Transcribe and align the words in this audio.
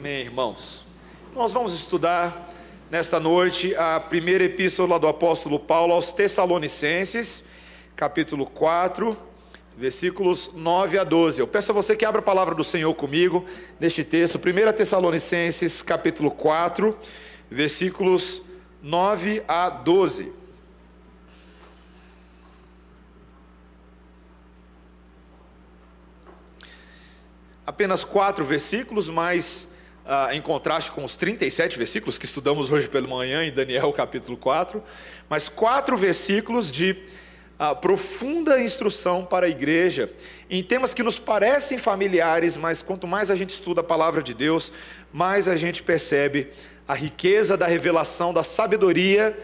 Amém, 0.00 0.22
irmãos. 0.22 0.86
Nós 1.34 1.52
vamos 1.52 1.74
estudar 1.74 2.48
nesta 2.90 3.20
noite 3.20 3.74
a 3.74 4.00
primeira 4.00 4.42
epístola 4.42 4.98
do 4.98 5.06
apóstolo 5.06 5.60
Paulo 5.60 5.92
aos 5.92 6.10
Tessalonicenses, 6.10 7.44
capítulo 7.94 8.46
4, 8.46 9.14
versículos 9.76 10.50
9 10.54 10.98
a 10.98 11.04
12. 11.04 11.40
Eu 11.40 11.46
peço 11.46 11.72
a 11.72 11.74
você 11.74 11.94
que 11.94 12.06
abra 12.06 12.20
a 12.20 12.24
palavra 12.24 12.54
do 12.54 12.64
Senhor 12.64 12.94
comigo 12.94 13.44
neste 13.78 14.02
texto, 14.02 14.36
1 14.38 14.72
Tessalonicenses, 14.72 15.82
capítulo 15.82 16.30
4, 16.30 16.96
versículos 17.50 18.40
9 18.82 19.42
a 19.46 19.68
12. 19.68 20.40
apenas 27.66 28.02
quatro 28.02 28.44
versículos, 28.44 29.08
mas 29.08 29.69
em 30.32 30.40
contraste 30.40 30.90
com 30.90 31.04
os 31.04 31.14
37 31.16 31.78
versículos 31.78 32.18
que 32.18 32.24
estudamos 32.24 32.72
hoje 32.72 32.88
pela 32.88 33.06
manhã 33.06 33.44
em 33.44 33.52
Daniel 33.52 33.92
capítulo 33.92 34.36
4, 34.36 34.82
mas 35.28 35.48
quatro 35.48 35.96
versículos 35.96 36.72
de 36.72 36.96
profunda 37.80 38.60
instrução 38.60 39.24
para 39.24 39.46
a 39.46 39.48
igreja 39.48 40.10
em 40.48 40.62
temas 40.62 40.94
que 40.94 41.02
nos 41.02 41.18
parecem 41.18 41.78
familiares, 41.78 42.56
mas 42.56 42.82
quanto 42.82 43.06
mais 43.06 43.30
a 43.30 43.36
gente 43.36 43.50
estuda 43.50 43.82
a 43.82 43.84
palavra 43.84 44.22
de 44.22 44.32
Deus, 44.34 44.72
mais 45.12 45.46
a 45.46 45.56
gente 45.56 45.82
percebe 45.82 46.48
a 46.88 46.94
riqueza 46.94 47.56
da 47.56 47.66
revelação, 47.66 48.32
da 48.32 48.42
sabedoria 48.42 49.38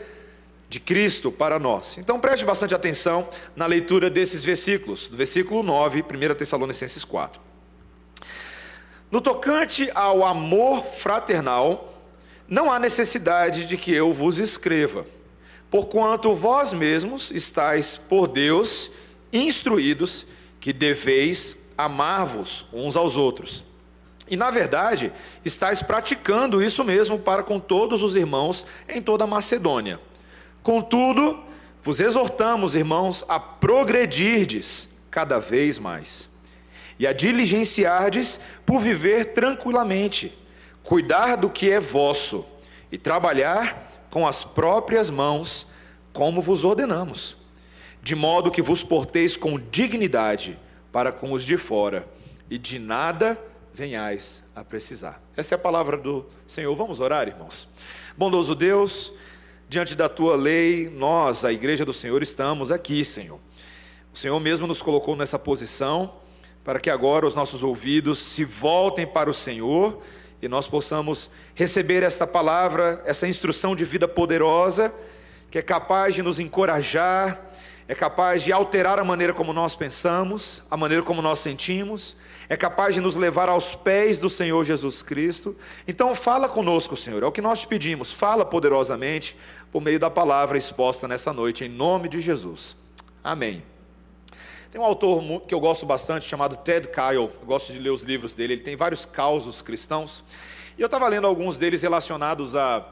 de 0.69 0.80
Cristo 0.80 1.30
para 1.30 1.61
nós. 1.61 1.97
Então 1.98 2.19
preste 2.19 2.45
bastante 2.45 2.75
atenção 2.75 3.28
na 3.55 3.66
leitura 3.66 4.11
desses 4.11 4.42
versículos, 4.42 5.06
do 5.06 5.16
versículo 5.16 5.62
9, 5.62 6.02
1 6.02 6.34
Tessalonicenses 6.34 7.05
4. 7.05 7.41
No 9.16 9.23
tocante 9.23 9.91
ao 9.95 10.27
amor 10.27 10.84
fraternal, 10.84 12.03
não 12.47 12.70
há 12.70 12.78
necessidade 12.78 13.64
de 13.64 13.78
que 13.78 13.91
eu 13.91 14.12
vos 14.12 14.39
escreva, 14.39 15.06
porquanto 15.70 16.34
vós 16.34 16.75
mesmos 16.75 17.31
estáis 17.31 17.97
por 17.97 18.28
Deus 18.28 18.91
instruídos 19.33 20.27
que 20.61 20.70
deveis 20.70 21.56
amar-vos 21.78 22.67
uns 22.70 22.94
aos 22.94 23.17
outros. 23.17 23.64
E 24.28 24.37
na 24.37 24.50
verdade, 24.50 25.11
estáis 25.42 25.83
praticando 25.83 26.62
isso 26.62 26.84
mesmo 26.84 27.19
para 27.19 27.42
com 27.42 27.59
todos 27.59 28.03
os 28.03 28.17
irmãos 28.17 28.67
em 28.87 29.00
toda 29.00 29.25
a 29.25 29.27
Macedônia. 29.27 29.98
Contudo, 30.62 31.42
vos 31.83 32.00
exortamos, 32.00 32.77
irmãos, 32.77 33.25
a 33.31 33.41
progredirdes 33.41 34.91
cada 35.11 35.39
vez 35.39 35.78
mais 35.78 36.28
e 36.98 37.06
a 37.06 37.12
diligenciardes 37.12 38.41
por 38.64 38.80
viver 38.80 39.33
tranquilamente, 39.33 40.36
cuidar 40.83 41.36
do 41.36 41.50
que 41.50 41.70
é 41.70 41.80
vosso 41.80 42.44
e 42.91 42.97
trabalhar 42.97 43.91
com 44.11 44.27
as 44.27 44.42
próprias 44.42 45.11
mãos, 45.11 45.66
como 46.12 46.41
vos 46.41 46.64
ordenamos, 46.64 47.36
de 48.03 48.14
modo 48.14 48.50
que 48.50 48.62
vos 48.62 48.83
porteis 48.83 49.36
com 49.36 49.58
dignidade 49.58 50.58
para 50.91 51.12
com 51.12 51.33
os 51.33 51.44
de 51.44 51.56
fora 51.56 52.08
e 52.48 52.56
de 52.56 52.78
nada 52.78 53.38
venhais 53.75 54.42
a 54.55 54.64
precisar. 54.64 55.20
Essa 55.36 55.55
é 55.55 55.56
a 55.56 55.58
palavra 55.58 55.98
do 55.98 56.25
Senhor. 56.47 56.75
Vamos 56.75 57.00
orar, 57.00 57.28
irmãos. 57.28 57.69
Bondoso 58.16 58.55
Deus, 58.55 59.12
diante 59.69 59.94
da 59.94 60.08
tua 60.08 60.36
lei, 60.36 60.88
nós, 60.88 61.44
a 61.44 61.53
igreja 61.53 61.84
do 61.84 61.92
Senhor, 61.92 62.22
estamos 62.22 62.72
aqui, 62.72 63.05
Senhor. 63.05 63.38
O 64.14 64.16
Senhor 64.16 64.41
mesmo 64.41 64.66
nos 64.66 64.81
colocou 64.81 65.14
nessa 65.14 65.38
posição 65.38 66.14
para 66.67 66.81
que 66.81 66.91
agora 66.91 67.25
os 67.25 67.33
nossos 67.33 67.62
ouvidos 67.62 68.19
se 68.19 68.45
voltem 68.45 69.06
para 69.06 69.31
o 69.31 69.33
Senhor 69.33 70.03
e 70.42 70.48
nós 70.48 70.67
possamos 70.67 71.31
receber 71.55 72.03
esta 72.03 72.27
palavra, 72.27 73.00
essa 73.06 73.28
instrução 73.28 73.77
de 73.77 73.84
vida 73.84 74.09
poderosa, 74.09 74.92
que 75.49 75.59
é 75.59 75.62
capaz 75.62 76.16
de 76.16 76.25
nos 76.25 76.41
encorajar, 76.41 77.53
é 77.87 77.94
capaz 77.94 78.43
de 78.43 78.50
alterar 78.53 78.99
a 78.99 79.04
maneira 79.04 79.32
como 79.32 79.53
nós 79.53 79.77
pensamos, 79.77 80.60
a 80.69 80.77
maneira 80.77 81.04
como 81.04 81.22
nós 81.22 81.38
sentimos, 81.38 82.16
é 82.49 82.56
capaz 82.56 82.97
de 82.97 83.00
nos 83.00 83.15
levar 83.15 83.48
aos 83.48 83.77
pés 83.77 84.19
do 84.19 84.28
Senhor 84.28 84.65
Jesus 84.65 85.04
Cristo. 85.04 85.56
Então, 85.87 86.16
fala 86.16 86.48
conosco, 86.48 86.97
Senhor, 86.97 87.22
é 87.22 87.27
o 87.27 87.33
que 87.33 87.41
nós 87.41 87.60
te 87.60 87.69
pedimos, 87.69 88.12
fala 88.12 88.44
poderosamente 88.44 89.37
por 89.71 89.81
meio 89.81 90.00
da 90.00 90.10
palavra 90.10 90.59
exposta 90.59 91.06
nessa 91.06 91.33
noite, 91.33 91.65
em 91.65 91.69
nome 91.69 92.09
de 92.09 92.19
Jesus. 92.19 92.75
Amém. 93.22 93.75
Tem 94.76 94.82
um 94.82 94.84
autor 94.84 95.41
que 95.48 95.54
eu 95.54 95.59
gosto 95.59 95.87
bastante 95.87 96.28
chamado 96.28 96.54
Ted 96.54 96.91
Kyle, 96.91 97.14
eu 97.14 97.32
gosto 97.47 97.72
de 97.72 97.78
ler 97.78 97.88
os 97.88 98.03
livros 98.03 98.34
dele, 98.34 98.53
ele 98.53 98.60
tem 98.60 98.76
vários 98.76 99.06
causos 99.06 99.62
cristãos, 99.62 100.22
e 100.76 100.82
eu 100.82 100.84
estava 100.84 101.09
lendo 101.09 101.26
alguns 101.26 101.56
deles 101.56 101.81
relacionados 101.81 102.54
a, 102.54 102.86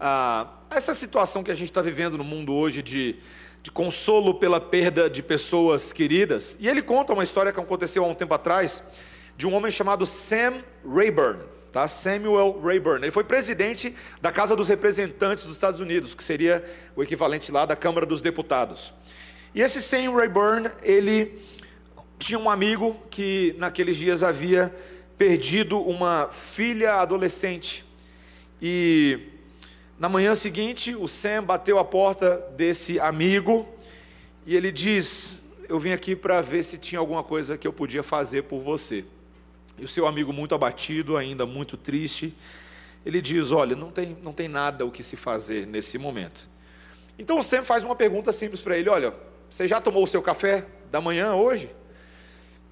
a, 0.00 0.48
a 0.70 0.74
essa 0.74 0.94
situação 0.94 1.44
que 1.44 1.50
a 1.50 1.54
gente 1.54 1.68
está 1.68 1.82
vivendo 1.82 2.16
no 2.16 2.24
mundo 2.24 2.54
hoje 2.54 2.82
de, 2.82 3.16
de 3.62 3.70
consolo 3.70 4.36
pela 4.36 4.58
perda 4.58 5.10
de 5.10 5.22
pessoas 5.22 5.92
queridas. 5.92 6.56
E 6.58 6.66
ele 6.66 6.80
conta 6.80 7.12
uma 7.12 7.24
história 7.24 7.52
que 7.52 7.60
aconteceu 7.60 8.02
há 8.06 8.08
um 8.08 8.14
tempo 8.14 8.32
atrás, 8.32 8.82
de 9.36 9.46
um 9.46 9.52
homem 9.52 9.70
chamado 9.70 10.06
Sam 10.06 10.64
Rayburn. 10.82 11.42
Tá? 11.70 11.86
Samuel 11.86 12.58
Rayburn. 12.64 13.04
Ele 13.04 13.12
foi 13.12 13.24
presidente 13.24 13.94
da 14.22 14.32
Casa 14.32 14.56
dos 14.56 14.66
Representantes 14.66 15.44
dos 15.44 15.56
Estados 15.56 15.78
Unidos, 15.78 16.14
que 16.14 16.24
seria 16.24 16.64
o 16.96 17.02
equivalente 17.02 17.52
lá 17.52 17.66
da 17.66 17.76
Câmara 17.76 18.06
dos 18.06 18.22
Deputados. 18.22 18.94
E 19.54 19.62
esse 19.62 19.80
Sam 19.80 20.12
Rayburn, 20.12 20.70
ele 20.82 21.42
tinha 22.18 22.38
um 22.38 22.50
amigo 22.50 22.96
que 23.10 23.54
naqueles 23.58 23.96
dias 23.96 24.22
havia 24.22 24.74
perdido 25.16 25.80
uma 25.80 26.28
filha 26.28 26.94
adolescente. 26.94 27.84
E 28.60 29.20
na 29.98 30.08
manhã 30.08 30.34
seguinte, 30.34 30.94
o 30.94 31.08
Sam 31.08 31.42
bateu 31.44 31.78
a 31.78 31.84
porta 31.84 32.36
desse 32.56 33.00
amigo 33.00 33.66
e 34.46 34.54
ele 34.54 34.70
diz: 34.70 35.42
Eu 35.68 35.78
vim 35.78 35.92
aqui 35.92 36.14
para 36.14 36.40
ver 36.40 36.62
se 36.62 36.78
tinha 36.78 36.98
alguma 36.98 37.24
coisa 37.24 37.56
que 37.56 37.66
eu 37.66 37.72
podia 37.72 38.02
fazer 38.02 38.42
por 38.42 38.60
você. 38.60 39.04
E 39.78 39.84
o 39.84 39.88
seu 39.88 40.06
amigo, 40.06 40.32
muito 40.32 40.54
abatido, 40.54 41.16
ainda 41.16 41.46
muito 41.46 41.76
triste, 41.76 42.34
ele 43.04 43.20
diz: 43.20 43.50
Olha, 43.50 43.74
não 43.74 43.90
tem, 43.90 44.16
não 44.22 44.32
tem 44.32 44.48
nada 44.48 44.84
o 44.84 44.90
que 44.90 45.02
se 45.02 45.16
fazer 45.16 45.66
nesse 45.66 45.98
momento. 45.98 46.48
Então 47.18 47.38
o 47.38 47.42
Sam 47.42 47.64
faz 47.64 47.82
uma 47.82 47.96
pergunta 47.96 48.32
simples 48.32 48.60
para 48.60 48.76
ele: 48.76 48.88
Olha, 48.88 49.14
você 49.50 49.66
já 49.66 49.80
tomou 49.80 50.04
o 50.04 50.06
seu 50.06 50.22
café 50.22 50.66
da 50.90 51.00
manhã 51.00 51.34
hoje? 51.34 51.74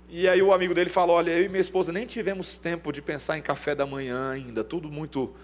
E 0.09 0.29
aí 0.29 0.41
o 0.41 0.53
amigo 0.53 0.75
dele 0.75 0.91
falou: 0.91 1.17
Olha, 1.17 1.31
eu 1.31 1.45
e 1.45 1.49
minha 1.49 1.61
esposa 1.61 1.93
nem 1.93 2.07
tivemos 2.07 2.59
tempo 2.59 2.93
de 2.93 3.03
pensar 3.03 3.37
em 3.39 3.43
café 3.43 3.75
da 3.75 3.87
manhã 3.87 4.31
ainda, 4.31 4.63
tudo 4.63 4.91
muito 4.91 5.35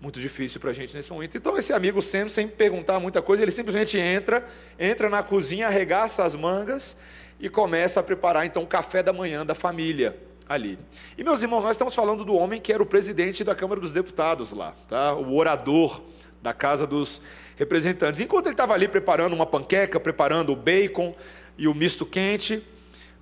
muito 0.00 0.18
difícil 0.18 0.58
para 0.58 0.70
a 0.70 0.72
gente 0.72 0.96
nesse 0.96 1.12
momento. 1.12 1.36
Então 1.36 1.58
esse 1.58 1.72
amigo 1.72 2.00
sempre, 2.00 2.32
sem 2.32 2.48
perguntar 2.48 2.98
muita 2.98 3.20
coisa, 3.20 3.42
ele 3.42 3.50
simplesmente 3.50 3.98
entra, 3.98 4.46
entra 4.78 5.10
na 5.10 5.22
cozinha, 5.22 5.66
arregaça 5.66 6.24
as 6.24 6.34
mangas 6.34 6.96
e 7.38 7.50
começa 7.50 8.00
a 8.00 8.02
preparar 8.02 8.46
então 8.46 8.62
o 8.62 8.66
café 8.66 9.02
da 9.02 9.12
manhã 9.12 9.44
da 9.44 9.54
família 9.54 10.18
ali. 10.48 10.78
E 11.18 11.22
meus 11.22 11.42
irmãos, 11.42 11.62
nós 11.62 11.72
estamos 11.72 11.94
falando 11.94 12.24
do 12.24 12.34
homem 12.34 12.60
que 12.60 12.72
era 12.72 12.82
o 12.82 12.86
presidente 12.86 13.44
da 13.44 13.54
Câmara 13.54 13.80
dos 13.80 13.92
Deputados 13.92 14.52
lá, 14.52 14.74
tá? 14.88 15.14
O 15.14 15.36
orador 15.36 16.02
da 16.42 16.52
Casa 16.52 16.86
dos 16.86 17.20
representantes. 17.56 18.20
Enquanto 18.20 18.46
ele 18.46 18.54
estava 18.54 18.74
ali 18.74 18.88
preparando 18.88 19.32
uma 19.34 19.46
panqueca, 19.46 20.00
preparando 20.00 20.52
o 20.52 20.56
bacon 20.56 21.14
e 21.58 21.68
o 21.68 21.74
misto 21.74 22.06
quente, 22.06 22.64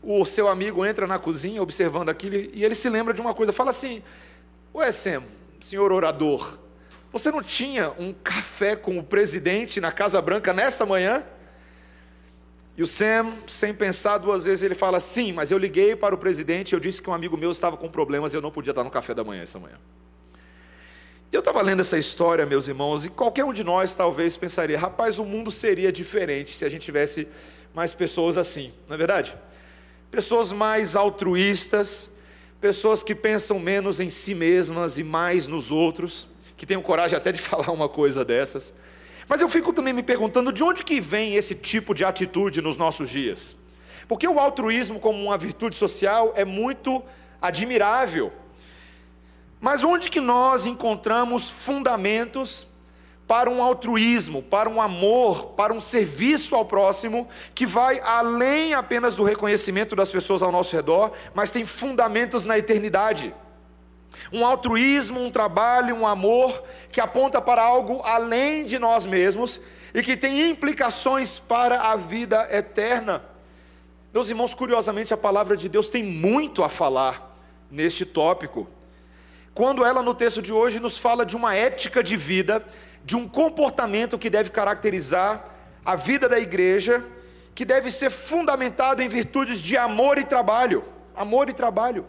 o 0.03 0.25
seu 0.25 0.49
amigo 0.49 0.87
entra 0.87 1.07
na 1.07 1.19
cozinha 1.19 1.63
observando 1.63 2.09
aquilo 2.09 2.37
e 2.37 2.65
ele 2.65 2.75
se 2.75 2.89
lembra 2.89 3.13
de 3.13 3.21
uma 3.21 3.35
coisa. 3.35 3.53
Fala 3.53 3.71
assim: 3.71 4.03
Ué, 4.75 4.93
Sam, 4.93 5.25
senhor 5.61 5.91
orador, 5.91 6.57
você 7.13 7.31
não 7.31 7.43
tinha 7.43 7.91
um 7.99 8.13
café 8.13 8.77
com 8.77 8.99
o 8.99 9.03
presidente 9.03 9.81
na 9.81 9.91
Casa 9.91 10.21
Branca 10.23 10.53
nesta 10.53 10.87
manhã? 10.87 11.25
E 12.77 12.83
o 12.83 12.87
Sam, 12.87 13.39
sem 13.49 13.75
pensar 13.75 14.19
duas 14.19 14.45
vezes, 14.45 14.63
ele 14.63 14.77
fala: 14.77 15.01
Sim, 15.01 15.33
mas 15.33 15.51
eu 15.51 15.59
liguei 15.59 15.97
para 15.97 16.15
o 16.15 16.19
presidente 16.19 16.73
e 16.73 16.75
eu 16.77 16.81
disse 16.81 17.03
que 17.03 17.11
um 17.11 17.15
amigo 17.15 17.37
meu 17.37 17.51
estava 17.51 17.77
com 17.77 17.89
problemas 17.89 18.33
e 18.33 18.37
eu 18.37 18.41
não 18.41 18.53
podia 18.53 18.71
estar 18.71 18.85
no 18.85 18.91
café 18.91 19.15
da 19.15 19.25
manhã 19.25 19.43
essa 19.43 19.59
manhã. 19.59 19.77
Eu 21.31 21.41
estava 21.41 21.61
lendo 21.61 21.81
essa 21.81 21.99
história, 21.99 22.47
meus 22.47 22.69
irmãos, 22.69 23.05
e 23.05 23.11
qualquer 23.11 23.45
um 23.45 23.53
de 23.53 23.63
nós 23.63 23.95
talvez 23.95 24.35
pensaria: 24.37 24.79
rapaz, 24.79 25.19
o 25.19 25.25
mundo 25.25 25.51
seria 25.51 25.93
diferente 25.93 26.57
se 26.57 26.65
a 26.65 26.71
gente 26.71 26.83
tivesse 26.83 27.29
mais 27.75 27.93
pessoas 27.93 28.39
assim, 28.39 28.73
não 28.89 28.95
é 28.95 28.99
verdade? 28.99 29.37
Pessoas 30.11 30.53
mais 30.53 30.97
altruístas, 30.97 32.09
pessoas 32.59 33.03
que 33.03 33.15
pensam 33.15 33.59
menos 33.59 34.01
em 34.01 34.09
si 34.09 34.35
mesmas 34.35 34.97
e 34.97 35.05
mais 35.05 35.47
nos 35.47 35.71
outros, 35.71 36.27
que 36.57 36.65
tenham 36.65 36.81
coragem 36.81 37.17
até 37.17 37.31
de 37.31 37.41
falar 37.43 37.71
uma 37.71 37.91
coisa 37.91 38.25
dessas. 38.25 38.73
Mas 39.29 39.43
eu 39.43 39.51
fico 39.51 39.71
também 39.75 39.93
me 39.93 40.03
perguntando 40.03 40.51
de 40.51 40.65
onde 40.65 40.83
que 40.83 40.99
vem 40.99 41.35
esse 41.35 41.55
tipo 41.55 41.95
de 41.95 42.07
atitude 42.07 42.63
nos 42.63 42.79
nossos 42.79 43.11
dias? 43.11 43.55
Porque 44.09 44.27
o 44.27 44.41
altruísmo 44.41 44.99
como 44.99 45.23
uma 45.23 45.37
virtude 45.37 45.77
social 45.77 46.33
é 46.35 46.47
muito 46.47 47.03
admirável. 47.41 48.33
Mas 49.61 49.83
onde 49.83 50.11
que 50.11 50.21
nós 50.21 50.67
encontramos 50.67 51.51
fundamentos 51.51 52.67
para 53.27 53.51
um 53.51 53.63
altruísmo, 53.63 54.43
para 54.43 54.71
um 54.71 54.81
amor, 54.81 55.49
para 55.49 55.73
um 55.73 55.81
serviço 55.81 56.55
ao 56.55 56.65
próximo, 56.65 57.29
que 57.55 57.67
vai 57.67 58.01
além 58.01 58.73
apenas 58.73 59.15
do 59.15 59.23
reconhecimento 59.23 59.95
das 59.95 60.11
pessoas 60.11 60.43
ao 60.43 60.51
nosso 60.51 60.75
redor, 60.75 61.13
mas 61.35 61.51
tem 61.51 61.67
fundamentos 61.67 62.47
na 62.47 62.57
eternidade? 62.57 63.35
Um 64.33 64.47
altruísmo, 64.47 65.23
um 65.23 65.31
trabalho, 65.31 65.95
um 65.95 66.07
amor 66.07 66.63
que 66.91 67.01
aponta 67.01 67.41
para 67.41 67.63
algo 67.63 68.01
além 68.03 68.65
de 68.65 68.79
nós 68.79 69.05
mesmos 69.05 69.61
e 69.93 70.03
que 70.03 70.17
tem 70.17 70.49
implicações 70.49 71.39
para 71.39 71.83
a 71.83 71.97
vida 71.97 72.49
eterna. 72.51 73.23
Meus 74.13 74.31
irmãos, 74.31 74.55
curiosamente, 74.55 75.13
a 75.13 75.19
palavra 75.19 75.55
de 75.55 75.69
Deus 75.69 75.91
tem 75.91 76.03
muito 76.03 76.65
a 76.65 76.69
falar 76.71 77.37
neste 77.71 78.07
tópico. 78.07 78.67
Quando 79.59 79.85
ela, 79.85 80.05
no 80.05 80.15
texto 80.15 80.41
de 80.41 80.53
hoje, 80.53 80.79
nos 80.79 80.99
fala 80.99 81.27
de 81.27 81.35
uma 81.35 81.53
ética 81.53 82.01
de 82.01 82.17
vida, 82.17 82.65
de 83.05 83.17
um 83.17 83.27
comportamento 83.27 84.17
que 84.17 84.31
deve 84.31 84.51
caracterizar 84.51 85.45
a 85.85 85.97
vida 85.97 86.29
da 86.29 86.39
igreja, 86.39 87.05
que 87.57 87.65
deve 87.65 87.91
ser 87.91 88.09
fundamentado 88.09 89.03
em 89.03 89.09
virtudes 89.09 89.61
de 89.61 89.77
amor 89.77 90.17
e 90.17 90.25
trabalho. 90.25 90.85
Amor 91.13 91.49
e 91.51 91.53
trabalho. 91.53 92.07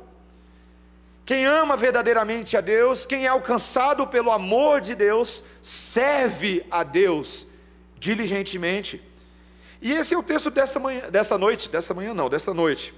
Quem 1.25 1.48
ama 1.48 1.75
verdadeiramente 1.75 2.56
a 2.56 2.62
Deus, 2.62 3.07
quem 3.07 3.25
é 3.25 3.30
alcançado 3.30 4.06
pelo 4.06 4.30
amor 4.30 4.80
de 4.80 4.94
Deus, 4.94 5.44
serve 5.60 6.63
a 6.69 6.84
Deus 6.84 7.48
diligentemente. 7.98 9.02
E 9.81 9.92
esse 9.92 10.13
é 10.13 10.18
o 10.19 10.22
texto 10.22 10.52
desta 10.52 10.80
manhã, 10.80 11.10
dessa 11.10 11.36
noite, 11.36 11.68
dessa 11.68 11.95
manhã 11.95 12.13
não, 12.13 12.30
dessa 12.30 12.54
noite. 12.54 12.94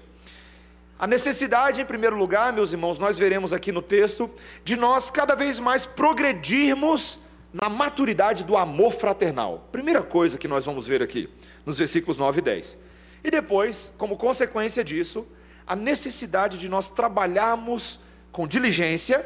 A 1.01 1.07
necessidade, 1.07 1.81
em 1.81 1.85
primeiro 1.85 2.15
lugar, 2.15 2.53
meus 2.53 2.71
irmãos, 2.71 2.99
nós 2.99 3.17
veremos 3.17 3.51
aqui 3.51 3.71
no 3.71 3.81
texto, 3.81 4.29
de 4.63 4.77
nós 4.77 5.09
cada 5.09 5.33
vez 5.33 5.59
mais 5.59 5.83
progredirmos 5.83 7.17
na 7.51 7.67
maturidade 7.67 8.43
do 8.43 8.55
amor 8.55 8.93
fraternal. 8.93 9.67
Primeira 9.71 10.03
coisa 10.03 10.37
que 10.37 10.47
nós 10.47 10.63
vamos 10.63 10.85
ver 10.85 11.01
aqui, 11.01 11.27
nos 11.65 11.79
versículos 11.79 12.17
9 12.19 12.37
e 12.37 12.41
10. 12.43 12.77
E 13.23 13.31
depois, 13.31 13.91
como 13.97 14.15
consequência 14.15 14.83
disso, 14.83 15.25
a 15.65 15.75
necessidade 15.75 16.59
de 16.59 16.69
nós 16.69 16.87
trabalharmos 16.87 17.99
com 18.31 18.47
diligência, 18.47 19.25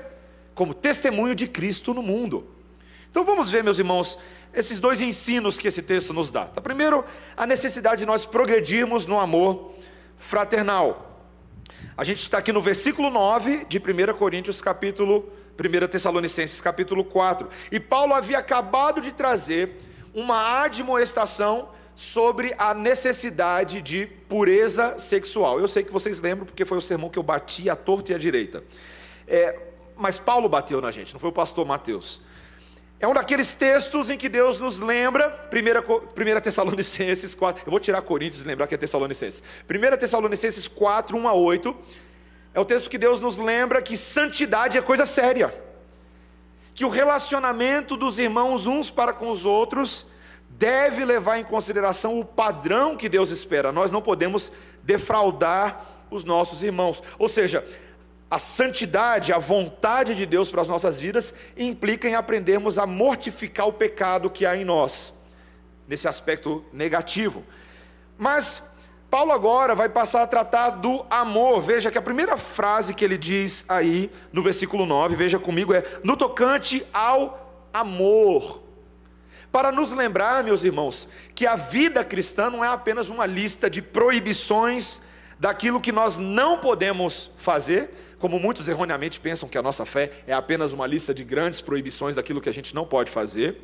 como 0.54 0.74
testemunho 0.74 1.36
de 1.36 1.46
Cristo 1.46 1.94
no 1.94 2.02
mundo. 2.02 2.48
Então 3.12 3.26
vamos 3.26 3.52
ver, 3.52 3.66
meus 3.66 3.80
irmãos, 3.80 4.18
esses 4.54 4.80
dois 4.80 5.02
ensinos 5.02 5.60
que 5.60 5.68
esse 5.68 5.82
texto 5.82 6.14
nos 6.14 6.32
dá. 6.32 6.46
Tá, 6.46 6.62
primeiro, 6.62 7.04
a 7.36 7.46
necessidade 7.46 7.98
de 7.98 8.06
nós 8.06 8.26
progredirmos 8.26 9.06
no 9.06 9.20
amor 9.20 9.74
fraternal. 10.16 11.15
A 11.98 12.04
gente 12.04 12.20
está 12.20 12.40
aqui 12.40 12.52
no 12.52 12.62
versículo 12.62 13.10
9 13.10 13.66
de 13.66 13.78
1 13.78 14.18
Coríntios, 14.18 14.62
capítulo 14.62 15.32
1 15.58 15.88
Tessalonicenses, 15.88 16.60
capítulo 16.60 17.06
4. 17.06 17.48
E 17.72 17.80
Paulo 17.80 18.14
havia 18.14 18.40
acabado 18.40 19.00
de 19.02 19.12
trazer 19.12 19.78
uma 20.14 20.64
admoestação 20.64 21.70
sobre 21.96 22.54
a 22.58 22.74
necessidade 22.74 23.82
de 23.82 24.06
pureza 24.28 25.00
sexual. 25.00 25.60
Eu 25.60 25.68
sei 25.68 25.84
que 25.84 25.92
vocês 25.92 26.20
lembram, 26.20 26.46
porque 26.46 26.66
foi 26.66 26.78
o 26.78 26.82
sermão 26.82 27.10
que 27.10 27.18
eu 27.18 27.24
bati 27.24 27.70
à 27.70 27.76
torta 27.76 28.12
e 28.12 28.16
à 28.16 28.18
direita. 28.18 28.64
É, 29.28 29.58
mas 29.96 30.18
Paulo 30.18 30.50
bateu 30.50 30.82
na 30.82 30.92
gente, 30.92 31.14
não 31.14 31.20
foi 31.20 31.30
o 31.30 31.34
pastor 31.34 31.66
Mateus. 31.66 32.20
É 33.00 33.08
um 33.08 33.14
daqueles 33.14 33.54
textos 33.54 34.10
em 34.10 34.18
que 34.18 34.30
Deus 34.30 34.58
nos 34.58 34.80
lembra, 34.80 35.50
1 35.52 36.42
Tessalonicenses 36.42 37.36
4, 37.36 37.64
eu 37.66 37.72
vou 37.72 37.80
tirar 37.80 38.02
Coríntios 38.02 38.44
e 38.44 38.48
lembrar 38.48 38.68
que 38.68 38.76
é 38.76 38.78
Tessalonicenses. 38.78 39.44
1 39.70 39.98
Tessalonicenses 39.98 40.68
4, 40.68 41.18
1 41.18 41.28
a 41.28 41.34
8, 41.34 41.76
é 42.54 42.60
o 42.60 42.64
texto 42.64 42.90
que 42.90 42.98
Deus 42.98 43.20
nos 43.20 43.38
lembra 43.38 43.82
que 43.82 43.98
santidade 43.98 44.78
é 44.78 44.82
coisa 44.82 45.06
séria. 45.06 45.54
Que 46.74 46.86
o 46.86 46.90
relacionamento 46.90 47.98
dos 47.98 48.18
irmãos 48.18 48.66
uns 48.66 48.90
para 48.90 49.12
com 49.12 49.30
os 49.30 49.46
outros 49.46 50.06
deve 50.50 51.04
levar 51.04 51.38
em 51.38 51.44
consideração 51.44 52.18
o 52.18 52.24
padrão 52.24 52.96
que 52.96 53.10
Deus 53.10 53.30
espera. 53.30 53.74
Nós 53.74 53.92
não 53.92 54.02
podemos 54.02 54.52
defraudar 54.82 56.06
os 56.10 56.24
nossos 56.24 56.64
irmãos. 56.64 57.04
Ou 57.20 57.28
seja, 57.28 57.66
a 58.30 58.40
santidade, 58.40 59.32
a 59.32 59.38
vontade 59.38 60.16
de 60.16 60.26
Deus 60.26 60.50
para 60.50 60.62
as 60.62 60.68
nossas 60.68 61.00
vidas 61.00 61.34
implica 61.56 62.08
em 62.08 62.16
aprendermos 62.16 62.78
a 62.78 62.86
mortificar 62.86 63.68
o 63.68 63.74
pecado 63.74 64.30
que 64.30 64.46
há 64.46 64.56
em 64.56 64.66
nós, 64.66 65.14
nesse 65.88 66.08
aspecto 66.08 66.66
negativo. 66.74 67.44
Mas 68.18 68.64
Paulo 69.10 69.32
agora 69.32 69.76
vai 69.76 69.88
passar 69.88 70.24
a 70.24 70.28
tratar 70.28 70.72
do 70.72 71.06
amor. 71.10 71.62
Veja 71.62 71.92
que 71.92 71.98
a 71.98 72.02
primeira 72.02 72.36
frase 72.38 72.94
que 72.94 73.06
ele 73.06 73.18
diz 73.18 73.64
aí 73.70 74.12
no 74.34 74.42
versículo 74.42 74.86
9, 74.86 75.16
veja 75.16 75.40
comigo, 75.40 75.74
é: 75.74 75.84
no 76.04 76.18
tocante 76.18 76.86
ao 76.94 77.68
amor. 77.74 78.64
Para 79.52 79.72
nos 79.72 79.92
lembrar, 79.92 80.44
meus 80.44 80.66
irmãos, 80.66 81.08
que 81.34 81.48
a 81.48 81.56
vida 81.56 82.04
cristã 82.04 82.50
não 82.50 82.66
é 82.66 82.68
apenas 82.68 83.10
uma 83.10 83.26
lista 83.26 83.70
de 83.70 83.82
proibições 83.82 85.00
daquilo 85.40 85.80
que 85.80 85.94
nós 85.94 86.18
não 86.18 86.58
podemos 86.58 87.32
fazer, 87.38 88.05
como 88.26 88.40
muitos 88.40 88.68
erroneamente 88.68 89.20
pensam 89.20 89.48
que 89.48 89.56
a 89.56 89.62
nossa 89.62 89.86
fé 89.86 90.10
é 90.26 90.34
apenas 90.34 90.74
uma 90.74 90.88
lista 90.88 91.14
de 91.14 91.24
grandes 91.24 91.62
proibições 91.62 92.16
daquilo 92.16 92.42
que 92.42 92.50
a 92.50 92.52
gente 92.52 92.74
não 92.74 92.84
pode 92.84 93.12
fazer, 93.12 93.62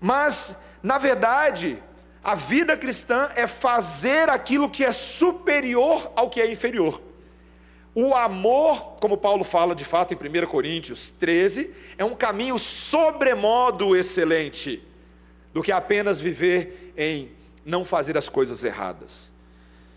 mas, 0.00 0.56
na 0.82 0.98
verdade, 0.98 1.80
a 2.20 2.34
vida 2.34 2.76
cristã 2.76 3.30
é 3.36 3.46
fazer 3.46 4.28
aquilo 4.28 4.68
que 4.68 4.84
é 4.84 4.90
superior 4.90 6.10
ao 6.16 6.28
que 6.28 6.40
é 6.40 6.50
inferior. 6.50 7.00
O 7.94 8.12
amor, 8.12 8.96
como 9.00 9.16
Paulo 9.16 9.44
fala 9.44 9.72
de 9.72 9.84
fato 9.84 10.12
em 10.12 10.16
1 10.16 10.46
Coríntios 10.48 11.12
13, 11.12 11.72
é 11.96 12.04
um 12.04 12.16
caminho 12.16 12.58
sobremodo 12.58 13.94
excelente 13.94 14.82
do 15.54 15.62
que 15.62 15.70
apenas 15.70 16.20
viver 16.20 16.92
em 16.96 17.30
não 17.64 17.84
fazer 17.84 18.18
as 18.18 18.28
coisas 18.28 18.64
erradas. 18.64 19.30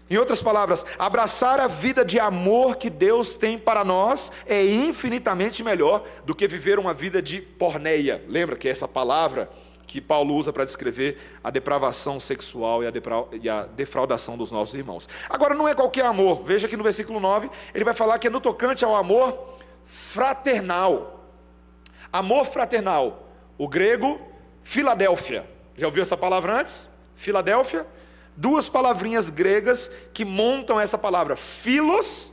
Em 0.10 0.18
outras 0.18 0.42
palavras, 0.42 0.86
abraçar 0.98 1.60
a 1.60 1.68
vida 1.68 2.04
de 2.04 2.20
amor 2.20 2.78
que 2.78 2.90
Deus 2.90 3.38
tem 3.38 3.60
para 3.60 3.86
nós 3.86 4.32
é 4.48 4.66
infinitamente 4.66 5.64
melhor 5.64 6.04
do 6.26 6.34
que 6.34 6.48
viver 6.48 6.80
uma 6.80 6.94
vida 6.94 7.22
de 7.22 7.40
porneia. 7.40 8.24
Lembra 8.28 8.56
que 8.56 8.68
é 8.68 8.72
essa 8.72 8.88
palavra 8.88 9.50
que 9.86 10.02
Paulo 10.02 10.36
usa 10.36 10.52
para 10.52 10.66
descrever 10.66 11.18
a 11.44 11.50
depravação 11.50 12.20
sexual 12.20 12.82
e 12.84 13.50
a 13.50 13.64
defraudação 13.66 14.36
dos 14.38 14.52
nossos 14.52 14.76
irmãos. 14.76 15.08
Agora, 15.30 15.54
não 15.54 15.68
é 15.68 15.76
qualquer 15.76 16.06
amor. 16.06 16.44
Veja 16.44 16.68
que 16.68 16.78
no 16.78 16.84
versículo 16.84 17.20
9, 17.20 17.50
ele 17.74 17.84
vai 17.84 17.94
falar 17.94 18.18
que 18.20 18.28
é 18.28 18.30
no 18.30 18.40
tocante 18.40 18.86
ao 18.86 18.96
amor 18.96 19.58
fraternal. 19.84 21.24
Amor 22.12 22.46
fraternal. 22.46 23.30
O 23.58 23.68
grego, 23.68 24.20
Filadélfia. 24.64 25.48
Já 25.76 25.88
ouviu 25.88 26.04
essa 26.04 26.18
palavra 26.18 26.60
antes? 26.60 26.88
Filadélfia 27.16 27.86
duas 28.40 28.70
palavrinhas 28.70 29.30
gregas 29.30 29.92
que 30.14 30.24
montam 30.24 30.80
essa 30.80 30.98
palavra, 30.98 31.36
filos 31.36 32.32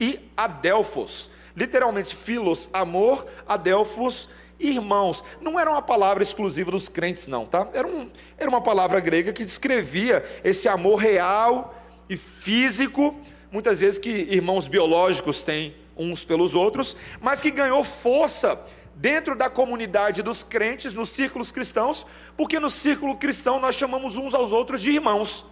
e 0.00 0.18
adelphos. 0.34 1.30
Literalmente, 1.54 2.16
filos, 2.16 2.70
amor, 2.72 3.26
adelphos, 3.46 4.30
irmãos. 4.58 5.22
Não 5.40 5.60
era 5.60 5.70
uma 5.70 5.82
palavra 5.82 6.22
exclusiva 6.22 6.70
dos 6.70 6.88
crentes, 6.88 7.26
não, 7.26 7.44
tá? 7.44 7.68
Era, 7.74 7.86
um, 7.86 8.10
era 8.38 8.48
uma 8.48 8.62
palavra 8.62 8.98
grega 8.98 9.32
que 9.32 9.44
descrevia 9.44 10.24
esse 10.42 10.68
amor 10.68 10.96
real 10.96 11.74
e 12.08 12.16
físico, 12.16 13.14
muitas 13.52 13.80
vezes 13.80 13.98
que 13.98 14.08
irmãos 14.08 14.66
biológicos 14.66 15.42
têm 15.42 15.76
uns 15.94 16.24
pelos 16.24 16.54
outros, 16.54 16.96
mas 17.20 17.42
que 17.42 17.50
ganhou 17.50 17.84
força 17.84 18.58
dentro 18.96 19.36
da 19.36 19.50
comunidade 19.50 20.22
dos 20.22 20.42
crentes, 20.42 20.94
nos 20.94 21.10
círculos 21.10 21.52
cristãos, 21.52 22.06
porque 22.36 22.58
no 22.58 22.70
círculo 22.70 23.16
cristão 23.16 23.60
nós 23.60 23.74
chamamos 23.74 24.16
uns 24.16 24.34
aos 24.34 24.50
outros 24.50 24.80
de 24.80 24.90
irmãos, 24.90 25.44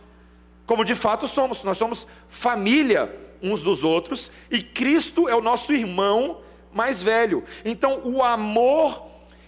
como 0.66 0.84
de 0.84 0.94
fato 0.94 1.28
somos, 1.28 1.62
nós 1.62 1.76
somos 1.76 2.08
família 2.26 3.14
uns 3.42 3.60
dos 3.60 3.84
outros, 3.84 4.32
e 4.50 4.62
Cristo 4.62 5.28
é 5.28 5.34
o 5.34 5.42
nosso 5.42 5.72
irmão 5.74 6.40
mais 6.72 7.02
velho. 7.02 7.44
Então, 7.64 8.00
o 8.02 8.22
amor 8.22 9.06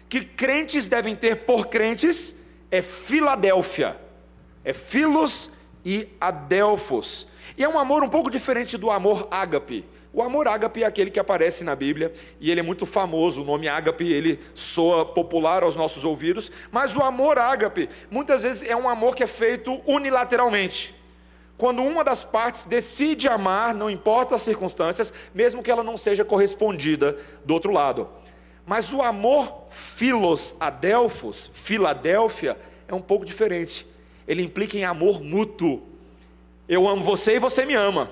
que 0.09 0.23
crentes 0.23 0.87
devem 0.87 1.17
ter 1.17 1.47
por 1.47 1.69
crentes 1.69 2.37
é 2.71 2.83
Filadélfia, 2.83 3.99
é 4.63 4.75
Filos 4.75 5.51
e 5.83 6.09
Adelfos. 6.21 7.27
E 7.57 7.65
é 7.65 7.69
um 7.69 7.79
amor 7.79 8.03
um 8.03 8.09
pouco 8.09 8.31
diferente 8.31 8.77
do 8.77 8.91
amor 8.91 9.27
ágape. 9.31 9.87
O 10.17 10.23
amor 10.23 10.49
ágape 10.49 10.83
é 10.83 10.87
aquele 10.87 11.11
que 11.11 11.21
aparece 11.21 11.63
na 11.63 11.77
Bíblia 11.77 12.11
e 12.41 12.51
ele 12.51 12.61
é 12.61 12.63
muito 12.63 12.87
famoso. 12.87 13.43
O 13.43 13.45
nome 13.45 13.69
ágape 13.69 14.11
ele 14.11 14.41
soa 14.55 15.05
popular 15.05 15.63
aos 15.63 15.77
nossos 15.77 16.05
ouvidos, 16.07 16.51
mas 16.73 16.97
o 16.97 17.03
amor 17.03 17.39
ágape 17.39 17.91
muitas 18.11 18.43
vezes 18.43 18.67
é 18.67 18.75
um 18.75 18.89
amor 18.89 19.15
que 19.15 19.23
é 19.23 19.27
feito 19.27 19.79
unilateralmente. 19.85 20.95
Quando 21.59 21.83
uma 21.83 22.03
das 22.03 22.25
partes 22.25 22.65
decide 22.65 23.29
amar, 23.29 23.75
não 23.75 23.91
importa 23.91 24.37
as 24.37 24.41
circunstâncias, 24.41 25.13
mesmo 25.35 25.63
que 25.63 25.71
ela 25.71 25.85
não 25.85 25.99
seja 25.99 26.25
correspondida 26.25 27.19
do 27.45 27.53
outro 27.53 27.71
lado. 27.71 28.09
Mas 28.65 28.95
o 28.95 29.03
amor 29.03 29.67
filos 29.69 30.55
adelfos, 30.59 31.51
Filadélfia, 31.53 32.57
é 32.89 32.95
um 32.95 33.03
pouco 33.03 33.27
diferente. 33.27 33.87
Ele 34.27 34.43
implica 34.43 34.79
em 34.79 34.85
amor 34.85 35.23
mútuo. 35.23 35.83
Eu 36.67 36.89
amo 36.89 37.03
você 37.03 37.35
e 37.35 37.39
você 37.39 37.67
me 37.67 37.75
ama. 37.75 38.11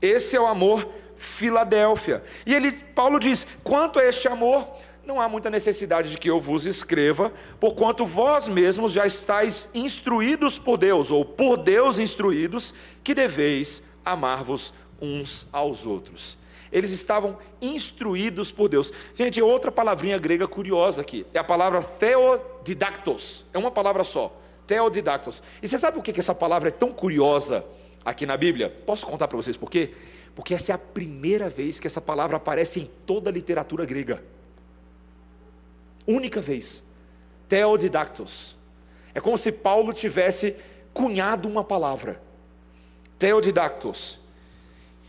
Esse 0.00 0.34
é 0.34 0.40
o 0.40 0.46
amor 0.46 1.01
Filadélfia. 1.22 2.22
E 2.44 2.54
ele, 2.54 2.72
Paulo 2.72 3.18
diz: 3.18 3.46
quanto 3.62 3.98
a 3.98 4.04
este 4.04 4.26
amor, 4.26 4.68
não 5.04 5.20
há 5.20 5.28
muita 5.28 5.48
necessidade 5.48 6.10
de 6.10 6.18
que 6.18 6.28
eu 6.28 6.38
vos 6.38 6.66
escreva, 6.66 7.32
porquanto 7.60 8.04
vós 8.04 8.48
mesmos 8.48 8.92
já 8.92 9.06
estáis 9.06 9.70
instruídos 9.72 10.58
por 10.58 10.76
Deus, 10.76 11.10
ou 11.10 11.24
por 11.24 11.56
Deus 11.56 11.98
instruídos, 11.98 12.74
que 13.04 13.14
deveis 13.14 13.82
amar-vos 14.04 14.74
uns 15.00 15.46
aos 15.52 15.86
outros. 15.86 16.36
Eles 16.72 16.90
estavam 16.90 17.38
instruídos 17.60 18.50
por 18.50 18.68
Deus. 18.68 18.90
Gente, 19.14 19.40
outra 19.42 19.70
palavrinha 19.70 20.18
grega 20.18 20.48
curiosa 20.48 21.02
aqui. 21.02 21.26
É 21.34 21.38
a 21.38 21.44
palavra 21.44 21.82
theodidactos. 21.82 23.44
É 23.52 23.58
uma 23.58 23.70
palavra 23.70 24.02
só. 24.04 24.34
Theodidactos. 24.66 25.42
E 25.62 25.68
você 25.68 25.76
sabe 25.76 25.96
por 25.96 26.02
que 26.02 26.18
essa 26.18 26.34
palavra 26.34 26.68
é 26.68 26.72
tão 26.72 26.90
curiosa 26.90 27.64
aqui 28.02 28.24
na 28.24 28.38
Bíblia? 28.38 28.74
Posso 28.86 29.04
contar 29.04 29.28
para 29.28 29.36
vocês 29.36 29.56
por 29.56 29.70
quê? 29.70 29.92
Porque 30.34 30.54
essa 30.54 30.72
é 30.72 30.74
a 30.74 30.78
primeira 30.78 31.48
vez 31.48 31.78
que 31.78 31.86
essa 31.86 32.00
palavra 32.00 32.36
aparece 32.36 32.80
em 32.80 32.90
toda 33.06 33.30
a 33.30 33.32
literatura 33.32 33.84
grega. 33.84 34.22
Única 36.06 36.40
vez. 36.40 36.82
Theodidactos. 37.48 38.56
É 39.14 39.20
como 39.20 39.36
se 39.36 39.52
Paulo 39.52 39.92
tivesse 39.92 40.56
cunhado 40.92 41.48
uma 41.48 41.62
palavra. 41.62 42.20
Theodidactos. 43.18 44.18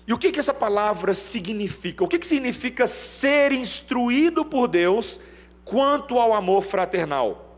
E 0.06 0.14
o 0.14 0.18
que, 0.18 0.32
que 0.32 0.40
essa 0.40 0.54
palavra 0.54 1.14
significa? 1.14 2.04
O 2.04 2.08
que, 2.08 2.20
que 2.20 2.28
significa 2.28 2.86
ser 2.86 3.54
instruído 3.54 4.44
por 4.44 4.68
Deus 4.68 5.20
quanto 5.64 6.20
ao 6.20 6.34
amor 6.34 6.62
fraternal? 6.62 7.58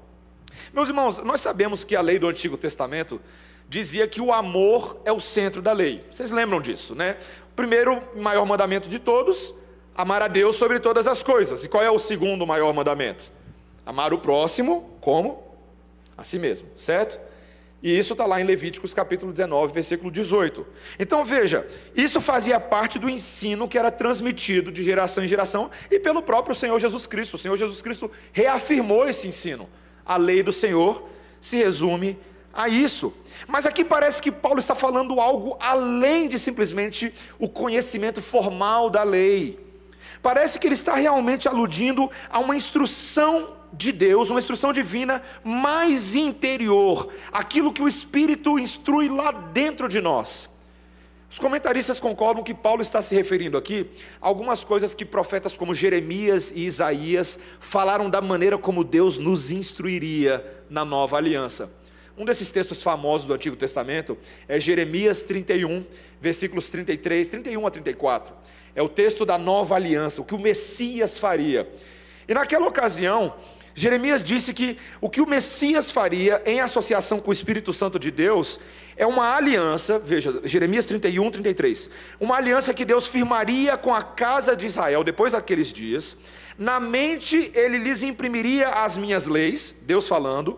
Meus 0.72 0.88
irmãos, 0.88 1.18
nós 1.24 1.42
sabemos 1.42 1.84
que 1.84 1.96
a 1.96 2.02
lei 2.02 2.20
do 2.20 2.28
Antigo 2.28 2.56
Testamento 2.56 3.20
dizia 3.68 4.08
que 4.08 4.22
o 4.22 4.32
amor 4.32 5.02
é 5.04 5.12
o 5.12 5.20
centro 5.20 5.62
da 5.62 5.72
lei. 5.72 6.06
Vocês 6.12 6.30
lembram 6.30 6.62
disso, 6.62 6.94
né? 6.94 7.18
Primeiro 7.56 8.02
maior 8.16 8.46
mandamento 8.46 8.90
de 8.90 9.00
todos, 9.00 9.54
amar 9.96 10.22
a 10.22 10.28
Deus 10.28 10.56
sobre 10.58 10.80
todas 10.80 11.08
as 11.08 11.24
coisas. 11.24 11.64
E 11.64 11.70
qual 11.70 11.84
é 11.84 11.90
o 11.90 12.00
segundo 12.00 12.46
maior 12.46 12.74
mandamento? 12.74 13.32
Amar 13.86 14.14
o 14.14 14.18
próximo 14.18 14.90
como 15.00 15.44
a 16.18 16.24
si 16.24 16.40
mesmo, 16.40 16.68
certo? 16.76 17.20
E 17.82 17.98
isso 17.98 18.14
está 18.14 18.26
lá 18.26 18.42
em 18.42 18.44
Levíticos 18.44 18.94
capítulo 18.94 19.32
19, 19.32 19.72
versículo 19.72 20.10
18. 20.10 20.66
Então 20.98 21.24
veja, 21.24 21.68
isso 21.96 22.20
fazia 22.20 22.60
parte 22.60 22.98
do 22.98 23.08
ensino 23.10 23.68
que 23.68 23.78
era 23.78 23.92
transmitido 23.92 24.72
de 24.72 24.84
geração 24.84 25.24
em 25.24 25.28
geração 25.28 25.70
e 25.92 26.00
pelo 26.00 26.22
próprio 26.24 26.56
Senhor 26.56 26.80
Jesus 26.80 27.06
Cristo. 27.06 27.36
O 27.36 27.38
Senhor 27.38 27.56
Jesus 27.56 27.82
Cristo 27.82 28.10
reafirmou 28.34 29.08
esse 29.08 29.28
ensino. 29.28 29.70
A 30.04 30.18
lei 30.18 30.42
do 30.42 30.52
Senhor 30.52 31.08
se 31.40 31.58
resume 31.58 32.18
a 32.56 32.70
isso. 32.70 33.14
Mas 33.48 33.66
aqui 33.66 33.84
parece 33.84 34.22
que 34.22 34.32
Paulo 34.32 34.60
está 34.60 34.74
falando 34.74 35.20
algo 35.20 35.58
além 35.60 36.30
de 36.30 36.40
simplesmente 36.40 37.14
o 37.38 37.50
conhecimento 37.50 38.22
formal 38.22 38.90
da 38.90 39.04
lei. 39.04 39.60
Parece 40.22 40.58
que 40.58 40.66
ele 40.66 40.74
está 40.74 40.96
realmente 40.96 41.48
aludindo 41.48 42.10
a 42.30 42.40
uma 42.40 42.56
instrução 42.56 43.54
de 43.74 43.92
Deus, 43.92 44.30
uma 44.30 44.40
instrução 44.40 44.72
divina 44.72 45.22
mais 45.44 46.16
interior, 46.16 47.12
aquilo 47.32 47.74
que 47.74 47.82
o 47.82 47.88
Espírito 47.88 48.58
instrui 48.58 49.10
lá 49.10 49.32
dentro 49.32 49.88
de 49.88 50.00
nós. 50.00 50.50
Os 51.30 51.40
comentaristas 51.40 52.00
concordam 52.00 52.44
que 52.44 52.54
Paulo 52.54 52.82
está 52.82 53.02
se 53.02 53.14
referindo 53.14 53.58
aqui 53.58 53.92
a 54.22 54.28
algumas 54.28 54.64
coisas 54.64 54.96
que 54.96 55.04
profetas 55.04 55.58
como 55.58 55.76
Jeremias 55.76 56.52
e 56.56 56.66
Isaías 56.66 57.38
falaram 57.60 58.10
da 58.10 58.22
maneira 58.22 58.58
como 58.58 58.86
Deus 58.86 59.18
nos 59.18 59.52
instruiria 59.52 60.64
na 60.70 60.86
nova 60.86 61.18
aliança. 61.18 61.70
Um 62.18 62.24
desses 62.24 62.50
textos 62.50 62.82
famosos 62.82 63.28
do 63.28 63.34
Antigo 63.34 63.58
Testamento 63.58 64.18
é 64.48 64.58
Jeremias 64.58 65.24
31, 65.24 65.84
versículos 66.22 66.70
33, 66.70 67.28
31 67.28 67.68
a 67.68 67.70
34. 67.70 68.34
É 68.74 68.82
o 68.82 68.88
texto 68.88 69.26
da 69.26 69.38
nova 69.38 69.76
aliança, 69.76 70.22
o 70.22 70.26
que 70.26 70.34
o 70.34 70.40
Messias 70.40 71.18
faria. 71.18 71.70
E 72.26 72.34
naquela 72.34 72.68
ocasião, 72.68 73.34
Jeremias 73.74 74.24
disse 74.24 74.54
que 74.54 74.78
o 75.02 75.10
que 75.10 75.20
o 75.20 75.28
Messias 75.28 75.92
faria 75.92 76.42
em 76.46 76.62
associação 76.62 77.20
com 77.20 77.32
o 77.32 77.34
Espírito 77.34 77.74
Santo 77.74 78.00
de 78.00 78.10
Deus 78.10 78.62
é 78.96 79.06
uma 79.06 79.36
aliança, 79.36 80.00
veja, 80.00 80.40
Jeremias 80.46 80.86
31, 80.86 81.30
33, 81.30 81.90
uma 82.18 82.38
aliança 82.38 82.74
que 82.74 82.86
Deus 82.86 83.08
firmaria 83.10 83.76
com 83.76 83.94
a 83.94 84.02
casa 84.02 84.56
de 84.56 84.66
Israel 84.66 85.04
depois 85.04 85.34
daqueles 85.34 85.74
dias. 85.74 86.16
Na 86.58 86.80
mente 86.80 87.52
ele 87.54 87.78
lhes 87.78 88.04
imprimiria 88.04 88.70
as 88.70 88.96
minhas 88.96 89.28
leis, 89.28 89.76
Deus 89.82 90.08
falando, 90.08 90.58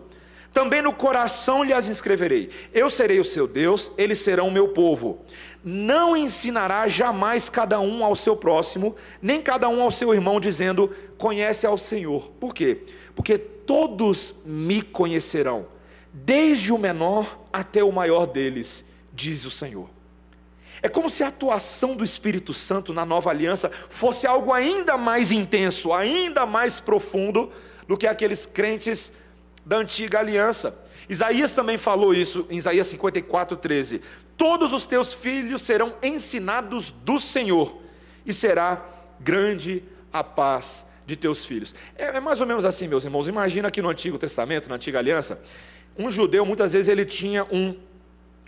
também 0.52 0.82
no 0.82 0.92
coração 0.92 1.62
lhes 1.62 1.88
escreverei. 1.88 2.50
Eu 2.72 2.90
serei 2.90 3.20
o 3.20 3.24
seu 3.24 3.46
Deus, 3.46 3.92
eles 3.96 4.18
serão 4.18 4.48
o 4.48 4.52
meu 4.52 4.68
povo. 4.68 5.20
Não 5.62 6.16
ensinará 6.16 6.86
jamais 6.88 7.48
cada 7.48 7.80
um 7.80 8.04
ao 8.04 8.16
seu 8.16 8.36
próximo, 8.36 8.96
nem 9.20 9.42
cada 9.42 9.68
um 9.68 9.82
ao 9.82 9.90
seu 9.90 10.14
irmão, 10.14 10.40
dizendo: 10.40 10.94
Conhece 11.16 11.66
ao 11.66 11.76
Senhor. 11.76 12.30
Por 12.40 12.54
quê? 12.54 12.84
porque 13.18 13.36
todos 13.36 14.32
me 14.44 14.80
conhecerão, 14.80 15.66
desde 16.12 16.72
o 16.72 16.78
menor 16.78 17.40
até 17.52 17.82
o 17.82 17.90
maior 17.90 18.26
deles, 18.26 18.84
diz 19.12 19.44
o 19.44 19.50
Senhor. 19.50 19.90
É 20.80 20.88
como 20.88 21.10
se 21.10 21.24
a 21.24 21.26
atuação 21.26 21.96
do 21.96 22.04
Espírito 22.04 22.54
Santo 22.54 22.94
na 22.94 23.04
nova 23.04 23.30
aliança 23.30 23.72
fosse 23.88 24.24
algo 24.24 24.52
ainda 24.52 24.96
mais 24.96 25.32
intenso, 25.32 25.92
ainda 25.92 26.46
mais 26.46 26.78
profundo 26.78 27.50
do 27.88 27.96
que 27.96 28.06
aqueles 28.06 28.46
crentes 28.46 29.12
da 29.68 29.76
antiga 29.76 30.18
aliança. 30.18 30.74
Isaías 31.10 31.52
também 31.52 31.76
falou 31.76 32.14
isso 32.14 32.46
em 32.48 32.56
Isaías 32.56 32.86
54, 32.86 33.54
13: 33.56 34.00
Todos 34.36 34.72
os 34.72 34.86
teus 34.86 35.12
filhos 35.12 35.60
serão 35.60 35.94
ensinados 36.02 36.90
do 36.90 37.20
Senhor, 37.20 37.78
e 38.24 38.32
será 38.32 38.82
grande 39.20 39.84
a 40.10 40.24
paz 40.24 40.86
de 41.04 41.16
teus 41.16 41.44
filhos. 41.44 41.74
É, 41.96 42.16
é, 42.16 42.20
mais 42.20 42.40
ou 42.40 42.46
menos 42.46 42.64
assim, 42.64 42.88
meus 42.88 43.04
irmãos. 43.04 43.28
Imagina 43.28 43.70
que 43.70 43.82
no 43.82 43.90
Antigo 43.90 44.18
Testamento, 44.18 44.68
na 44.70 44.76
Antiga 44.76 44.98
Aliança, 44.98 45.38
um 45.98 46.10
judeu 46.10 46.46
muitas 46.46 46.72
vezes 46.72 46.88
ele 46.88 47.04
tinha 47.04 47.44
um, 47.44 47.76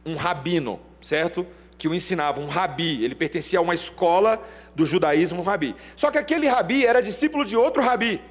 um 0.04 0.16
rabino, 0.16 0.80
certo? 1.02 1.46
Que 1.76 1.86
o 1.86 1.94
ensinava, 1.94 2.40
um 2.40 2.46
rabi. 2.46 3.04
Ele 3.04 3.14
pertencia 3.14 3.58
a 3.58 3.62
uma 3.62 3.74
escola 3.74 4.42
do 4.74 4.86
judaísmo, 4.86 5.40
um 5.40 5.44
rabi. 5.44 5.76
Só 5.96 6.10
que 6.10 6.18
aquele 6.18 6.48
rabi 6.48 6.86
era 6.86 7.02
discípulo 7.02 7.44
de 7.44 7.56
outro 7.56 7.82
rabi. 7.82 8.22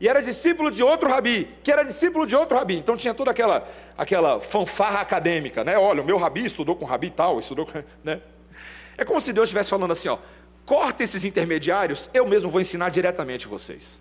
E 0.00 0.08
era 0.08 0.22
discípulo 0.22 0.70
de 0.70 0.82
outro 0.82 1.08
rabi, 1.08 1.48
que 1.62 1.72
era 1.72 1.82
discípulo 1.82 2.26
de 2.26 2.34
outro 2.36 2.56
rabi. 2.56 2.76
Então 2.76 2.96
tinha 2.96 3.12
toda 3.12 3.30
aquela, 3.30 3.68
aquela 3.96 4.40
fanfarra 4.40 5.00
acadêmica, 5.00 5.64
né? 5.64 5.76
Olha, 5.76 6.02
o 6.02 6.04
meu 6.04 6.18
rabi 6.18 6.46
estudou 6.46 6.76
com 6.76 6.84
rabi 6.84 7.10
tal, 7.10 7.40
estudou 7.40 7.66
com. 7.66 7.82
Né? 8.04 8.20
É 8.96 9.04
como 9.04 9.20
se 9.20 9.32
Deus 9.32 9.48
estivesse 9.48 9.70
falando 9.70 9.92
assim, 9.92 10.08
ó 10.08 10.18
corta 10.68 11.02
esses 11.02 11.24
intermediários, 11.24 12.10
eu 12.12 12.26
mesmo 12.26 12.50
vou 12.50 12.60
ensinar 12.60 12.90
diretamente 12.90 13.48
vocês. 13.48 13.98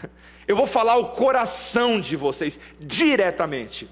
Eu 0.46 0.54
vou 0.54 0.66
falar 0.66 0.96
o 0.96 1.08
coração 1.08 1.98
de 1.98 2.16
vocês 2.16 2.60
diretamente. 2.78 3.88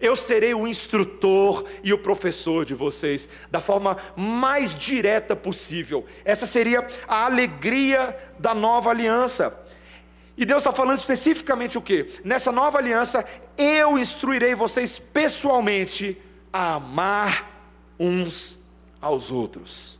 Eu 0.00 0.14
serei 0.14 0.54
o 0.54 0.68
instrutor 0.68 1.64
e 1.82 1.92
o 1.92 1.98
professor 1.98 2.64
de 2.64 2.74
vocês 2.74 3.28
da 3.50 3.60
forma 3.60 3.96
mais 4.14 4.76
direta 4.76 5.34
possível. 5.34 6.06
Essa 6.24 6.46
seria 6.46 6.86
a 7.08 7.24
alegria 7.24 8.16
da 8.38 8.54
nova 8.54 8.90
aliança. 8.90 9.58
E 10.36 10.44
Deus 10.44 10.62
está 10.62 10.72
falando 10.72 10.98
especificamente 10.98 11.78
o 11.78 11.82
que? 11.82 12.20
Nessa 12.22 12.52
nova 12.52 12.78
aliança, 12.78 13.24
eu 13.56 13.98
instruirei 13.98 14.54
vocês 14.54 14.98
pessoalmente 14.98 16.20
a 16.52 16.74
amar 16.74 17.72
uns 17.98 18.58
aos 19.00 19.30
outros. 19.30 19.98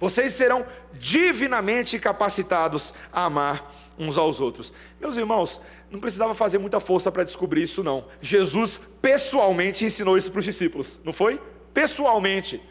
Vocês 0.00 0.32
serão 0.32 0.64
divinamente 0.94 1.98
capacitados 1.98 2.94
a 3.12 3.24
amar 3.24 3.74
uns 3.98 4.16
aos 4.16 4.40
outros. 4.40 4.72
Meus 5.00 5.16
irmãos, 5.16 5.60
não 5.90 6.00
precisava 6.00 6.34
fazer 6.34 6.58
muita 6.58 6.80
força 6.80 7.10
para 7.10 7.24
descobrir 7.24 7.62
isso, 7.62 7.82
não. 7.82 8.04
Jesus 8.20 8.80
pessoalmente 9.02 9.84
ensinou 9.84 10.16
isso 10.16 10.30
para 10.30 10.38
os 10.38 10.44
discípulos, 10.44 11.00
não 11.04 11.12
foi? 11.12 11.40
Pessoalmente. 11.74 12.62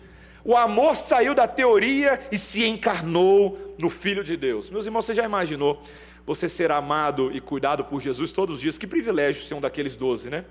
O 0.44 0.56
amor 0.56 0.96
saiu 0.96 1.36
da 1.36 1.48
teoria 1.48 2.20
e 2.32 2.38
se 2.38 2.66
encarnou 2.66 3.76
no 3.78 3.90
Filho 3.90 4.24
de 4.24 4.38
Deus. 4.38 4.70
Meus 4.70 4.86
irmãos, 4.86 5.06
você 5.06 5.14
já 5.14 5.26
imaginou 5.26 5.84
você 6.28 6.48
ser 6.48 6.72
amado 6.72 7.32
e 7.34 7.42
cuidado 7.42 7.86
por 7.86 8.02
Jesus 8.02 8.32
todos 8.32 8.56
os 8.56 8.62
dias? 8.62 8.78
Que 8.78 8.86
privilégio 8.86 9.44
ser 9.44 9.56
um 9.56 9.62
daqueles 9.62 9.96
doze, 9.96 10.30
né? 10.30 10.46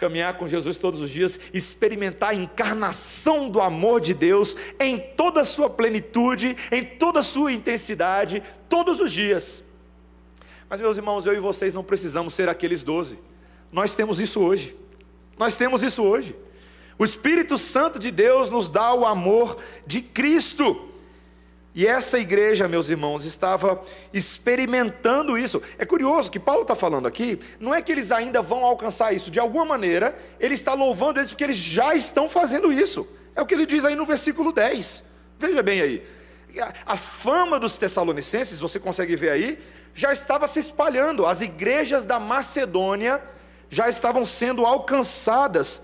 caminhar 0.00 0.38
com 0.38 0.48
Jesus 0.48 0.78
todos 0.78 0.98
os 1.02 1.10
dias, 1.10 1.38
experimentar 1.52 2.30
a 2.30 2.34
encarnação 2.34 3.50
do 3.50 3.60
amor 3.60 4.00
de 4.00 4.14
Deus 4.14 4.56
em 4.80 4.98
toda 4.98 5.42
a 5.42 5.44
sua 5.44 5.68
plenitude, 5.68 6.56
em 6.72 6.82
toda 6.82 7.20
a 7.20 7.22
sua 7.22 7.52
intensidade, 7.52 8.42
todos 8.66 8.98
os 8.98 9.12
dias. 9.12 9.62
Mas, 10.70 10.80
meus 10.80 10.96
irmãos, 10.96 11.26
eu 11.26 11.34
e 11.34 11.38
vocês 11.38 11.74
não 11.74 11.84
precisamos 11.84 12.32
ser 12.32 12.48
aqueles 12.48 12.82
doze, 12.82 13.18
nós 13.70 13.94
temos 13.94 14.20
isso 14.20 14.40
hoje, 14.40 14.74
nós 15.36 15.54
temos 15.54 15.82
isso 15.82 16.02
hoje. 16.02 16.34
O 16.98 17.04
Espírito 17.04 17.58
Santo 17.58 17.98
de 17.98 18.10
Deus 18.10 18.48
nos 18.48 18.70
dá 18.70 18.94
o 18.94 19.04
amor 19.04 19.58
de 19.86 20.00
Cristo. 20.00 20.89
E 21.74 21.86
essa 21.86 22.18
igreja, 22.18 22.66
meus 22.66 22.88
irmãos, 22.88 23.24
estava 23.24 23.80
experimentando 24.12 25.38
isso. 25.38 25.62
É 25.78 25.86
curioso 25.86 26.30
que 26.30 26.40
Paulo 26.40 26.62
está 26.62 26.74
falando 26.74 27.06
aqui, 27.06 27.38
não 27.60 27.72
é 27.72 27.80
que 27.80 27.92
eles 27.92 28.10
ainda 28.10 28.42
vão 28.42 28.64
alcançar 28.64 29.12
isso, 29.12 29.30
de 29.30 29.38
alguma 29.38 29.64
maneira, 29.64 30.18
ele 30.40 30.54
está 30.54 30.74
louvando 30.74 31.20
eles 31.20 31.30
porque 31.30 31.44
eles 31.44 31.56
já 31.56 31.94
estão 31.94 32.28
fazendo 32.28 32.72
isso. 32.72 33.06
É 33.36 33.40
o 33.40 33.46
que 33.46 33.54
ele 33.54 33.66
diz 33.66 33.84
aí 33.84 33.94
no 33.94 34.04
versículo 34.04 34.52
10. 34.52 35.04
Veja 35.38 35.62
bem 35.62 35.80
aí. 35.80 36.06
A 36.84 36.96
fama 36.96 37.60
dos 37.60 37.78
Tessalonicenses, 37.78 38.58
você 38.58 38.80
consegue 38.80 39.14
ver 39.14 39.30
aí, 39.30 39.58
já 39.94 40.12
estava 40.12 40.48
se 40.48 40.58
espalhando. 40.58 41.24
As 41.24 41.40
igrejas 41.40 42.04
da 42.04 42.18
Macedônia 42.18 43.22
já 43.68 43.88
estavam 43.88 44.26
sendo 44.26 44.66
alcançadas 44.66 45.80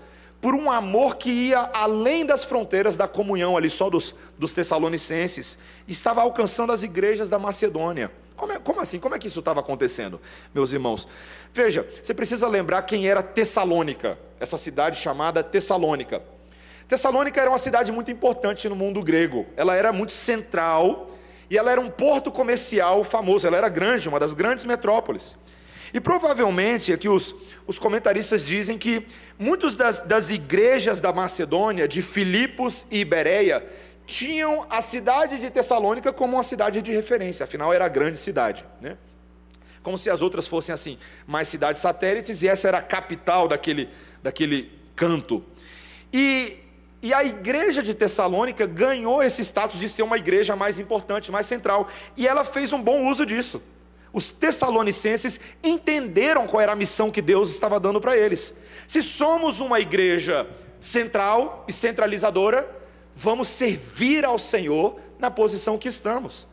por 0.47 0.55
um 0.55 0.71
amor 0.71 1.17
que 1.17 1.29
ia 1.29 1.69
além 1.73 2.25
das 2.25 2.45
fronteiras 2.45 2.95
da 2.95 3.05
comunhão 3.05 3.57
ali 3.57 3.69
só 3.69 3.89
dos, 3.89 4.15
dos 4.39 4.53
Tessalonicenses, 4.53 5.57
estava 5.85 6.21
alcançando 6.21 6.71
as 6.71 6.83
igrejas 6.83 7.27
da 7.27 7.37
Macedônia. 7.37 8.09
Como, 8.33 8.53
é, 8.53 8.57
como 8.57 8.79
assim? 8.79 8.97
Como 8.97 9.13
é 9.13 9.19
que 9.19 9.27
isso 9.27 9.39
estava 9.39 9.59
acontecendo, 9.59 10.21
meus 10.55 10.71
irmãos? 10.71 11.05
Veja, 11.53 11.85
você 12.01 12.13
precisa 12.13 12.47
lembrar 12.47 12.81
quem 12.83 13.09
era 13.09 13.21
Tessalônica, 13.21 14.17
essa 14.39 14.55
cidade 14.55 14.97
chamada 14.97 15.43
Tessalônica. 15.43 16.23
Tessalônica 16.87 17.41
era 17.41 17.51
uma 17.51 17.59
cidade 17.59 17.91
muito 17.91 18.09
importante 18.09 18.69
no 18.69 18.75
mundo 18.77 19.03
grego, 19.03 19.45
ela 19.57 19.75
era 19.75 19.91
muito 19.91 20.13
central 20.13 21.09
e 21.49 21.57
ela 21.57 21.73
era 21.73 21.81
um 21.81 21.89
porto 21.89 22.31
comercial 22.31 23.03
famoso, 23.03 23.45
ela 23.45 23.57
era 23.57 23.67
grande, 23.67 24.07
uma 24.07 24.17
das 24.17 24.33
grandes 24.33 24.63
metrópoles. 24.63 25.35
E 25.93 25.99
provavelmente 25.99 26.91
aqui 26.91 27.07
os, 27.07 27.35
os 27.65 27.79
comentaristas 27.79 28.43
dizem 28.43 28.77
que 28.77 29.05
muitas 29.39 29.75
das, 29.75 29.99
das 30.01 30.29
igrejas 30.29 30.99
da 30.99 31.13
Macedônia, 31.13 31.87
de 31.87 32.01
Filipos 32.01 32.85
e 32.91 32.99
Ibereia, 32.99 33.65
tinham 34.05 34.65
a 34.69 34.81
cidade 34.81 35.37
de 35.37 35.49
Tessalônica 35.49 36.13
como 36.13 36.37
uma 36.37 36.43
cidade 36.43 36.81
de 36.81 36.91
referência, 36.91 37.43
afinal 37.43 37.73
era 37.73 37.85
a 37.85 37.89
grande 37.89 38.17
cidade, 38.17 38.65
né? 38.81 38.97
Como 39.83 39.97
se 39.97 40.09
as 40.09 40.21
outras 40.21 40.47
fossem 40.47 40.73
assim, 40.73 40.97
mais 41.25 41.47
cidades 41.47 41.81
satélites, 41.81 42.41
e 42.41 42.47
essa 42.47 42.67
era 42.67 42.79
a 42.79 42.81
capital 42.81 43.47
daquele, 43.47 43.89
daquele 44.23 44.71
canto. 44.95 45.43
E, 46.11 46.57
e 47.01 47.13
a 47.13 47.23
igreja 47.23 47.83
de 47.83 47.93
Tessalônica 47.93 48.65
ganhou 48.65 49.21
esse 49.21 49.41
status 49.43 49.79
de 49.79 49.87
ser 49.87 50.03
uma 50.03 50.17
igreja 50.17 50.55
mais 50.55 50.79
importante, 50.79 51.31
mais 51.31 51.47
central, 51.47 51.87
e 52.15 52.27
ela 52.27 52.43
fez 52.43 52.73
um 52.73 52.81
bom 52.81 53.09
uso 53.09 53.25
disso. 53.25 53.61
Os 54.13 54.31
tessalonicenses 54.31 55.39
entenderam 55.63 56.47
qual 56.47 56.61
era 56.61 56.71
a 56.71 56.75
missão 56.75 57.11
que 57.11 57.21
Deus 57.21 57.49
estava 57.49 57.79
dando 57.79 57.99
para 57.99 58.15
eles. 58.15 58.53
Se 58.87 59.03
somos 59.03 59.59
uma 59.59 59.79
igreja 59.79 60.47
central 60.79 61.65
e 61.67 61.73
centralizadora, 61.73 62.69
vamos 63.13 63.47
servir 63.49 64.23
ao 64.23 64.39
Senhor 64.39 64.99
na 65.19 65.29
posição 65.29 65.77
que 65.77 65.89
estamos. 65.89 66.47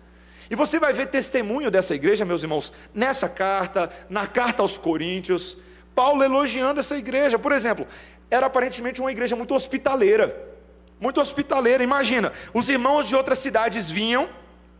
E 0.50 0.54
você 0.54 0.78
vai 0.78 0.92
ver 0.92 1.06
testemunho 1.06 1.70
dessa 1.70 1.94
igreja, 1.94 2.24
meus 2.24 2.42
irmãos, 2.42 2.72
nessa 2.92 3.28
carta, 3.28 3.90
na 4.10 4.26
carta 4.26 4.62
aos 4.62 4.76
Coríntios, 4.76 5.56
Paulo 5.94 6.22
elogiando 6.22 6.80
essa 6.80 6.96
igreja. 6.96 7.38
Por 7.38 7.52
exemplo, 7.52 7.86
era 8.30 8.46
aparentemente 8.46 9.00
uma 9.00 9.12
igreja 9.12 9.36
muito 9.36 9.54
hospitaleira. 9.54 10.52
Muito 11.00 11.20
hospitaleira. 11.20 11.82
Imagina, 11.82 12.32
os 12.52 12.68
irmãos 12.68 13.08
de 13.08 13.16
outras 13.16 13.38
cidades 13.38 13.90
vinham 13.90 14.28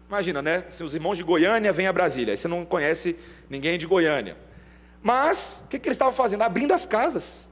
Imagina, 0.08 0.42
né? 0.42 0.64
Se 0.68 0.84
os 0.84 0.94
irmãos 0.94 1.16
de 1.16 1.23
Goiânia 1.23 1.73
vêm 1.73 1.87
a 1.87 1.92
Brasília, 1.92 2.32
aí 2.32 2.38
você 2.38 2.46
não 2.46 2.64
conhece 2.64 3.16
ninguém 3.49 3.78
de 3.78 3.87
Goiânia. 3.87 4.37
Mas, 5.02 5.62
o 5.64 5.68
que, 5.68 5.78
que 5.78 5.88
eles 5.88 5.96
estavam 5.96 6.12
fazendo? 6.12 6.42
Abrindo 6.42 6.73
as 6.73 6.87
casas, 6.87 7.49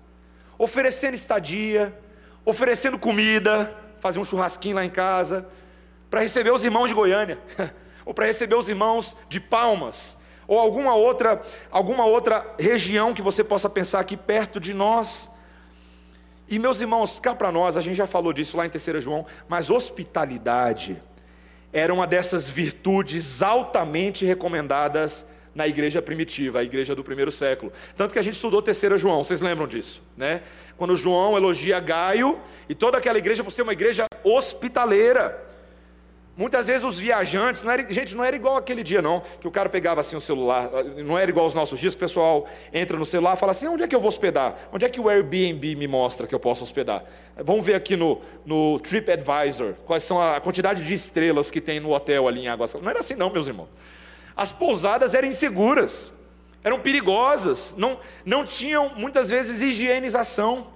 oferecendo 0.59 1.15
estadia, 1.15 1.97
oferecendo 2.45 2.99
comida, 2.99 3.75
fazer 4.01 4.19
um 4.19 4.25
churrasquinho 4.25 4.77
lá 4.77 4.85
em 4.85 4.91
casa, 4.91 5.47
para 6.11 6.21
receber 6.21 6.51
os 6.51 6.65
irmãos 6.65 6.89
de 6.89 6.95
Goiânia, 6.95 7.39
ou 8.05 8.13
para 8.13 8.27
receber 8.27 8.55
os 8.55 8.69
irmãos 8.69 9.17
de 9.29 9.41
Palmas, 9.41 10.17
ou 10.47 10.59
alguma 10.59 10.95
outra, 10.95 11.41
alguma 11.71 12.05
outra 12.05 12.55
região 12.59 13.15
que 13.15 13.23
você 13.23 13.43
possa 13.43 13.71
pensar 13.71 14.01
aqui 14.01 14.17
perto 14.17 14.61
de 14.61 14.75
nós. 14.75 15.31
E 16.49 16.59
meus 16.59 16.81
irmãos, 16.81 17.19
cá 17.19 17.35
para 17.35 17.51
nós, 17.51 17.77
a 17.77 17.81
gente 17.81 17.97
já 17.97 18.07
falou 18.07 18.33
disso 18.33 18.57
lá 18.57 18.67
em 18.67 18.69
3 18.69 19.03
João, 19.03 19.25
mas 19.49 19.71
hospitalidade 19.71 21.01
era 21.73 21.93
uma 21.93 22.07
dessas 22.07 22.51
virtudes 22.51 23.43
altamente 23.43 24.25
recomendadas 24.25 25.25
na 25.55 25.69
igreja 25.69 26.01
primitiva, 26.01 26.61
a 26.61 26.65
igreja 26.65 26.95
do 26.95 27.05
primeiro 27.05 27.31
século. 27.31 27.73
Tanto 27.97 28.13
que 28.13 28.19
a 28.19 28.23
gente 28.23 28.35
estudou 28.35 28.63
terceira 28.63 28.99
João, 28.99 29.23
vocês 29.23 29.41
lembram 29.41 29.67
disso, 29.67 30.03
né? 30.17 30.43
Quando 30.77 30.97
João 30.97 31.37
elogia 31.37 31.79
Gaio 31.81 32.41
e 32.69 32.75
toda 32.75 32.99
aquela 32.99 33.19
igreja 33.19 33.45
por 33.45 33.51
ser 33.51 33.63
uma 33.63 33.73
igreja 33.73 34.07
hospitaleira. 34.25 35.52
Muitas 36.35 36.67
vezes 36.67 36.83
os 36.83 36.99
viajantes, 36.99 37.63
não 37.63 37.71
era, 37.71 37.93
gente, 37.93 38.17
não 38.17 38.25
era 38.25 38.35
igual 38.35 38.57
aquele 38.57 38.83
dia 38.83 39.03
não, 39.03 39.23
que 39.39 39.47
o 39.47 39.51
cara 39.51 39.69
pegava 39.69 40.01
assim 40.01 40.17
o 40.17 40.21
celular, 40.21 40.71
não 41.05 41.19
era 41.19 41.31
igual 41.31 41.45
aos 41.45 41.53
nossos 41.53 41.79
dias, 41.79 41.93
o 41.93 41.99
pessoal 41.99 42.47
entra 42.73 42.97
no 42.97 43.05
celular 43.05 43.37
e 43.37 43.37
fala 43.39 43.53
assim, 43.53 43.69
onde 43.69 43.83
é 43.83 43.89
que 43.89 43.95
eu 43.95 44.01
vou 44.01 44.09
hospedar? 44.09 44.57
Onde 44.73 44.87
é 44.87 44.89
que 44.89 44.99
o 44.99 45.11
Airbnb 45.11 45.77
me 45.77 45.87
mostra 45.87 46.27
que 46.27 46.35
eu 46.35 46.41
posso 46.41 46.65
hospedar? 46.65 47.05
Vamos 47.37 47.67
ver 47.67 47.75
aqui 47.75 47.97
no, 47.97 48.23
no 48.47 48.81
TripAdvisor, 48.81 49.75
quais 49.85 50.05
são 50.05 50.19
a 50.21 50.41
quantidade 50.41 50.83
de 50.83 50.95
estrelas 50.95 51.51
que 51.51 51.61
tem 51.61 51.79
no 51.81 51.93
hotel 51.93 52.27
ali 52.27 52.41
em 52.41 52.49
Água 52.49 52.67
Não 52.81 52.89
era 52.89 53.01
assim 53.01 53.15
não, 53.15 53.29
meus 53.29 53.47
irmãos. 53.47 53.69
As 54.35 54.51
pousadas 54.51 55.13
eram 55.13 55.29
inseguras, 55.29 56.11
eram 56.65 56.81
perigosas, 56.81 57.75
não, 57.77 57.99
não 58.25 58.47
tinham 58.47 58.93
muitas 58.97 59.29
vezes 59.29 59.61
higienização. 59.61 60.69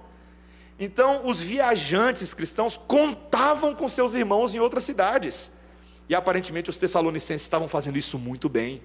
Então, 0.79 1.25
os 1.25 1.41
viajantes 1.41 2.33
cristãos 2.33 2.79
contavam 2.87 3.73
com 3.73 3.89
seus 3.89 4.13
irmãos 4.13 4.53
em 4.53 4.59
outras 4.59 4.83
cidades. 4.83 5.51
E 6.07 6.15
aparentemente 6.15 6.69
os 6.69 6.77
tessalonicenses 6.77 7.41
estavam 7.41 7.67
fazendo 7.67 7.97
isso 7.97 8.17
muito 8.17 8.47
bem. 8.47 8.81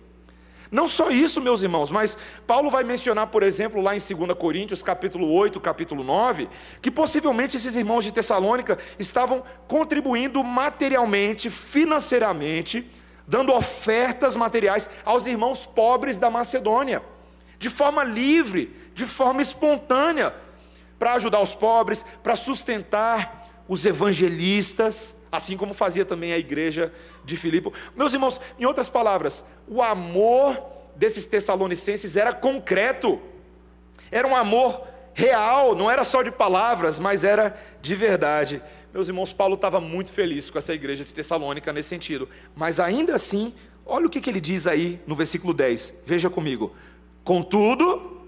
Não 0.71 0.89
só 0.89 1.11
isso, 1.11 1.39
meus 1.39 1.63
irmãos, 1.63 1.91
mas 1.91 2.17
Paulo 2.47 2.71
vai 2.71 2.83
mencionar, 2.83 3.27
por 3.27 3.43
exemplo, 3.43 3.83
lá 3.83 3.95
em 3.95 3.99
2 3.99 4.35
Coríntios, 4.39 4.83
capítulo 4.83 5.31
8, 5.31 5.61
capítulo 5.61 6.03
9, 6.03 6.49
que 6.81 6.91
possivelmente 6.91 7.59
esses 7.59 7.75
irmãos 7.75 8.05
de 8.05 8.11
Tessalônica 8.11 8.79
estavam 8.99 9.43
contribuindo 9.69 10.43
materialmente, 10.43 11.51
financeiramente, 11.51 12.91
dando 13.29 13.53
ofertas 13.53 14.35
materiais 14.35 14.89
aos 15.05 15.27
irmãos 15.27 15.67
pobres 15.67 16.19
da 16.19 16.31
Macedônia, 16.31 17.03
de 17.59 17.69
forma 17.69 18.03
livre, 18.03 18.75
de 18.95 19.05
forma 19.05 19.43
espontânea, 19.43 20.35
para 21.03 21.15
ajudar 21.15 21.41
os 21.41 21.53
pobres, 21.53 22.07
para 22.23 22.37
sustentar 22.37 23.65
os 23.67 23.85
evangelistas, 23.85 25.17
assim 25.33 25.57
como 25.57 25.75
fazia 25.75 26.05
também 26.05 26.33
a 26.33 26.39
igreja 26.39 26.95
de 27.25 27.37
Filipe. 27.37 27.73
Meus 27.97 28.13
irmãos, 28.13 28.41
em 28.57 28.65
outras 28.67 28.89
palavras, 28.89 29.45
o 29.67 29.83
amor 29.83 30.63
desses 30.95 31.27
tessalonicenses 31.27 32.17
era 32.17 32.33
concreto, 32.33 33.21
era 34.13 34.29
um 34.29 34.37
amor 34.37 34.87
real, 35.13 35.75
não 35.75 35.91
era 35.91 36.05
só 36.05 36.23
de 36.23 36.31
palavras, 36.31 37.01
mas 37.01 37.25
era 37.25 37.61
de 37.81 37.97
verdade. 37.97 38.63
Meus 38.95 39.09
irmãos, 39.09 39.33
Paulo 39.33 39.57
estava 39.57 39.81
muito 39.81 40.13
feliz 40.13 40.51
com 40.51 40.59
essa 40.59 40.73
igreja 40.73 41.05
de 41.05 41.13
Tessalônica 41.13 41.73
nesse 41.73 41.89
sentido, 41.89 42.29
mas 42.55 42.79
ainda 42.79 43.17
assim, 43.17 43.53
olha 43.85 44.07
o 44.07 44.09
que, 44.09 44.21
que 44.21 44.31
ele 44.31 44.41
diz 44.41 44.69
aí 44.69 45.01
no 45.05 45.17
versículo 45.17 45.53
10, 45.53 45.95
veja 46.07 46.31
comigo. 46.31 46.73
Contudo, 47.25 48.23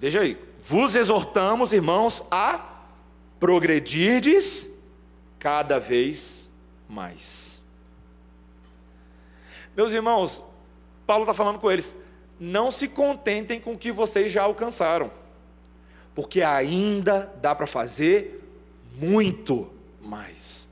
veja 0.00 0.22
aí, 0.22 0.36
vos 0.64 0.94
exortamos, 0.94 1.72
irmãos, 1.72 2.22
a 2.30 2.84
progredirdes 3.40 4.68
cada 5.38 5.80
vez 5.80 6.48
mais. 6.88 7.60
Meus 9.76 9.90
irmãos, 9.90 10.42
Paulo 11.04 11.24
está 11.24 11.34
falando 11.34 11.58
com 11.58 11.70
eles, 11.70 11.96
não 12.38 12.70
se 12.70 12.86
contentem 12.86 13.60
com 13.60 13.72
o 13.72 13.78
que 13.78 13.90
vocês 13.90 14.30
já 14.30 14.44
alcançaram, 14.44 15.10
porque 16.14 16.42
ainda 16.42 17.32
dá 17.40 17.54
para 17.54 17.66
fazer 17.66 18.40
muito 18.94 19.68
mais. 20.00 20.68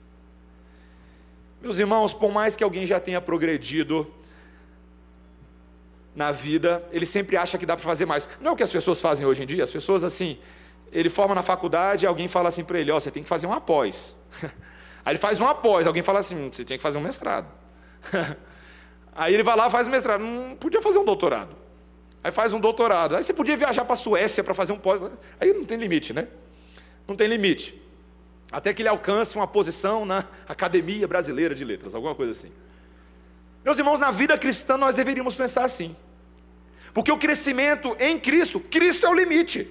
Meus 1.60 1.78
irmãos, 1.78 2.14
por 2.14 2.30
mais 2.30 2.54
que 2.54 2.62
alguém 2.62 2.86
já 2.86 3.00
tenha 3.00 3.20
progredido 3.20 4.06
na 6.14 6.32
vida, 6.32 6.82
ele 6.90 7.06
sempre 7.06 7.36
acha 7.36 7.56
que 7.56 7.64
dá 7.64 7.76
para 7.76 7.84
fazer 7.84 8.06
mais. 8.06 8.28
Não 8.40 8.50
é 8.50 8.54
o 8.54 8.56
que 8.56 8.62
as 8.62 8.70
pessoas 8.70 9.00
fazem 9.00 9.24
hoje 9.26 9.42
em 9.42 9.46
dia. 9.46 9.62
As 9.62 9.70
pessoas, 9.70 10.02
assim, 10.02 10.38
ele 10.92 11.08
forma 11.08 11.34
na 11.34 11.42
faculdade, 11.42 12.06
alguém 12.06 12.28
fala 12.28 12.48
assim 12.48 12.64
para 12.64 12.78
ele: 12.78 12.90
Ó, 12.90 12.96
oh, 12.96 13.00
você 13.00 13.10
tem 13.10 13.22
que 13.22 13.28
fazer 13.28 13.46
um 13.46 13.52
após. 13.52 14.14
Aí 15.04 15.12
ele 15.12 15.18
faz 15.18 15.40
um 15.40 15.46
após, 15.46 15.86
alguém 15.86 16.02
fala 16.02 16.20
assim: 16.20 16.34
hum, 16.34 16.50
você 16.52 16.64
tem 16.64 16.76
que 16.76 16.82
fazer 16.82 16.98
um 16.98 17.02
mestrado. 17.02 17.46
Aí 19.14 19.34
ele 19.34 19.42
vai 19.42 19.56
lá 19.56 19.70
faz 19.70 19.88
um 19.88 19.90
mestrado. 19.90 20.22
Hum, 20.22 20.56
podia 20.58 20.82
fazer 20.82 20.98
um 20.98 21.04
doutorado. 21.04 21.56
Aí 22.22 22.30
faz 22.30 22.52
um 22.52 22.60
doutorado. 22.60 23.16
Aí 23.16 23.22
você 23.22 23.32
podia 23.32 23.56
viajar 23.56 23.84
para 23.84 23.94
a 23.94 23.96
Suécia 23.96 24.44
para 24.44 24.52
fazer 24.52 24.72
um 24.72 24.78
pós. 24.78 25.02
Aí 25.40 25.52
não 25.52 25.64
tem 25.64 25.78
limite, 25.78 26.12
né? 26.12 26.28
Não 27.08 27.16
tem 27.16 27.26
limite. 27.26 27.80
Até 28.52 28.74
que 28.74 28.82
ele 28.82 28.88
alcance 28.88 29.36
uma 29.36 29.46
posição 29.46 30.04
na 30.04 30.24
Academia 30.48 31.06
Brasileira 31.06 31.54
de 31.54 31.64
Letras, 31.64 31.94
alguma 31.94 32.14
coisa 32.14 32.32
assim. 32.32 32.50
Meus 33.64 33.78
irmãos, 33.78 33.98
na 33.98 34.10
vida 34.10 34.36
cristã 34.38 34.76
nós 34.76 34.94
deveríamos 34.94 35.34
pensar 35.34 35.64
assim. 35.64 35.94
Porque 36.94 37.12
o 37.12 37.18
crescimento 37.18 37.96
em 37.98 38.18
Cristo, 38.18 38.58
Cristo 38.58 39.06
é 39.06 39.10
o 39.10 39.14
limite. 39.14 39.68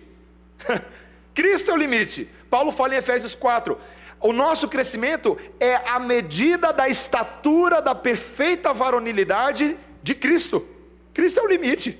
Cristo 1.33 1.71
é 1.71 1.73
o 1.73 1.77
limite. 1.77 2.29
Paulo 2.49 2.71
fala 2.71 2.95
em 2.95 2.97
Efésios 2.97 3.35
4: 3.35 3.77
o 4.19 4.33
nosso 4.33 4.67
crescimento 4.67 5.37
é 5.59 5.75
a 5.75 5.99
medida 5.99 6.73
da 6.73 6.89
estatura 6.89 7.81
da 7.81 7.95
perfeita 7.95 8.73
varonilidade 8.73 9.77
de 10.03 10.13
Cristo. 10.13 10.65
Cristo 11.13 11.39
é 11.39 11.43
o 11.43 11.47
limite. 11.47 11.99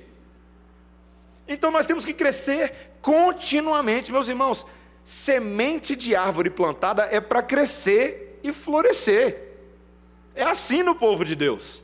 Então 1.48 1.70
nós 1.70 1.86
temos 1.86 2.04
que 2.04 2.12
crescer 2.12 2.92
continuamente, 3.00 4.12
meus 4.12 4.28
irmãos. 4.28 4.66
Semente 5.02 5.96
de 5.96 6.14
árvore 6.14 6.50
plantada 6.50 7.08
é 7.10 7.20
para 7.20 7.42
crescer 7.42 8.38
e 8.42 8.52
florescer. 8.52 9.49
É 10.34 10.42
assim 10.42 10.82
no 10.82 10.94
povo 10.94 11.24
de 11.24 11.34
Deus. 11.34 11.82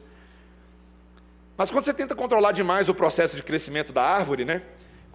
Mas 1.57 1.71
quando 1.71 1.85
você 1.85 1.95
tenta 1.95 2.15
controlar 2.15 2.53
demais 2.53 2.89
o 2.89 2.95
processo 2.95 3.37
de 3.37 3.43
crescimento 3.43 3.93
da 3.93 4.03
árvore, 4.03 4.45
né? 4.45 4.63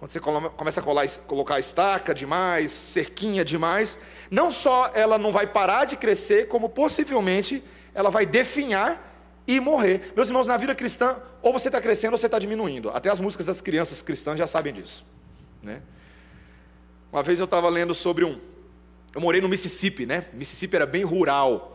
quando 0.02 0.10
você 0.10 0.18
começa 0.18 0.80
a 0.80 0.82
colar, 0.82 1.08
colocar 1.28 1.60
estaca 1.60 2.12
demais, 2.12 2.72
cerquinha 2.72 3.44
demais, 3.44 3.96
não 4.28 4.50
só 4.50 4.90
ela 4.94 5.16
não 5.16 5.30
vai 5.30 5.46
parar 5.46 5.84
de 5.84 5.96
crescer, 5.96 6.48
como 6.48 6.68
possivelmente 6.68 7.62
ela 7.94 8.10
vai 8.10 8.26
definhar 8.26 9.12
e 9.46 9.60
morrer. 9.60 10.12
Meus 10.16 10.26
irmãos, 10.26 10.44
na 10.44 10.56
vida 10.56 10.74
cristã, 10.74 11.22
ou 11.40 11.52
você 11.52 11.68
está 11.68 11.80
crescendo 11.80 12.14
ou 12.14 12.18
você 12.18 12.26
está 12.26 12.40
diminuindo. 12.40 12.90
Até 12.90 13.10
as 13.10 13.20
músicas 13.20 13.46
das 13.46 13.60
crianças 13.60 14.02
cristãs 14.02 14.36
já 14.36 14.46
sabem 14.48 14.72
disso. 14.72 15.06
Né? 15.62 15.80
Uma 17.12 17.22
vez 17.22 17.38
eu 17.38 17.44
estava 17.44 17.68
lendo 17.68 17.94
sobre 17.94 18.24
um. 18.24 18.40
Eu 19.14 19.20
morei 19.20 19.40
no 19.40 19.48
Mississippi, 19.48 20.04
né? 20.04 20.26
Mississippi 20.32 20.74
era 20.74 20.86
bem 20.86 21.04
rural. 21.04 21.71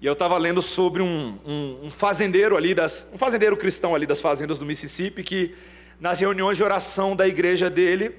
E 0.00 0.06
eu 0.06 0.12
estava 0.12 0.36
lendo 0.36 0.60
sobre 0.60 1.00
um, 1.00 1.38
um, 1.46 1.86
um, 1.86 1.90
fazendeiro 1.90 2.54
ali 2.56 2.74
das. 2.74 3.06
Um 3.12 3.16
fazendeiro 3.16 3.56
cristão 3.56 3.94
ali 3.94 4.06
das 4.06 4.20
fazendas 4.20 4.58
do 4.58 4.66
Mississippi 4.66 5.22
que 5.22 5.54
nas 5.98 6.20
reuniões 6.20 6.58
de 6.58 6.62
oração 6.62 7.16
da 7.16 7.26
igreja 7.26 7.70
dele, 7.70 8.14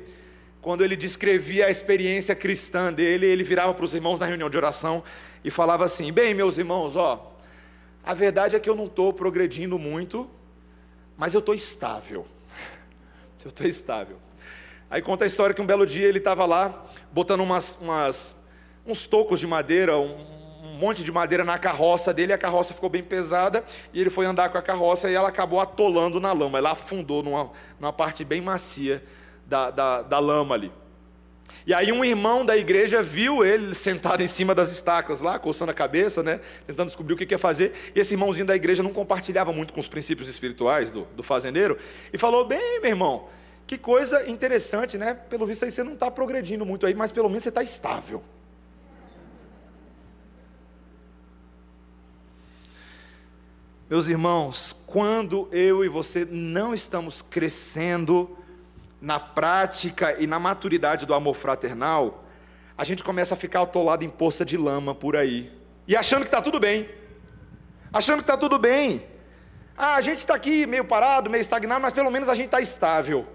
quando 0.60 0.84
ele 0.84 0.96
descrevia 0.96 1.68
a 1.68 1.70
experiência 1.70 2.36
cristã 2.36 2.92
dele, 2.92 3.28
ele 3.28 3.44
virava 3.44 3.76
para 3.76 3.86
os 3.86 3.94
irmãos 3.94 4.20
na 4.20 4.26
reunião 4.26 4.50
de 4.50 4.58
oração 4.58 5.04
e 5.44 5.52
falava 5.52 5.86
assim: 5.86 6.12
Bem, 6.12 6.34
meus 6.34 6.58
irmãos, 6.58 6.96
ó, 6.96 7.38
a 8.04 8.14
verdade 8.16 8.56
é 8.56 8.60
que 8.60 8.70
eu 8.70 8.76
não 8.76 8.86
estou 8.86 9.14
progredindo 9.14 9.78
muito, 9.78 10.28
mas 11.16 11.36
eu 11.36 11.40
estou 11.40 11.54
estável. 11.54 12.26
Eu 13.46 13.50
estou 13.50 13.66
estável. 13.66 14.18
Aí 14.90 15.02
conta 15.02 15.24
a 15.24 15.28
história 15.28 15.56
que 15.56 15.62
um 15.62 15.66
belo 15.66 15.86
dia 15.86 16.06
ele 16.06 16.18
estava 16.18 16.46
lá, 16.46 16.86
botando 17.14 17.40
umas, 17.40 17.78
umas, 17.80 18.36
uns 18.86 19.06
tocos 19.06 19.40
de 19.40 19.48
madeira, 19.48 19.98
um, 19.98 20.37
monte 20.78 21.04
de 21.04 21.12
madeira 21.12 21.44
na 21.44 21.58
carroça 21.58 22.14
dele, 22.14 22.32
a 22.32 22.38
carroça 22.38 22.74
ficou 22.74 22.90
bem 22.90 23.04
pesada, 23.04 23.64
e 23.94 24.00
ele 24.00 24.10
foi 24.10 24.26
andar 24.26 24.50
com 24.50 24.58
a 24.58 24.62
carroça 24.62 25.10
e 25.10 25.14
ela 25.14 25.30
acabou 25.30 25.60
atolando 25.60 26.20
na 26.20 26.32
lama, 26.32 26.58
ela 26.58 26.72
afundou 26.72 27.22
numa, 27.24 27.52
numa 27.80 27.92
parte 27.92 28.24
bem 28.24 28.40
macia 28.40 29.04
da, 29.46 29.72
da, 29.72 30.02
da 30.02 30.20
lama 30.20 30.56
ali. 30.56 30.72
E 31.66 31.74
aí 31.74 31.92
um 31.92 32.04
irmão 32.04 32.46
da 32.46 32.56
igreja 32.56 33.04
viu 33.04 33.44
ele 33.44 33.74
sentado 33.74 34.22
em 34.22 34.28
cima 34.28 34.56
das 34.56 34.72
estacas 34.72 35.20
lá, 35.20 35.38
coçando 35.38 35.72
a 35.72 35.74
cabeça, 35.74 36.24
né, 36.24 36.40
tentando 36.66 36.88
descobrir 36.88 37.14
o 37.14 37.18
que 37.18 37.34
ia 37.34 37.38
fazer. 37.38 37.74
E 37.94 38.00
esse 38.00 38.14
irmãozinho 38.14 38.46
da 38.46 38.56
igreja 38.56 38.82
não 38.82 38.94
compartilhava 38.94 39.52
muito 39.52 39.74
com 39.74 39.80
os 39.80 39.88
princípios 39.88 40.30
espirituais 40.30 40.92
do, 40.92 41.02
do 41.16 41.24
fazendeiro. 41.24 41.78
E 42.14 42.18
falou, 42.18 42.46
bem, 42.46 42.80
meu 42.80 42.92
irmão, 42.92 43.28
que 43.66 43.78
coisa 43.78 44.30
interessante, 44.30 44.98
né? 44.98 45.14
Pelo 45.14 45.46
visto 45.46 45.66
aí 45.66 45.72
você 45.72 45.84
não 45.84 45.94
está 45.94 46.10
progredindo 46.10 46.66
muito 46.66 46.86
aí, 46.86 46.96
mas 46.96 47.12
pelo 47.12 47.28
menos 47.28 47.44
você 47.44 47.50
está 47.50 47.62
estável. 47.62 48.24
Meus 53.90 54.10
irmãos, 54.10 54.76
quando 54.86 55.48
eu 55.50 55.82
e 55.82 55.88
você 55.88 56.28
não 56.30 56.74
estamos 56.74 57.22
crescendo 57.22 58.38
na 59.00 59.18
prática 59.18 60.18
e 60.20 60.28
na 60.28 60.38
maturidade 60.38 61.06
do 61.06 61.14
amor 61.14 61.36
fraternal, 61.36 62.26
a 62.78 62.84
gente 62.84 63.02
começa 63.02 63.34
a 63.34 63.38
ficar 63.38 63.62
atolado 63.62 64.04
em 64.04 64.10
poça 64.10 64.44
de 64.44 64.58
lama 64.58 64.94
por 64.94 65.16
aí. 65.16 65.50
E 65.88 65.96
achando 65.96 66.24
que 66.24 66.28
está 66.28 66.42
tudo 66.42 66.60
bem. 66.60 66.90
Achando 67.94 68.18
que 68.18 68.24
está 68.24 68.36
tudo 68.36 68.60
bem. 68.60 69.08
Ah, 69.78 69.96
a 69.96 70.02
gente 70.02 70.18
está 70.18 70.36
aqui 70.36 70.66
meio 70.66 70.84
parado, 70.84 71.30
meio 71.30 71.42
estagnado, 71.42 71.80
mas 71.80 71.94
pelo 71.94 72.12
menos 72.12 72.28
a 72.28 72.36
gente 72.36 72.48
está 72.48 72.60
estável. 72.60 73.26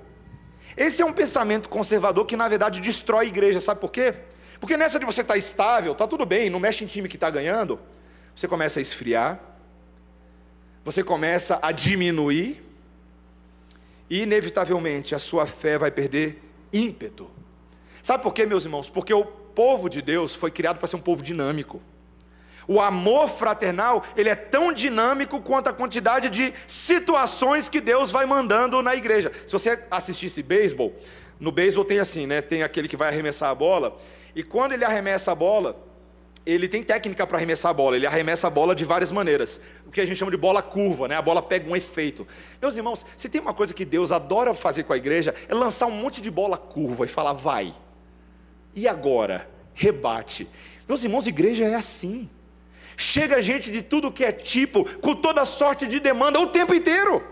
Esse 0.76 1.00
é 1.00 1.06
um 1.06 1.14
pensamento 1.14 1.70
conservador 1.70 2.26
que, 2.26 2.36
na 2.36 2.46
verdade, 2.46 2.78
destrói 2.78 3.24
a 3.24 3.28
igreja. 3.28 3.58
Sabe 3.58 3.80
por 3.80 3.90
quê? 3.90 4.16
Porque 4.60 4.76
nessa 4.76 4.98
de 4.98 5.06
você 5.06 5.22
estar 5.22 5.32
tá 5.32 5.38
estável, 5.38 5.92
está 5.92 6.06
tudo 6.06 6.26
bem, 6.26 6.50
não 6.50 6.60
mexe 6.60 6.84
em 6.84 6.86
time 6.86 7.08
que 7.08 7.16
está 7.16 7.30
ganhando, 7.30 7.80
você 8.36 8.46
começa 8.46 8.80
a 8.80 8.82
esfriar, 8.82 9.51
você 10.84 11.02
começa 11.02 11.58
a 11.62 11.72
diminuir, 11.72 12.62
e 14.10 14.22
inevitavelmente 14.22 15.14
a 15.14 15.18
sua 15.18 15.46
fé 15.46 15.78
vai 15.78 15.90
perder 15.90 16.42
ímpeto. 16.72 17.30
Sabe 18.02 18.22
por 18.22 18.34
quê, 18.34 18.44
meus 18.44 18.64
irmãos? 18.64 18.90
Porque 18.90 19.14
o 19.14 19.24
povo 19.24 19.88
de 19.88 20.02
Deus 20.02 20.34
foi 20.34 20.50
criado 20.50 20.78
para 20.78 20.86
ser 20.86 20.96
um 20.96 21.00
povo 21.00 21.22
dinâmico. 21.22 21.80
O 22.66 22.80
amor 22.80 23.28
fraternal, 23.28 24.04
ele 24.16 24.28
é 24.28 24.34
tão 24.34 24.72
dinâmico 24.72 25.40
quanto 25.40 25.68
a 25.68 25.72
quantidade 25.72 26.28
de 26.28 26.52
situações 26.66 27.68
que 27.68 27.80
Deus 27.80 28.10
vai 28.10 28.26
mandando 28.26 28.82
na 28.82 28.94
igreja. 28.94 29.32
Se 29.46 29.52
você 29.52 29.82
assistisse 29.90 30.42
beisebol, 30.42 30.94
no 31.40 31.50
beisebol 31.50 31.84
tem 31.84 31.98
assim, 31.98 32.26
né? 32.26 32.40
Tem 32.40 32.62
aquele 32.62 32.86
que 32.86 32.96
vai 32.96 33.08
arremessar 33.08 33.50
a 33.50 33.54
bola, 33.54 33.98
e 34.34 34.42
quando 34.42 34.72
ele 34.72 34.84
arremessa 34.84 35.32
a 35.32 35.34
bola, 35.34 35.91
ele 36.44 36.66
tem 36.66 36.82
técnica 36.82 37.26
para 37.26 37.36
arremessar 37.36 37.70
a 37.70 37.74
bola, 37.74 37.96
ele 37.96 38.06
arremessa 38.06 38.48
a 38.48 38.50
bola 38.50 38.74
de 38.74 38.84
várias 38.84 39.12
maneiras. 39.12 39.60
O 39.86 39.90
que 39.90 40.00
a 40.00 40.04
gente 40.04 40.16
chama 40.16 40.30
de 40.30 40.36
bola 40.36 40.60
curva, 40.60 41.06
né? 41.06 41.16
A 41.16 41.22
bola 41.22 41.40
pega 41.40 41.70
um 41.70 41.76
efeito. 41.76 42.26
Meus 42.60 42.76
irmãos, 42.76 43.06
se 43.16 43.28
tem 43.28 43.40
uma 43.40 43.54
coisa 43.54 43.72
que 43.72 43.84
Deus 43.84 44.10
adora 44.10 44.52
fazer 44.52 44.82
com 44.82 44.92
a 44.92 44.96
igreja, 44.96 45.34
é 45.48 45.54
lançar 45.54 45.86
um 45.86 45.92
monte 45.92 46.20
de 46.20 46.30
bola 46.30 46.58
curva 46.58 47.04
e 47.04 47.08
falar, 47.08 47.32
vai. 47.32 47.72
E 48.74 48.88
agora? 48.88 49.48
Rebate. 49.72 50.48
Meus 50.88 51.04
irmãos, 51.04 51.26
igreja 51.26 51.64
é 51.64 51.74
assim. 51.74 52.28
Chega 52.96 53.40
gente 53.40 53.70
de 53.70 53.80
tudo 53.80 54.12
que 54.12 54.24
é 54.24 54.32
tipo, 54.32 54.84
com 54.98 55.14
toda 55.14 55.44
sorte 55.44 55.86
de 55.86 56.00
demanda 56.00 56.40
o 56.40 56.48
tempo 56.48 56.74
inteiro. 56.74 57.31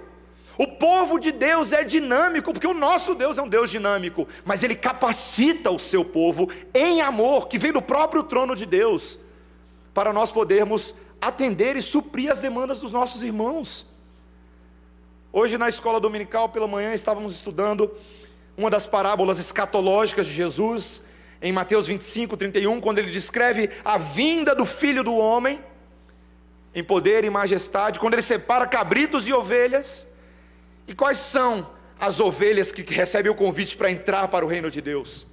O 0.61 0.67
povo 0.67 1.19
de 1.19 1.33
Deus 1.33 1.73
é 1.73 1.83
dinâmico, 1.83 2.53
porque 2.53 2.67
o 2.67 2.75
nosso 2.75 3.15
Deus 3.15 3.39
é 3.39 3.43
um 3.43 3.49
Deus 3.49 3.71
dinâmico, 3.71 4.29
mas 4.45 4.63
ele 4.63 4.75
capacita 4.75 5.71
o 5.71 5.79
seu 5.79 6.05
povo 6.05 6.51
em 6.75 7.01
amor, 7.01 7.49
que 7.49 7.57
vem 7.57 7.73
do 7.73 7.81
próprio 7.81 8.23
trono 8.23 8.55
de 8.55 8.67
Deus, 8.67 9.19
para 9.95 10.13
nós 10.13 10.31
podermos 10.31 10.95
atender 11.19 11.77
e 11.77 11.81
suprir 11.81 12.31
as 12.31 12.41
demandas 12.41 12.79
dos 12.79 12.93
nossos 12.93 13.23
irmãos. 13.23 13.87
Hoje, 15.33 15.57
na 15.57 15.67
escola 15.67 15.99
dominical, 15.99 16.51
pela 16.51 16.69
manhã, 16.69 16.93
estávamos 16.93 17.33
estudando 17.33 17.91
uma 18.55 18.69
das 18.69 18.85
parábolas 18.85 19.39
escatológicas 19.39 20.27
de 20.27 20.35
Jesus, 20.35 21.03
em 21.41 21.53
Mateus 21.53 21.87
25, 21.87 22.37
31, 22.37 22.83
quando 22.83 22.99
ele 22.99 23.11
descreve 23.11 23.71
a 23.83 23.97
vinda 23.97 24.55
do 24.55 24.67
filho 24.67 25.03
do 25.03 25.15
homem, 25.15 25.59
em 26.75 26.85
poder 26.85 27.25
e 27.25 27.31
majestade, 27.31 27.99
quando 27.99 28.13
ele 28.13 28.21
separa 28.21 28.67
cabritos 28.67 29.27
e 29.27 29.33
ovelhas. 29.33 30.10
E 30.91 30.93
quais 30.93 31.19
são 31.19 31.71
as 32.01 32.19
ovelhas 32.19 32.73
que 32.73 32.83
recebem 32.83 33.31
o 33.31 33.35
convite 33.37 33.77
para 33.77 33.93
entrar 33.93 34.27
para 34.27 34.45
o 34.45 34.49
reino 34.49 34.69
de 34.73 34.81
Deus? 34.81 35.25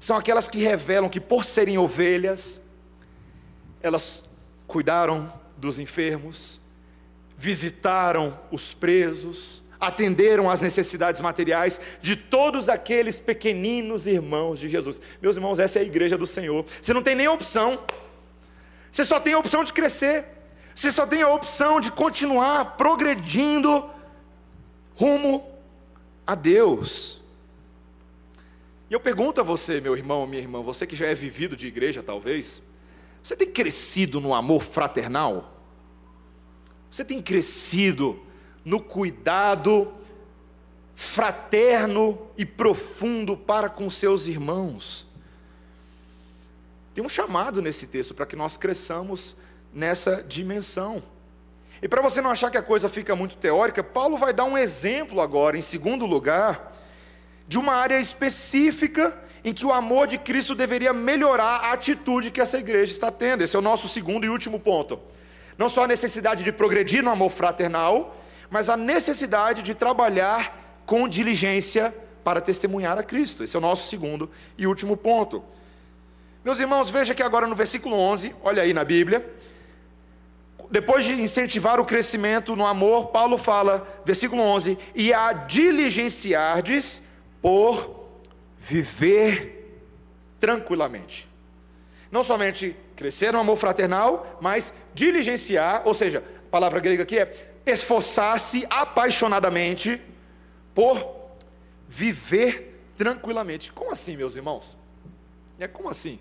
São 0.00 0.16
aquelas 0.16 0.48
que 0.48 0.58
revelam 0.58 1.08
que, 1.08 1.20
por 1.20 1.44
serem 1.44 1.78
ovelhas, 1.78 2.60
elas 3.80 4.24
cuidaram 4.66 5.32
dos 5.56 5.78
enfermos, 5.78 6.60
visitaram 7.38 8.36
os 8.50 8.74
presos, 8.74 9.62
atenderam 9.78 10.50
às 10.50 10.60
necessidades 10.60 11.20
materiais 11.20 11.80
de 12.02 12.16
todos 12.16 12.68
aqueles 12.68 13.20
pequeninos 13.20 14.08
irmãos 14.08 14.58
de 14.58 14.68
Jesus. 14.68 15.00
Meus 15.22 15.36
irmãos, 15.36 15.60
essa 15.60 15.78
é 15.78 15.82
a 15.82 15.84
igreja 15.84 16.18
do 16.18 16.26
Senhor. 16.26 16.66
Você 16.82 16.92
não 16.92 17.00
tem 17.00 17.14
nem 17.14 17.28
opção, 17.28 17.78
você 18.90 19.04
só 19.04 19.20
tem 19.20 19.34
a 19.34 19.38
opção 19.38 19.62
de 19.62 19.72
crescer, 19.72 20.24
você 20.74 20.90
só 20.90 21.06
tem 21.06 21.22
a 21.22 21.32
opção 21.32 21.78
de 21.78 21.92
continuar 21.92 22.76
progredindo 22.76 23.88
rumo 25.00 25.50
a 26.26 26.34
Deus. 26.34 27.18
E 28.90 28.92
eu 28.92 29.00
pergunto 29.00 29.40
a 29.40 29.44
você, 29.44 29.80
meu 29.80 29.96
irmão, 29.96 30.26
minha 30.26 30.42
irmã, 30.42 30.60
você 30.60 30.86
que 30.86 30.94
já 30.94 31.06
é 31.06 31.14
vivido 31.14 31.56
de 31.56 31.66
igreja 31.66 32.02
talvez, 32.02 32.60
você 33.22 33.34
tem 33.34 33.50
crescido 33.50 34.20
no 34.20 34.34
amor 34.34 34.62
fraternal? 34.62 35.56
Você 36.90 37.02
tem 37.02 37.22
crescido 37.22 38.20
no 38.62 38.78
cuidado 38.78 39.90
fraterno 40.94 42.26
e 42.36 42.44
profundo 42.44 43.38
para 43.38 43.70
com 43.70 43.88
seus 43.88 44.26
irmãos? 44.26 45.06
Tem 46.94 47.02
um 47.02 47.08
chamado 47.08 47.62
nesse 47.62 47.86
texto 47.86 48.12
para 48.12 48.26
que 48.26 48.36
nós 48.36 48.58
cresçamos 48.58 49.34
nessa 49.72 50.22
dimensão. 50.22 51.02
E 51.82 51.88
para 51.88 52.02
você 52.02 52.20
não 52.20 52.30
achar 52.30 52.50
que 52.50 52.58
a 52.58 52.62
coisa 52.62 52.88
fica 52.88 53.16
muito 53.16 53.36
teórica, 53.36 53.82
Paulo 53.82 54.16
vai 54.16 54.32
dar 54.32 54.44
um 54.44 54.56
exemplo 54.56 55.20
agora, 55.20 55.56
em 55.56 55.62
segundo 55.62 56.04
lugar, 56.04 56.76
de 57.48 57.58
uma 57.58 57.74
área 57.74 57.98
específica 57.98 59.18
em 59.42 59.52
que 59.54 59.64
o 59.64 59.72
amor 59.72 60.06
de 60.06 60.18
Cristo 60.18 60.54
deveria 60.54 60.92
melhorar 60.92 61.64
a 61.64 61.72
atitude 61.72 62.30
que 62.30 62.40
essa 62.40 62.58
igreja 62.58 62.92
está 62.92 63.10
tendo. 63.10 63.42
Esse 63.42 63.56
é 63.56 63.58
o 63.58 63.62
nosso 63.62 63.88
segundo 63.88 64.26
e 64.26 64.28
último 64.28 64.60
ponto. 64.60 65.00
Não 65.56 65.68
só 65.68 65.84
a 65.84 65.88
necessidade 65.88 66.44
de 66.44 66.52
progredir 66.52 67.02
no 67.02 67.10
amor 67.10 67.30
fraternal, 67.30 68.16
mas 68.50 68.68
a 68.68 68.76
necessidade 68.76 69.62
de 69.62 69.74
trabalhar 69.74 70.82
com 70.84 71.08
diligência 71.08 71.94
para 72.22 72.40
testemunhar 72.40 72.98
a 72.98 73.02
Cristo. 73.02 73.42
Esse 73.42 73.56
é 73.56 73.58
o 73.58 73.62
nosso 73.62 73.88
segundo 73.88 74.30
e 74.58 74.66
último 74.66 74.96
ponto. 74.96 75.42
Meus 76.44 76.58
irmãos, 76.58 76.90
veja 76.90 77.14
que 77.14 77.22
agora 77.22 77.46
no 77.46 77.54
versículo 77.54 77.96
11, 77.96 78.34
olha 78.42 78.62
aí 78.62 78.72
na 78.72 78.84
Bíblia, 78.84 79.24
depois 80.70 81.04
de 81.04 81.20
incentivar 81.20 81.80
o 81.80 81.84
crescimento 81.84 82.54
no 82.54 82.64
amor, 82.64 83.08
Paulo 83.08 83.36
fala, 83.36 84.02
versículo 84.04 84.42
11: 84.42 84.78
e 84.94 85.12
a 85.12 85.32
diligenciardes 85.32 87.02
por 87.42 88.06
viver 88.56 89.82
tranquilamente. 90.38 91.28
Não 92.10 92.22
somente 92.22 92.76
crescer 92.94 93.32
no 93.32 93.40
amor 93.40 93.56
fraternal, 93.56 94.38
mas 94.40 94.72
diligenciar, 94.94 95.82
ou 95.84 95.94
seja, 95.94 96.22
a 96.46 96.50
palavra 96.50 96.80
grega 96.80 97.02
aqui 97.02 97.18
é 97.18 97.32
esforçar-se 97.66 98.66
apaixonadamente 98.68 100.00
por 100.74 101.20
viver 101.86 102.80
tranquilamente. 102.96 103.72
Como 103.72 103.90
assim, 103.90 104.16
meus 104.16 104.36
irmãos? 104.36 104.76
É 105.58 105.66
como 105.66 105.88
assim? 105.88 106.18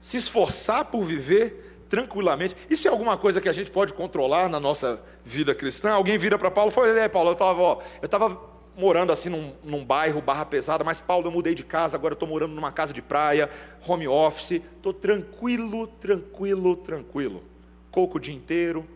Se 0.00 0.16
esforçar 0.16 0.86
por 0.86 1.02
viver 1.02 1.65
tranquilamente. 1.88 2.56
Isso 2.68 2.86
é 2.86 2.90
alguma 2.90 3.16
coisa 3.16 3.40
que 3.40 3.48
a 3.48 3.52
gente 3.52 3.70
pode 3.70 3.92
controlar 3.92 4.48
na 4.48 4.60
nossa 4.60 5.00
vida 5.24 5.54
cristã? 5.54 5.92
Alguém 5.92 6.18
vira 6.18 6.38
para 6.38 6.50
Paulo 6.50 6.70
e 6.70 6.74
fala: 6.74 6.88
É, 6.98 7.08
Paulo, 7.08 7.30
eu 7.30 7.32
estava 7.34 7.78
eu 8.02 8.08
tava 8.08 8.56
morando 8.76 9.10
assim 9.10 9.30
num, 9.30 9.52
num, 9.64 9.84
bairro, 9.84 10.20
barra 10.20 10.44
pesada, 10.44 10.84
mas 10.84 11.00
Paulo, 11.00 11.26
eu 11.26 11.30
mudei 11.30 11.54
de 11.54 11.64
casa, 11.64 11.96
agora 11.96 12.12
estou 12.12 12.28
morando 12.28 12.54
numa 12.54 12.70
casa 12.70 12.92
de 12.92 13.00
praia, 13.00 13.48
home 13.86 14.06
office, 14.06 14.62
estou 14.76 14.92
tranquilo, 14.92 15.86
tranquilo, 15.86 16.76
tranquilo. 16.76 17.42
Coco 17.90 18.18
o 18.18 18.20
dia 18.20 18.34
inteiro. 18.34 18.86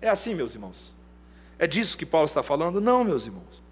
É 0.00 0.08
assim, 0.08 0.34
meus 0.34 0.54
irmãos. 0.54 0.92
É 1.58 1.66
disso 1.66 1.96
que 1.96 2.04
Paulo 2.04 2.26
está 2.26 2.42
falando? 2.42 2.80
Não, 2.80 3.02
meus 3.02 3.24
irmãos. 3.24 3.62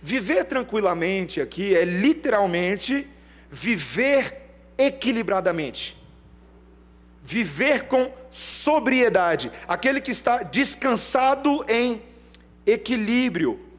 Viver 0.00 0.44
tranquilamente 0.44 1.40
aqui 1.40 1.74
é 1.74 1.84
literalmente 1.84 3.08
viver 3.50 4.42
equilibradamente. 4.78 6.00
Viver 7.22 7.86
com 7.86 8.12
sobriedade. 8.30 9.50
Aquele 9.68 10.00
que 10.00 10.10
está 10.10 10.42
descansado 10.42 11.64
em 11.68 12.02
equilíbrio 12.66 13.72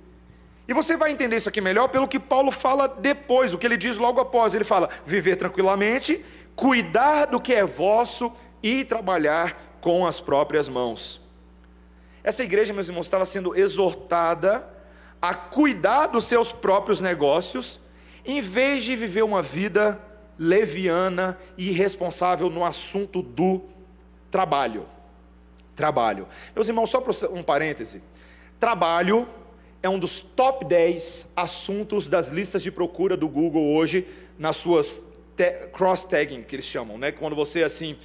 e 0.67 0.73
você 0.73 0.95
vai 0.95 1.11
entender 1.11 1.35
isso 1.35 1.49
aqui 1.49 1.59
melhor 1.59 1.89
pelo 1.89 2.07
que 2.07 2.19
Paulo 2.19 2.51
fala 2.51 2.87
depois, 2.87 3.53
o 3.53 3.57
que 3.57 3.67
ele 3.67 3.77
diz 3.77 3.97
logo 3.97 4.19
após. 4.19 4.53
Ele 4.53 4.63
fala: 4.63 4.89
viver 5.05 5.35
tranquilamente, 5.35 6.23
cuidar 6.55 7.25
do 7.25 7.39
que 7.39 7.53
é 7.53 7.65
vosso 7.65 8.31
e 8.61 8.85
trabalhar 8.85 9.77
com 9.81 10.05
as 10.05 10.19
próprias 10.19 10.69
mãos. 10.69 11.21
Essa 12.23 12.43
igreja, 12.43 12.73
meus 12.73 12.87
irmãos, 12.87 13.05
estava 13.05 13.25
sendo 13.25 13.57
exortada 13.57 14.65
a 15.21 15.33
cuidar 15.33 16.07
dos 16.07 16.25
seus 16.25 16.53
próprios 16.53 17.01
negócios, 17.01 17.79
em 18.25 18.39
vez 18.39 18.85
de 18.85 18.95
viver 18.95 19.23
uma 19.23 19.41
vida 19.41 19.99
leviana 20.37 21.37
e 21.57 21.69
irresponsável 21.69 22.49
no 22.49 22.63
assunto 22.63 23.21
do 23.21 23.61
trabalho. 24.31 24.85
Trabalho. 25.75 26.27
Meus 26.55 26.67
irmãos, 26.67 26.89
só 26.89 27.03
um 27.31 27.43
parêntese. 27.43 28.01
Trabalho 28.59 29.27
é 29.81 29.89
um 29.89 29.99
dos 29.99 30.21
top 30.21 30.65
10 30.65 31.27
assuntos 31.35 32.07
das 32.07 32.29
listas 32.29 32.63
de 32.63 32.71
procura 32.71 33.17
do 33.17 33.27
Google 33.27 33.75
hoje, 33.75 34.07
nas 34.39 34.57
suas 34.57 35.03
cross-tagging, 35.71 36.43
que 36.43 36.55
eles 36.55 36.65
chamam, 36.65 36.97
né? 36.97 37.11
Quando 37.11 37.35
você, 37.35 37.63
assim, 37.63 37.97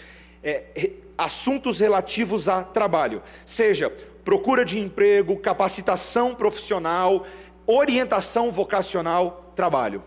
é, 0.43 0.91
assuntos 1.17 1.79
relativos 1.79 2.49
a 2.49 2.65
trabalho, 2.65 3.23
seja 3.45 3.93
procura 4.25 4.65
de 4.65 4.79
emprego, 4.79 5.39
capacitação 5.39 6.35
profissional, 6.35 7.27
orientação 7.67 8.51
vocacional, 8.51 9.53
trabalho. 9.55 10.03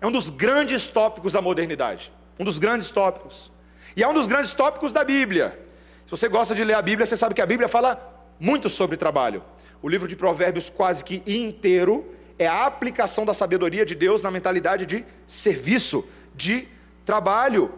É 0.00 0.06
um 0.06 0.10
dos 0.10 0.30
grandes 0.30 0.86
tópicos 0.86 1.32
da 1.32 1.42
modernidade, 1.42 2.12
um 2.38 2.44
dos 2.44 2.58
grandes 2.58 2.90
tópicos. 2.90 3.50
E 3.94 4.02
é 4.02 4.08
um 4.08 4.14
dos 4.14 4.26
grandes 4.26 4.52
tópicos 4.52 4.92
da 4.92 5.04
Bíblia. 5.04 5.58
Se 6.06 6.10
você 6.10 6.28
gosta 6.28 6.54
de 6.54 6.64
ler 6.64 6.74
a 6.74 6.82
Bíblia, 6.82 7.06
você 7.06 7.16
sabe 7.16 7.34
que 7.34 7.42
a 7.42 7.46
Bíblia 7.46 7.68
fala 7.68 8.00
muito 8.38 8.68
sobre 8.68 8.96
trabalho. 8.96 9.44
O 9.82 9.88
livro 9.88 10.08
de 10.08 10.16
Provérbios, 10.16 10.70
quase 10.70 11.04
que 11.04 11.22
inteiro, 11.26 12.14
é 12.38 12.46
a 12.46 12.64
aplicação 12.64 13.26
da 13.26 13.34
sabedoria 13.34 13.84
de 13.84 13.94
Deus 13.94 14.22
na 14.22 14.30
mentalidade 14.30 14.86
de 14.86 15.04
serviço, 15.26 16.04
de 16.34 16.66
trabalho. 17.04 17.72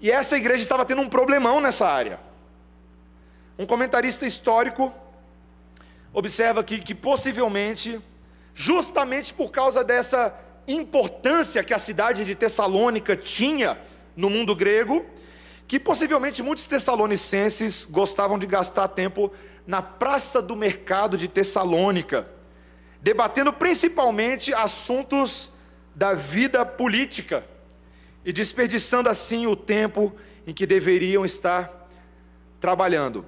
E 0.00 0.10
essa 0.10 0.36
igreja 0.36 0.62
estava 0.62 0.84
tendo 0.84 1.02
um 1.02 1.08
problemão 1.08 1.60
nessa 1.60 1.86
área. 1.86 2.18
Um 3.58 3.66
comentarista 3.66 4.24
histórico 4.24 4.92
observa 6.12 6.60
aqui 6.60 6.78
que 6.78 6.94
possivelmente, 6.94 8.00
justamente 8.54 9.34
por 9.34 9.50
causa 9.50 9.84
dessa 9.84 10.34
importância 10.68 11.64
que 11.64 11.72
a 11.72 11.78
cidade 11.78 12.24
de 12.24 12.34
Tessalônica 12.34 13.16
tinha 13.16 13.78
no 14.14 14.28
mundo 14.28 14.54
grego, 14.54 15.04
que 15.66 15.80
possivelmente 15.80 16.42
muitos 16.42 16.66
tessalonicenses 16.66 17.86
gostavam 17.86 18.38
de 18.38 18.46
gastar 18.46 18.88
tempo 18.88 19.32
na 19.66 19.82
praça 19.82 20.40
do 20.40 20.54
mercado 20.54 21.16
de 21.16 21.28
Tessalônica, 21.28 22.28
debatendo 23.00 23.52
principalmente 23.52 24.52
assuntos 24.52 25.50
da 25.94 26.14
vida 26.14 26.64
política 26.64 27.44
e 28.24 28.32
desperdiçando 28.32 29.08
assim 29.08 29.46
o 29.46 29.56
tempo 29.56 30.14
em 30.46 30.52
que 30.52 30.66
deveriam 30.66 31.24
estar 31.24 31.88
trabalhando. 32.60 33.24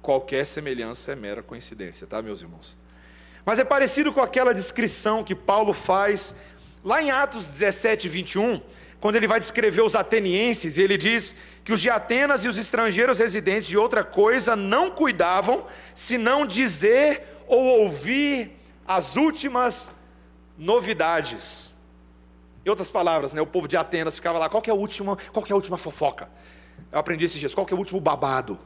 Qualquer 0.00 0.46
semelhança 0.46 1.12
é 1.12 1.16
mera 1.16 1.42
coincidência, 1.42 2.06
tá, 2.06 2.22
meus 2.22 2.40
irmãos? 2.40 2.76
Mas 3.46 3.60
é 3.60 3.64
parecido 3.64 4.12
com 4.12 4.20
aquela 4.20 4.52
descrição 4.52 5.22
que 5.22 5.32
Paulo 5.32 5.72
faz 5.72 6.34
lá 6.84 7.00
em 7.00 7.12
Atos 7.12 7.46
17, 7.46 8.08
21, 8.08 8.60
quando 9.00 9.14
ele 9.14 9.28
vai 9.28 9.38
descrever 9.38 9.82
os 9.82 9.94
atenienses, 9.94 10.76
ele 10.76 10.96
diz 10.96 11.36
que 11.62 11.72
os 11.72 11.80
de 11.80 11.88
Atenas 11.88 12.44
e 12.44 12.48
os 12.48 12.58
estrangeiros 12.58 13.20
residentes 13.20 13.68
de 13.68 13.78
outra 13.78 14.02
coisa 14.02 14.56
não 14.56 14.90
cuidavam, 14.90 15.64
senão 15.94 16.44
dizer 16.44 17.22
ou 17.46 17.82
ouvir 17.82 18.50
as 18.84 19.16
últimas 19.16 19.92
novidades. 20.58 21.72
Em 22.64 22.68
outras 22.68 22.90
palavras, 22.90 23.32
né, 23.32 23.40
o 23.40 23.46
povo 23.46 23.68
de 23.68 23.76
Atenas 23.76 24.16
ficava 24.16 24.40
lá, 24.40 24.48
qual 24.48 24.62
é 24.66 24.70
a 24.70 24.74
última, 24.74 25.16
qual 25.32 25.46
é 25.48 25.52
a 25.52 25.54
última 25.54 25.78
fofoca? 25.78 26.28
Eu 26.90 26.98
aprendi 26.98 27.24
esses 27.24 27.38
dias, 27.38 27.54
qual 27.54 27.64
é 27.70 27.74
o 27.74 27.78
último 27.78 28.00
babado? 28.00 28.58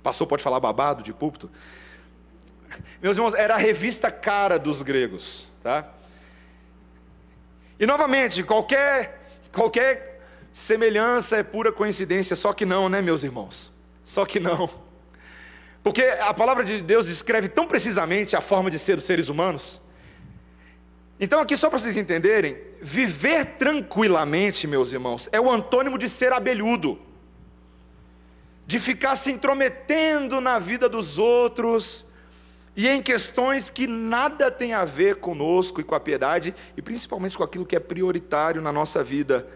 Pastor 0.00 0.28
pode 0.28 0.44
falar 0.44 0.60
babado 0.60 1.02
de 1.02 1.12
púlpito? 1.12 1.50
Meus 3.00 3.16
irmãos, 3.16 3.34
era 3.34 3.54
a 3.54 3.58
revista 3.58 4.10
cara 4.10 4.58
dos 4.58 4.82
gregos, 4.82 5.48
tá? 5.62 5.88
E 7.78 7.86
novamente, 7.86 8.42
qualquer, 8.42 9.20
qualquer 9.50 10.20
semelhança 10.52 11.36
é 11.36 11.42
pura 11.42 11.72
coincidência, 11.72 12.36
só 12.36 12.52
que 12.52 12.64
não, 12.64 12.88
né, 12.88 13.02
meus 13.02 13.24
irmãos? 13.24 13.72
Só 14.04 14.24
que 14.24 14.38
não. 14.38 14.70
Porque 15.82 16.02
a 16.02 16.32
palavra 16.32 16.64
de 16.64 16.80
Deus 16.80 17.08
descreve 17.08 17.48
tão 17.48 17.66
precisamente 17.66 18.36
a 18.36 18.40
forma 18.40 18.70
de 18.70 18.78
ser 18.78 18.96
dos 18.96 19.04
seres 19.04 19.28
humanos. 19.28 19.80
Então, 21.18 21.40
aqui, 21.40 21.56
só 21.56 21.68
para 21.68 21.78
vocês 21.78 21.96
entenderem, 21.96 22.56
viver 22.80 23.44
tranquilamente, 23.56 24.66
meus 24.66 24.92
irmãos, 24.92 25.28
é 25.32 25.40
o 25.40 25.50
antônimo 25.50 25.98
de 25.98 26.08
ser 26.08 26.32
abelhudo, 26.32 27.00
de 28.66 28.78
ficar 28.78 29.16
se 29.16 29.30
intrometendo 29.30 30.40
na 30.40 30.58
vida 30.58 30.88
dos 30.88 31.18
outros, 31.18 32.04
e 32.74 32.88
em 32.88 33.02
questões 33.02 33.68
que 33.68 33.86
nada 33.86 34.50
tem 34.50 34.72
a 34.72 34.84
ver 34.84 35.16
conosco 35.16 35.80
e 35.80 35.84
com 35.84 35.94
a 35.94 36.00
piedade, 36.00 36.54
e 36.76 36.82
principalmente 36.82 37.36
com 37.36 37.44
aquilo 37.44 37.66
que 37.66 37.76
é 37.76 37.80
prioritário 37.80 38.62
na 38.62 38.72
nossa 38.72 39.04
vida. 39.04 39.46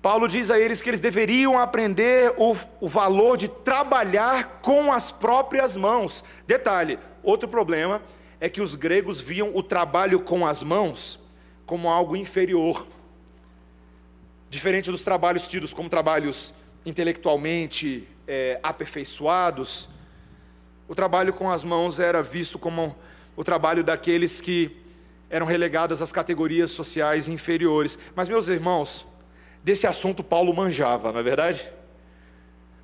Paulo 0.00 0.28
diz 0.28 0.50
a 0.50 0.60
eles 0.60 0.82
que 0.82 0.90
eles 0.90 1.00
deveriam 1.00 1.58
aprender 1.58 2.34
o, 2.36 2.54
o 2.80 2.86
valor 2.86 3.36
de 3.36 3.48
trabalhar 3.48 4.60
com 4.60 4.92
as 4.92 5.10
próprias 5.10 5.76
mãos. 5.76 6.22
Detalhe: 6.46 6.98
outro 7.22 7.48
problema 7.48 8.02
é 8.38 8.48
que 8.48 8.60
os 8.60 8.74
gregos 8.74 9.20
viam 9.20 9.50
o 9.54 9.62
trabalho 9.62 10.20
com 10.20 10.46
as 10.46 10.62
mãos 10.62 11.18
como 11.64 11.88
algo 11.88 12.14
inferior. 12.14 12.86
Diferente 14.50 14.90
dos 14.90 15.02
trabalhos 15.02 15.46
tidos 15.46 15.72
como 15.72 15.88
trabalhos 15.88 16.52
intelectualmente 16.84 18.06
é, 18.28 18.60
aperfeiçoados, 18.62 19.88
o 20.86 20.94
trabalho 20.94 21.32
com 21.32 21.50
as 21.50 21.64
mãos 21.64 21.98
era 21.98 22.22
visto 22.22 22.58
como 22.58 22.96
o 23.36 23.42
trabalho 23.42 23.82
daqueles 23.82 24.40
que 24.40 24.76
eram 25.30 25.46
relegados 25.46 26.02
às 26.02 26.12
categorias 26.12 26.70
sociais 26.70 27.26
inferiores. 27.26 27.98
Mas, 28.14 28.28
meus 28.28 28.48
irmãos, 28.48 29.06
desse 29.62 29.86
assunto 29.86 30.22
Paulo 30.22 30.54
manjava, 30.54 31.10
não 31.10 31.20
é 31.20 31.22
verdade? 31.22 31.68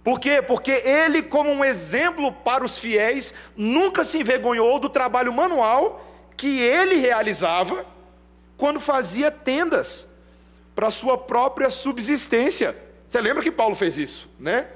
Por 0.02 0.18
quê? 0.18 0.40
Porque 0.40 0.70
ele, 0.70 1.22
como 1.22 1.50
um 1.50 1.64
exemplo 1.64 2.32
para 2.32 2.64
os 2.64 2.78
fiéis, 2.78 3.34
nunca 3.54 4.02
se 4.02 4.18
envergonhou 4.18 4.78
do 4.78 4.88
trabalho 4.88 5.32
manual 5.32 6.06
que 6.36 6.58
ele 6.58 6.96
realizava 6.96 7.84
quando 8.56 8.80
fazia 8.80 9.30
tendas 9.30 10.08
para 10.74 10.90
sua 10.90 11.18
própria 11.18 11.68
subsistência. 11.68 12.74
Você 13.06 13.20
lembra 13.20 13.42
que 13.42 13.50
Paulo 13.50 13.74
fez 13.74 13.98
isso, 13.98 14.28
né? 14.38 14.68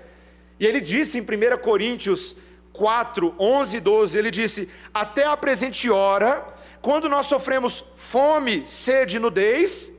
E 0.60 0.66
ele 0.66 0.80
disse 0.80 1.18
em 1.18 1.22
1 1.22 1.58
Coríntios 1.58 2.36
4, 2.74 3.36
11 3.38 3.76
e 3.76 3.80
12, 3.80 4.18
ele 4.18 4.30
disse: 4.32 4.68
Até 4.92 5.24
a 5.26 5.36
presente 5.36 5.88
hora, 5.88 6.44
quando 6.82 7.08
nós 7.08 7.26
sofremos 7.26 7.84
fome, 7.94 8.66
sede 8.66 9.16
e 9.16 9.20
nudez, 9.20 9.92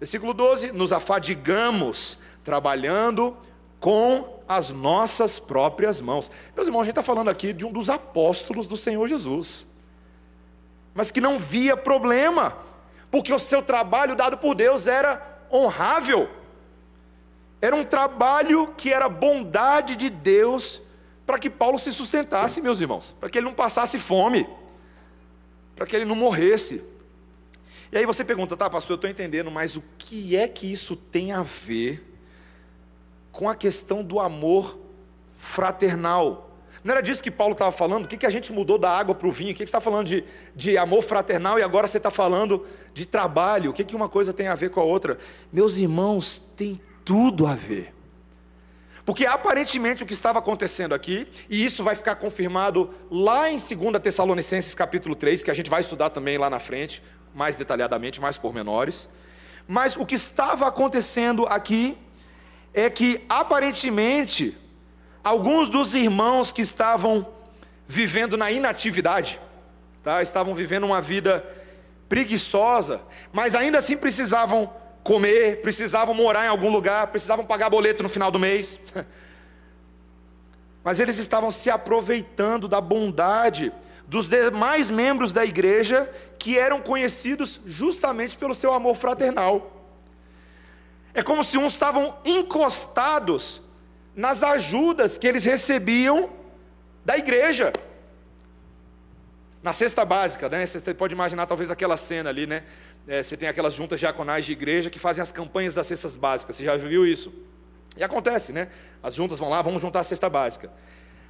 versículo 0.00 0.32
12, 0.32 0.72
nos 0.72 0.90
afadigamos 0.90 2.18
trabalhando 2.42 3.36
com 3.78 4.42
as 4.48 4.70
nossas 4.70 5.38
próprias 5.38 6.00
mãos. 6.00 6.30
Meus 6.56 6.66
irmãos, 6.66 6.80
a 6.80 6.84
gente 6.84 6.92
está 6.92 7.02
falando 7.02 7.28
aqui 7.28 7.52
de 7.52 7.66
um 7.66 7.70
dos 7.70 7.90
apóstolos 7.90 8.66
do 8.66 8.76
Senhor 8.76 9.06
Jesus, 9.06 9.66
mas 10.94 11.10
que 11.10 11.20
não 11.20 11.38
via 11.38 11.76
problema, 11.76 12.56
porque 13.10 13.34
o 13.34 13.38
seu 13.38 13.62
trabalho 13.62 14.16
dado 14.16 14.38
por 14.38 14.54
Deus 14.54 14.86
era 14.86 15.22
honrável, 15.52 16.30
era 17.60 17.76
um 17.76 17.84
trabalho 17.84 18.72
que 18.78 18.90
era 18.90 19.10
bondade 19.10 19.94
de 19.94 20.08
Deus 20.08 20.80
para 21.26 21.38
que 21.38 21.48
Paulo 21.48 21.78
se 21.78 21.92
sustentasse, 21.92 22.60
meus 22.60 22.80
irmãos, 22.80 23.14
para 23.18 23.30
que 23.30 23.38
ele 23.38 23.46
não 23.46 23.54
passasse 23.54 23.98
fome. 23.98 24.46
para 25.74 25.86
que 25.86 25.96
ele 25.96 26.04
não 26.04 26.14
morresse. 26.14 26.84
E 27.90 27.98
aí 27.98 28.06
você 28.06 28.24
pergunta, 28.24 28.56
tá, 28.56 28.70
pastor, 28.70 28.92
eu 28.92 28.96
estou 28.96 29.10
entendendo, 29.10 29.50
mas 29.50 29.76
o 29.76 29.82
que 29.98 30.36
é 30.36 30.46
que 30.48 30.70
isso 30.70 30.94
tem 30.94 31.32
a 31.32 31.42
ver 31.42 32.12
com 33.32 33.48
a 33.48 33.54
questão 33.54 34.02
do 34.02 34.20
amor 34.20 34.78
fraternal? 35.36 36.50
Não 36.84 36.92
era 36.92 37.00
disso 37.00 37.22
que 37.22 37.30
Paulo 37.30 37.52
estava 37.52 37.72
falando? 37.72 38.04
O 38.04 38.08
que, 38.08 38.16
que 38.16 38.26
a 38.26 38.30
gente 38.30 38.52
mudou 38.52 38.76
da 38.78 38.90
água 38.90 39.14
para 39.14 39.26
o 39.26 39.32
vinho? 39.32 39.50
O 39.50 39.54
que, 39.54 39.64
que 39.64 39.70
você 39.70 39.76
está 39.76 39.80
falando 39.80 40.06
de, 40.06 40.22
de 40.54 40.76
amor 40.76 41.02
fraternal 41.02 41.58
e 41.58 41.62
agora 41.62 41.86
você 41.86 41.96
está 41.96 42.10
falando 42.10 42.66
de 42.92 43.06
trabalho? 43.06 43.70
O 43.70 43.72
que, 43.72 43.84
que 43.84 43.96
uma 43.96 44.08
coisa 44.08 44.32
tem 44.32 44.48
a 44.48 44.54
ver 44.54 44.70
com 44.70 44.80
a 44.80 44.84
outra? 44.84 45.18
Meus 45.52 45.76
irmãos, 45.78 46.38
tem 46.56 46.80
tudo 47.04 47.46
a 47.46 47.54
ver. 47.54 47.94
Porque 49.04 49.26
aparentemente 49.26 50.02
o 50.02 50.06
que 50.06 50.14
estava 50.14 50.38
acontecendo 50.38 50.94
aqui, 50.94 51.28
e 51.48 51.64
isso 51.64 51.84
vai 51.84 51.94
ficar 51.94 52.14
confirmado 52.14 52.92
lá 53.10 53.50
em 53.50 53.56
2 53.56 54.02
Tessalonicenses 54.02 54.74
capítulo 54.74 55.14
3, 55.14 55.42
que 55.42 55.50
a 55.50 55.54
gente 55.54 55.68
vai 55.68 55.82
estudar 55.82 56.10
também 56.10 56.38
lá 56.38 56.48
na 56.48 56.58
frente, 56.58 57.02
mais 57.34 57.54
detalhadamente, 57.54 58.20
mais 58.20 58.38
pormenores. 58.38 59.08
Mas 59.68 59.96
o 59.96 60.06
que 60.06 60.14
estava 60.14 60.66
acontecendo 60.66 61.46
aqui 61.46 61.98
é 62.72 62.88
que 62.88 63.22
aparentemente 63.28 64.56
alguns 65.22 65.68
dos 65.68 65.94
irmãos 65.94 66.50
que 66.50 66.62
estavam 66.62 67.26
vivendo 67.86 68.38
na 68.38 68.50
inatividade, 68.50 69.38
tá? 70.02 70.22
estavam 70.22 70.54
vivendo 70.54 70.84
uma 70.84 71.02
vida 71.02 71.44
preguiçosa, 72.08 73.02
mas 73.32 73.54
ainda 73.54 73.78
assim 73.78 73.96
precisavam 73.96 74.72
comer, 75.04 75.60
precisavam 75.60 76.14
morar 76.14 76.46
em 76.46 76.48
algum 76.48 76.70
lugar, 76.70 77.06
precisavam 77.08 77.44
pagar 77.44 77.68
boleto 77.68 78.02
no 78.02 78.08
final 78.08 78.30
do 78.30 78.38
mês. 78.38 78.80
Mas 80.82 80.98
eles 80.98 81.18
estavam 81.18 81.50
se 81.50 81.70
aproveitando 81.70 82.66
da 82.66 82.80
bondade 82.80 83.72
dos 84.06 84.28
demais 84.28 84.90
membros 84.90 85.30
da 85.30 85.44
igreja 85.44 86.10
que 86.38 86.58
eram 86.58 86.80
conhecidos 86.80 87.60
justamente 87.64 88.36
pelo 88.36 88.54
seu 88.54 88.72
amor 88.72 88.96
fraternal. 88.96 89.70
É 91.12 91.22
como 91.22 91.44
se 91.44 91.56
uns 91.58 91.74
estavam 91.74 92.16
encostados 92.24 93.62
nas 94.16 94.42
ajudas 94.42 95.16
que 95.18 95.26
eles 95.26 95.44
recebiam 95.44 96.30
da 97.04 97.16
igreja. 97.16 97.72
Na 99.64 99.72
cesta 99.72 100.04
básica, 100.04 100.46
né? 100.46 100.66
Você 100.66 100.92
pode 100.92 101.14
imaginar 101.14 101.46
talvez 101.46 101.70
aquela 101.70 101.96
cena 101.96 102.28
ali, 102.28 102.46
né? 102.46 102.64
É, 103.08 103.22
você 103.22 103.34
tem 103.34 103.48
aquelas 103.48 103.72
juntas 103.72 103.98
diaconais 103.98 104.44
de 104.44 104.52
igreja 104.52 104.90
que 104.90 104.98
fazem 104.98 105.22
as 105.22 105.32
campanhas 105.32 105.74
das 105.74 105.86
cestas 105.86 106.18
básicas. 106.18 106.56
Você 106.56 106.64
já 106.64 106.76
viu 106.76 107.06
isso? 107.06 107.32
E 107.96 108.04
acontece, 108.04 108.52
né? 108.52 108.68
As 109.02 109.14
juntas 109.14 109.38
vão 109.38 109.48
lá, 109.48 109.62
vamos 109.62 109.80
juntar 109.80 110.00
a 110.00 110.04
cesta 110.04 110.28
básica. 110.28 110.70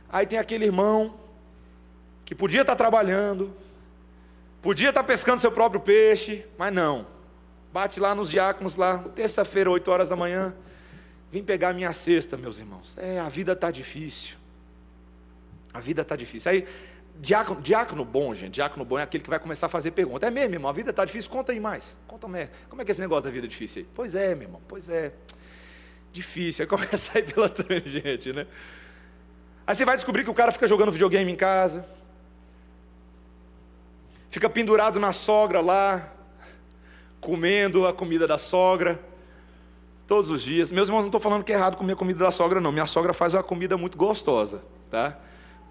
Aí 0.08 0.26
tem 0.26 0.36
aquele 0.36 0.64
irmão 0.64 1.14
que 2.24 2.34
podia 2.34 2.62
estar 2.62 2.74
trabalhando, 2.74 3.56
podia 4.60 4.88
estar 4.88 5.04
pescando 5.04 5.40
seu 5.40 5.52
próprio 5.52 5.80
peixe, 5.80 6.44
mas 6.58 6.72
não. 6.72 7.06
Bate 7.72 8.00
lá 8.00 8.16
nos 8.16 8.30
diáconos 8.30 8.74
lá, 8.74 8.98
terça-feira, 9.14 9.70
8 9.70 9.88
horas 9.92 10.08
da 10.08 10.16
manhã. 10.16 10.52
Vim 11.30 11.44
pegar 11.44 11.72
minha 11.72 11.92
cesta, 11.92 12.36
meus 12.36 12.58
irmãos. 12.58 12.98
É, 12.98 13.20
a 13.20 13.28
vida 13.28 13.52
está 13.52 13.70
difícil. 13.70 14.36
A 15.72 15.78
vida 15.78 16.02
está 16.02 16.16
difícil. 16.16 16.50
Aí 16.50 16.66
Diácono, 17.16 17.60
diácono 17.60 18.04
bom, 18.04 18.34
gente, 18.34 18.54
diácono 18.54 18.84
bom 18.84 18.98
é 18.98 19.02
aquele 19.02 19.22
que 19.22 19.30
vai 19.30 19.38
começar 19.38 19.66
a 19.66 19.68
fazer 19.68 19.92
pergunta. 19.92 20.26
É 20.26 20.30
mesmo, 20.30 20.54
irmão, 20.54 20.68
a 20.68 20.72
vida 20.72 20.90
está 20.90 21.04
difícil? 21.04 21.30
Conta 21.30 21.52
aí 21.52 21.60
mais. 21.60 21.96
Conta 22.06 22.26
mais. 22.26 22.50
Como 22.68 22.82
é 22.82 22.84
que 22.84 22.90
é 22.90 22.92
esse 22.92 23.00
negócio 23.00 23.24
da 23.24 23.30
vida 23.30 23.46
difícil 23.46 23.82
aí? 23.82 23.88
Pois 23.94 24.14
é, 24.14 24.34
meu 24.34 24.48
irmão, 24.48 24.60
pois 24.66 24.88
é. 24.88 25.12
Difícil. 26.12 26.64
Aí 26.64 26.68
começa 26.68 27.12
a 27.16 27.20
ir 27.20 27.32
pela 27.32 27.48
tangente, 27.50 28.32
né? 28.32 28.46
Aí 29.66 29.74
você 29.74 29.84
vai 29.84 29.96
descobrir 29.96 30.24
que 30.24 30.30
o 30.30 30.34
cara 30.34 30.52
fica 30.52 30.68
jogando 30.68 30.92
videogame 30.92 31.30
em 31.32 31.36
casa, 31.36 31.86
fica 34.28 34.50
pendurado 34.50 35.00
na 35.00 35.12
sogra 35.12 35.60
lá, 35.60 36.12
comendo 37.20 37.86
a 37.86 37.92
comida 37.94 38.26
da 38.26 38.36
sogra, 38.36 39.00
todos 40.06 40.30
os 40.30 40.42
dias. 40.42 40.70
Meus 40.70 40.88
irmãos, 40.88 41.00
não 41.00 41.08
estou 41.08 41.20
falando 41.20 41.42
que 41.42 41.52
é 41.52 41.54
errado 41.54 41.76
comer 41.76 41.94
a 41.94 41.96
comida 41.96 42.18
da 42.18 42.30
sogra, 42.30 42.60
não. 42.60 42.70
Minha 42.70 42.86
sogra 42.86 43.14
faz 43.14 43.32
uma 43.32 43.42
comida 43.42 43.76
muito 43.78 43.96
gostosa, 43.96 44.62
tá? 44.90 45.16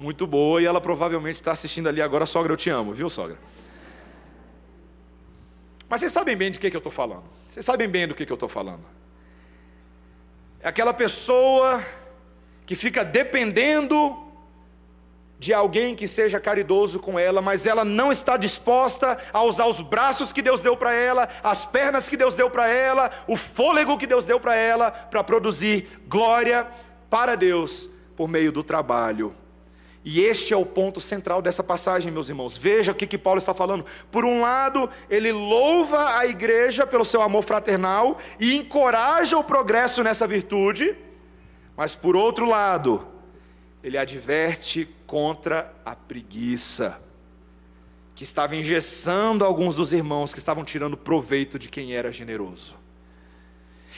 Muito 0.03 0.27
boa 0.27 0.61
e 0.61 0.65
ela 0.65 0.81
provavelmente 0.81 1.35
está 1.35 1.53
assistindo 1.53 1.87
ali 1.87 2.01
agora. 2.01 2.25
Sogra, 2.25 2.51
eu 2.51 2.57
te 2.57 2.69
amo, 2.69 2.91
viu, 2.91 3.09
sogra? 3.09 3.37
Mas 5.87 6.01
vocês 6.01 6.11
sabem 6.11 6.35
bem 6.35 6.51
de 6.51 6.59
que, 6.59 6.69
que 6.69 6.75
eu 6.75 6.79
estou 6.79 6.91
falando. 6.91 7.23
Vocês 7.47 7.65
sabem 7.65 7.87
bem 7.87 8.05
do 8.05 8.13
que, 8.13 8.25
que 8.25 8.31
eu 8.31 8.35
estou 8.35 8.49
falando. 8.49 8.83
É 10.59 10.67
aquela 10.67 10.93
pessoa 10.93 11.81
que 12.65 12.75
fica 12.75 13.05
dependendo 13.05 14.19
de 15.39 15.53
alguém 15.53 15.95
que 15.95 16.07
seja 16.07 16.39
caridoso 16.39 16.99
com 16.99 17.17
ela, 17.17 17.41
mas 17.41 17.65
ela 17.65 17.85
não 17.85 18.11
está 18.11 18.35
disposta 18.35 19.17
a 19.31 19.41
usar 19.43 19.67
os 19.67 19.81
braços 19.81 20.33
que 20.33 20.41
Deus 20.41 20.61
deu 20.61 20.75
para 20.75 20.93
ela, 20.93 21.29
as 21.41 21.65
pernas 21.65 22.09
que 22.09 22.17
Deus 22.17 22.35
deu 22.35 22.49
para 22.49 22.67
ela, 22.67 23.09
o 23.27 23.35
fôlego 23.35 23.97
que 23.97 24.07
Deus 24.07 24.25
deu 24.25 24.39
para 24.39 24.55
ela, 24.55 24.91
para 24.91 25.23
produzir 25.23 26.01
glória 26.07 26.67
para 27.09 27.35
Deus 27.35 27.89
por 28.15 28.27
meio 28.27 28.51
do 28.51 28.63
trabalho 28.63 29.35
e 30.05 30.21
este 30.21 30.53
é 30.53 30.57
o 30.57 30.65
ponto 30.65 30.99
central 30.99 31.41
dessa 31.41 31.63
passagem, 31.63 32.11
meus 32.11 32.27
irmãos. 32.27 32.57
Veja 32.57 32.91
o 32.91 32.95
que, 32.95 33.07
que 33.07 33.17
Paulo 33.17 33.37
está 33.37 33.53
falando. 33.53 33.85
Por 34.11 34.25
um 34.25 34.41
lado, 34.41 34.89
ele 35.09 35.31
louva 35.31 36.17
a 36.17 36.25
igreja 36.25 36.85
pelo 36.85 37.05
seu 37.05 37.21
amor 37.21 37.43
fraternal 37.43 38.17
e 38.37 38.53
encoraja 38.55 39.37
o 39.37 39.43
progresso 39.43 40.03
nessa 40.03 40.27
virtude, 40.27 40.95
mas 41.77 41.95
por 41.95 42.17
outro 42.17 42.45
lado, 42.45 43.07
ele 43.81 43.97
adverte 43.97 44.89
contra 45.07 45.73
a 45.85 45.95
preguiça, 45.95 46.99
que 48.13 48.25
estava 48.25 48.55
engessando 48.55 49.45
alguns 49.45 49.75
dos 49.75 49.93
irmãos 49.93 50.33
que 50.33 50.39
estavam 50.39 50.65
tirando 50.65 50.97
proveito 50.97 51.57
de 51.57 51.69
quem 51.69 51.95
era 51.95 52.11
generoso. 52.11 52.75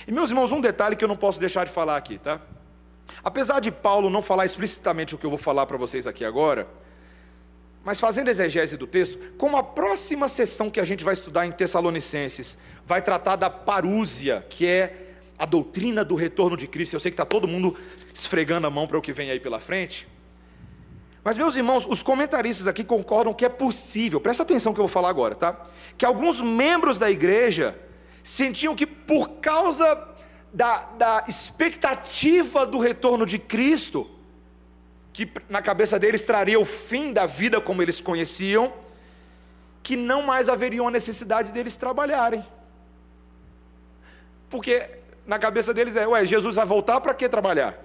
E 0.08 0.12
meus 0.12 0.30
irmãos, 0.30 0.52
um 0.52 0.62
detalhe 0.62 0.96
que 0.96 1.04
eu 1.04 1.08
não 1.08 1.18
posso 1.18 1.40
deixar 1.40 1.66
de 1.66 1.72
falar 1.72 1.98
aqui, 1.98 2.20
tá? 2.20 2.42
Apesar 3.24 3.60
de 3.60 3.72
Paulo 3.72 4.10
não 4.10 4.22
falar 4.22 4.46
explicitamente 4.46 5.16
o 5.16 5.18
que 5.18 5.26
eu 5.26 5.30
vou 5.30 5.40
falar 5.40 5.66
para 5.66 5.78
vocês 5.78 6.06
aqui 6.06 6.24
agora, 6.24 6.68
mas 7.84 8.00
fazendo 8.00 8.30
exegese 8.30 8.76
do 8.78 8.88
texto, 8.88 9.20
como 9.38 9.58
a 9.58 9.64
próxima 9.64 10.28
sessão 10.28 10.72
que 10.72 10.80
a 10.80 10.84
gente 10.84 11.04
vai 11.04 11.14
estudar 11.14 11.46
em 11.46 11.52
Tessalonicenses 11.52 12.58
vai 12.86 13.02
tratar 13.02 13.36
da 13.36 13.50
parúzia, 13.50 14.44
que 14.50 14.66
é 14.66 15.06
a 15.38 15.46
doutrina 15.46 16.04
do 16.04 16.16
retorno 16.16 16.58
de 16.58 16.68
Cristo. 16.68 16.96
Eu 16.96 17.00
sei 17.00 17.12
que 17.12 17.14
está 17.14 17.26
todo 17.26 17.48
mundo 17.48 17.78
esfregando 18.14 18.66
a 18.66 18.70
mão 18.72 18.88
para 18.88 18.98
o 18.98 19.02
que 19.02 19.14
vem 19.14 19.30
aí 19.30 19.40
pela 19.40 19.60
frente. 19.60 20.08
Mas, 21.24 21.38
meus 21.38 21.56
irmãos, 21.56 21.86
os 21.88 22.04
comentaristas 22.04 22.68
aqui 22.68 22.84
concordam 22.84 23.34
que 23.34 23.46
é 23.46 23.50
possível, 23.50 24.20
presta 24.22 24.44
atenção 24.44 24.74
que 24.74 24.80
eu 24.80 24.84
vou 24.84 24.92
falar 24.92 25.10
agora, 25.10 25.36
tá? 25.36 25.60
Que 25.98 26.06
alguns 26.06 26.42
membros 26.42 26.98
da 26.98 27.10
igreja 27.10 27.78
sentiam 28.24 28.76
que 28.76 28.86
por 28.86 29.30
causa 29.42 29.96
da, 30.56 30.78
da 30.98 31.26
expectativa 31.28 32.66
do 32.66 32.80
retorno 32.80 33.26
de 33.26 33.38
Cristo, 33.38 34.10
que 35.12 35.30
na 35.50 35.62
cabeça 35.62 36.00
deles 36.00 36.24
traria 36.24 36.58
o 36.58 36.64
fim 36.64 37.12
da 37.12 37.26
vida 37.26 37.60
como 37.60 37.82
eles 37.82 38.00
conheciam, 38.00 38.72
que 39.84 39.98
não 39.98 40.22
mais 40.22 40.48
haveria 40.48 40.82
uma 40.82 40.92
necessidade 40.92 41.52
deles 41.52 41.76
trabalharem. 41.76 42.46
Porque 44.50 44.98
na 45.28 45.38
cabeça 45.38 45.74
deles 45.74 45.98
é, 45.98 46.08
ué, 46.08 46.24
Jesus 46.26 46.56
vai 46.56 46.66
voltar 46.66 47.02
para 47.02 47.14
que 47.14 47.28
trabalhar? 47.28 47.78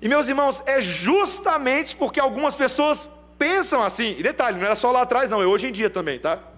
E 0.00 0.08
meus 0.08 0.26
irmãos, 0.26 0.62
é 0.64 0.80
justamente 0.80 1.94
porque 1.94 2.18
algumas 2.18 2.54
pessoas 2.54 3.06
pensam 3.36 3.82
assim, 3.82 4.16
e 4.18 4.22
detalhe, 4.22 4.56
não 4.58 4.64
era 4.64 4.74
só 4.74 4.90
lá 4.90 5.02
atrás, 5.02 5.28
não, 5.28 5.42
é 5.42 5.46
hoje 5.46 5.66
em 5.66 5.72
dia 5.72 5.90
também, 5.90 6.18
tá? 6.18 6.49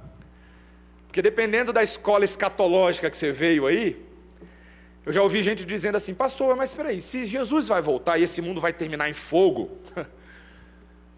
Porque 1.12 1.20
dependendo 1.20 1.75
da 1.75 1.83
escola 1.83 2.25
escatológica 2.25 3.11
que 3.11 3.16
você 3.18 3.31
veio 3.31 3.66
aí, 3.66 4.03
eu 5.05 5.12
já 5.12 5.22
ouvi 5.22 5.42
gente 5.42 5.62
dizendo 5.62 5.96
assim, 5.96 6.14
pastor, 6.14 6.57
mas 6.57 6.70
espera 6.70 6.88
aí, 6.88 7.03
se 7.03 7.27
Jesus 7.27 7.68
vai 7.68 7.83
voltar 7.83 8.16
e 8.16 8.22
esse 8.22 8.40
mundo 8.40 8.62
vai 8.62 8.72
terminar 8.72 9.11
em 9.11 9.12
fogo, 9.12 9.77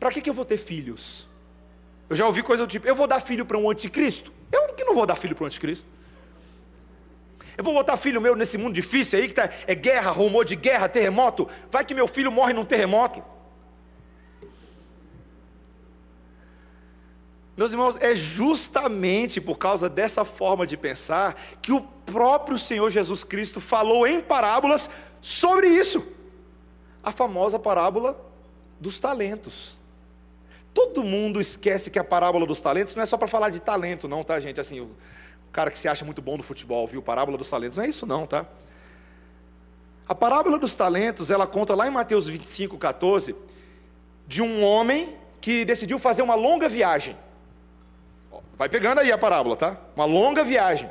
para 0.00 0.10
que, 0.10 0.20
que 0.20 0.28
eu 0.28 0.34
vou 0.34 0.44
ter 0.44 0.58
filhos? 0.58 1.28
Eu 2.10 2.16
já 2.16 2.26
ouvi 2.26 2.42
coisa 2.42 2.66
do 2.66 2.68
tipo, 2.68 2.88
eu 2.88 2.96
vou 2.96 3.06
dar 3.06 3.20
filho 3.20 3.46
para 3.46 3.56
um 3.56 3.70
anticristo? 3.70 4.32
Eu 4.50 4.74
que 4.74 4.82
não 4.82 4.96
vou 4.96 5.06
dar 5.06 5.14
filho 5.14 5.36
para 5.36 5.44
um 5.44 5.46
anticristo. 5.46 5.88
Eu 7.56 7.62
vou 7.62 7.72
botar 7.72 7.96
filho 7.96 8.20
meu 8.20 8.34
nesse 8.34 8.58
mundo 8.58 8.74
difícil 8.74 9.20
aí, 9.20 9.28
que 9.28 9.34
tá, 9.34 9.48
é 9.64 9.76
guerra, 9.76 10.10
rumor 10.10 10.44
de 10.44 10.56
guerra, 10.56 10.88
terremoto. 10.88 11.48
Vai 11.70 11.84
que 11.84 11.94
meu 11.94 12.08
filho 12.08 12.32
morre 12.32 12.52
num 12.52 12.64
terremoto. 12.64 13.22
Meus 17.56 17.70
irmãos, 17.70 17.96
é 18.00 18.14
justamente 18.14 19.40
por 19.40 19.58
causa 19.58 19.88
dessa 19.88 20.24
forma 20.24 20.66
de 20.66 20.76
pensar 20.76 21.40
que 21.62 21.72
o 21.72 21.80
próprio 21.80 22.58
Senhor 22.58 22.90
Jesus 22.90 23.22
Cristo 23.22 23.60
falou 23.60 24.06
em 24.06 24.20
parábolas 24.20 24.90
sobre 25.20 25.68
isso. 25.68 26.04
A 27.02 27.12
famosa 27.12 27.58
parábola 27.58 28.20
dos 28.80 28.98
talentos. 28.98 29.76
Todo 30.72 31.04
mundo 31.04 31.40
esquece 31.40 31.90
que 31.90 31.98
a 31.98 32.04
parábola 32.04 32.44
dos 32.44 32.60
talentos 32.60 32.94
não 32.96 33.02
é 33.04 33.06
só 33.06 33.16
para 33.16 33.28
falar 33.28 33.50
de 33.50 33.60
talento, 33.60 34.08
não, 34.08 34.24
tá, 34.24 34.40
gente? 34.40 34.60
Assim, 34.60 34.80
o 34.80 34.90
cara 35.52 35.70
que 35.70 35.78
se 35.78 35.86
acha 35.86 36.04
muito 36.04 36.20
bom 36.20 36.36
do 36.36 36.42
futebol, 36.42 36.84
viu? 36.88 37.00
Parábola 37.00 37.38
dos 37.38 37.48
talentos, 37.48 37.76
não 37.76 37.84
é 37.84 37.88
isso, 37.88 38.04
não, 38.04 38.26
tá? 38.26 38.44
A 40.08 40.14
parábola 40.14 40.58
dos 40.58 40.74
talentos, 40.74 41.30
ela 41.30 41.46
conta 41.46 41.74
lá 41.76 41.86
em 41.86 41.90
Mateus 41.90 42.28
25, 42.28 42.76
14, 42.76 43.36
de 44.26 44.42
um 44.42 44.64
homem 44.64 45.16
que 45.40 45.64
decidiu 45.64 45.98
fazer 46.00 46.22
uma 46.22 46.34
longa 46.34 46.68
viagem. 46.68 47.16
Vai 48.56 48.68
pegando 48.68 49.00
aí 49.00 49.10
a 49.10 49.18
parábola, 49.18 49.56
tá? 49.56 49.76
Uma 49.96 50.04
longa 50.04 50.44
viagem. 50.44 50.88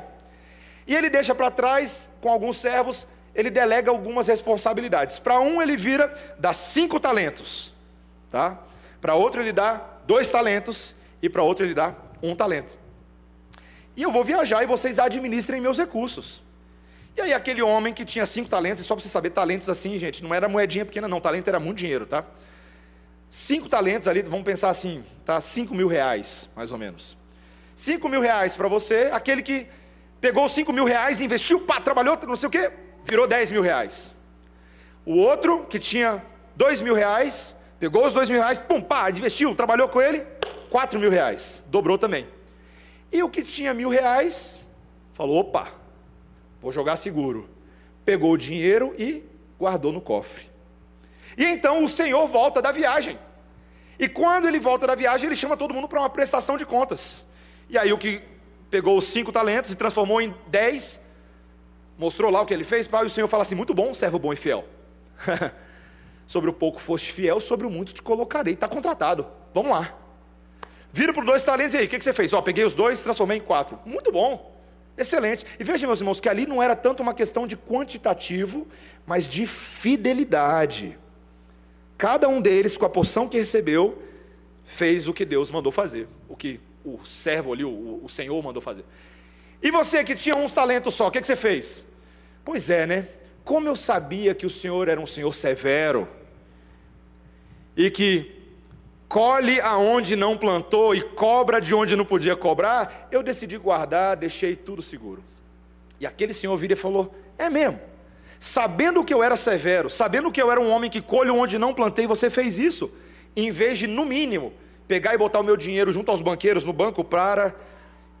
E 0.86 0.94
ele 0.94 1.08
deixa 1.08 1.34
para 1.34 1.50
trás, 1.50 2.10
com 2.20 2.30
alguns 2.30 2.58
servos, 2.58 3.06
ele 3.34 3.50
delega 3.50 3.90
algumas 3.90 4.26
responsabilidades. 4.26 5.18
Para 5.18 5.40
um 5.40 5.60
ele 5.60 5.76
vira, 5.76 6.12
dá 6.38 6.52
cinco 6.52 7.00
talentos, 7.00 7.72
tá? 8.30 8.58
Para 9.00 9.14
outro 9.14 9.40
ele 9.40 9.52
dá 9.52 9.82
dois 10.06 10.28
talentos 10.28 10.94
e 11.22 11.28
para 11.28 11.42
outro 11.42 11.64
ele 11.64 11.74
dá 11.74 11.94
um 12.22 12.34
talento. 12.36 12.76
E 13.96 14.02
eu 14.02 14.12
vou 14.12 14.24
viajar 14.24 14.62
e 14.62 14.66
vocês 14.66 14.98
administrem 14.98 15.60
meus 15.60 15.78
recursos. 15.78 16.42
E 17.16 17.20
aí 17.20 17.32
aquele 17.32 17.62
homem 17.62 17.94
que 17.94 18.04
tinha 18.04 18.26
cinco 18.26 18.48
talentos, 18.48 18.82
e 18.82 18.86
só 18.86 18.94
para 18.94 19.02
você 19.02 19.08
saber, 19.08 19.30
talentos 19.30 19.68
assim, 19.68 19.98
gente, 19.98 20.22
não 20.22 20.34
era 20.34 20.48
moedinha 20.48 20.84
pequena 20.84 21.06
não, 21.06 21.20
talento 21.20 21.48
era 21.48 21.60
muito 21.60 21.78
dinheiro, 21.78 22.06
tá? 22.06 22.24
Cinco 23.30 23.68
talentos 23.68 24.08
ali, 24.08 24.22
vamos 24.22 24.44
pensar 24.44 24.68
assim, 24.68 25.04
tá? 25.24 25.40
Cinco 25.40 25.74
mil 25.74 25.86
reais, 25.86 26.48
mais 26.56 26.72
ou 26.72 26.78
menos. 26.78 27.16
Cinco 27.76 28.08
mil 28.08 28.20
reais 28.20 28.54
para 28.54 28.68
você, 28.68 29.10
aquele 29.12 29.42
que 29.42 29.66
pegou 30.20 30.48
cinco 30.48 30.72
mil 30.72 30.84
reais, 30.84 31.20
investiu, 31.20 31.60
pá, 31.60 31.80
trabalhou, 31.80 32.18
não 32.26 32.36
sei 32.36 32.48
o 32.48 32.50
quê, 32.50 32.70
virou 33.04 33.26
dez 33.26 33.50
mil 33.50 33.62
reais. 33.62 34.14
O 35.04 35.16
outro, 35.16 35.64
que 35.64 35.78
tinha 35.78 36.24
dois 36.56 36.80
mil 36.80 36.94
reais, 36.94 37.54
pegou 37.78 38.06
os 38.06 38.14
dois 38.14 38.28
mil 38.28 38.38
reais, 38.38 38.58
pum, 38.58 38.80
pá, 38.80 39.10
investiu, 39.10 39.54
trabalhou 39.54 39.88
com 39.88 40.00
ele, 40.00 40.24
quatro 40.70 40.98
mil 40.98 41.10
reais, 41.10 41.64
dobrou 41.66 41.98
também. 41.98 42.26
E 43.12 43.22
o 43.22 43.28
que 43.28 43.42
tinha 43.42 43.74
mil 43.74 43.88
reais, 43.88 44.68
falou, 45.12 45.38
opa, 45.38 45.68
vou 46.60 46.72
jogar 46.72 46.96
seguro. 46.96 47.48
Pegou 48.04 48.32
o 48.32 48.36
dinheiro 48.36 48.94
e 48.98 49.24
guardou 49.58 49.92
no 49.92 50.00
cofre. 50.00 50.50
E 51.36 51.44
então 51.44 51.84
o 51.84 51.88
Senhor 51.88 52.26
volta 52.26 52.60
da 52.60 52.72
viagem. 52.72 53.18
E 53.98 54.08
quando 54.08 54.46
ele 54.48 54.58
volta 54.58 54.86
da 54.86 54.94
viagem, 54.94 55.26
ele 55.26 55.36
chama 55.36 55.56
todo 55.56 55.72
mundo 55.72 55.88
para 55.88 56.00
uma 56.00 56.10
prestação 56.10 56.56
de 56.56 56.66
contas. 56.66 57.24
E 57.68 57.78
aí 57.78 57.92
o 57.92 57.98
que 57.98 58.22
pegou 58.70 58.98
os 58.98 59.04
cinco 59.04 59.30
talentos 59.30 59.70
e 59.70 59.74
transformou 59.74 60.20
em 60.20 60.34
dez, 60.48 61.00
mostrou 61.98 62.30
lá 62.30 62.40
o 62.42 62.46
que 62.46 62.52
ele 62.52 62.64
fez, 62.64 62.88
e 62.88 63.06
o 63.06 63.10
Senhor 63.10 63.28
fala 63.28 63.42
assim: 63.42 63.54
muito 63.54 63.74
bom, 63.74 63.94
servo 63.94 64.18
bom 64.18 64.32
e 64.32 64.36
fiel. 64.36 64.64
sobre 66.26 66.50
o 66.50 66.52
pouco 66.52 66.80
foste 66.80 67.12
fiel, 67.12 67.40
sobre 67.40 67.66
o 67.66 67.70
muito 67.70 67.92
te 67.92 68.02
colocarei. 68.02 68.54
Está 68.54 68.68
contratado. 68.68 69.26
Vamos 69.52 69.70
lá. 69.70 69.94
Vira 70.92 71.12
para 71.12 71.24
dois 71.24 71.42
talentos 71.42 71.74
e 71.74 71.78
aí, 71.78 71.86
o 71.86 71.88
que, 71.88 71.98
que 71.98 72.04
você 72.04 72.12
fez? 72.12 72.32
Ó, 72.32 72.40
peguei 72.40 72.64
os 72.64 72.74
dois, 72.74 73.02
transformei 73.02 73.38
em 73.38 73.40
quatro. 73.40 73.78
Muito 73.84 74.12
bom. 74.12 74.54
Excelente. 74.96 75.44
E 75.58 75.64
veja, 75.64 75.86
meus 75.86 76.00
irmãos, 76.00 76.20
que 76.20 76.28
ali 76.28 76.46
não 76.46 76.62
era 76.62 76.76
tanto 76.76 77.02
uma 77.02 77.12
questão 77.12 77.46
de 77.46 77.56
quantitativo, 77.56 78.66
mas 79.04 79.28
de 79.28 79.44
fidelidade. 79.44 80.96
Cada 81.98 82.28
um 82.28 82.40
deles, 82.40 82.76
com 82.76 82.86
a 82.86 82.90
porção 82.90 83.28
que 83.28 83.36
recebeu, 83.36 84.00
fez 84.62 85.08
o 85.08 85.12
que 85.12 85.24
Deus 85.24 85.50
mandou 85.50 85.72
fazer, 85.72 86.08
o 86.28 86.36
que 86.36 86.60
o 86.84 87.04
servo 87.04 87.52
ali, 87.52 87.64
o, 87.64 88.00
o 88.02 88.08
Senhor 88.08 88.42
mandou 88.42 88.60
fazer. 88.60 88.84
E 89.62 89.70
você 89.70 90.04
que 90.04 90.14
tinha 90.14 90.36
uns 90.36 90.52
talentos 90.52 90.94
só, 90.94 91.08
o 91.08 91.10
que, 91.10 91.20
que 91.20 91.26
você 91.26 91.36
fez? 91.36 91.86
Pois 92.44 92.68
é, 92.68 92.86
né? 92.86 93.08
Como 93.42 93.66
eu 93.66 93.76
sabia 93.76 94.34
que 94.34 94.46
o 94.46 94.50
Senhor 94.50 94.88
era 94.88 95.00
um 95.00 95.06
Senhor 95.06 95.32
severo 95.32 96.06
e 97.76 97.90
que 97.90 98.34
colhe 99.08 99.60
aonde 99.60 100.16
não 100.16 100.36
plantou 100.36 100.94
e 100.94 101.00
cobra 101.00 101.60
de 101.60 101.74
onde 101.74 101.96
não 101.96 102.04
podia 102.04 102.34
cobrar, 102.34 103.08
eu 103.10 103.22
decidi 103.22 103.56
guardar, 103.56 104.16
deixei 104.16 104.56
tudo 104.56 104.82
seguro. 104.82 105.22
E 106.00 106.06
aquele 106.06 106.34
senhor 106.34 106.56
vira 106.56 106.72
e 106.72 106.76
falou: 106.76 107.14
É 107.38 107.48
mesmo, 107.48 107.80
sabendo 108.38 109.04
que 109.04 109.14
eu 109.14 109.22
era 109.22 109.36
severo, 109.36 109.88
sabendo 109.88 110.32
que 110.32 110.42
eu 110.42 110.50
era 110.50 110.60
um 110.60 110.70
homem 110.70 110.90
que 110.90 111.00
colhe 111.00 111.30
onde 111.30 111.58
não 111.58 111.72
plantei, 111.72 112.06
você 112.06 112.28
fez 112.28 112.58
isso, 112.58 112.90
em 113.36 113.50
vez 113.50 113.78
de, 113.78 113.86
no 113.86 114.04
mínimo, 114.04 114.52
pegar 114.86 115.14
e 115.14 115.18
botar 115.18 115.40
o 115.40 115.44
meu 115.44 115.56
dinheiro 115.56 115.92
junto 115.92 116.10
aos 116.10 116.20
banqueiros 116.20 116.64
no 116.64 116.72
banco 116.72 117.02
para 117.04 117.54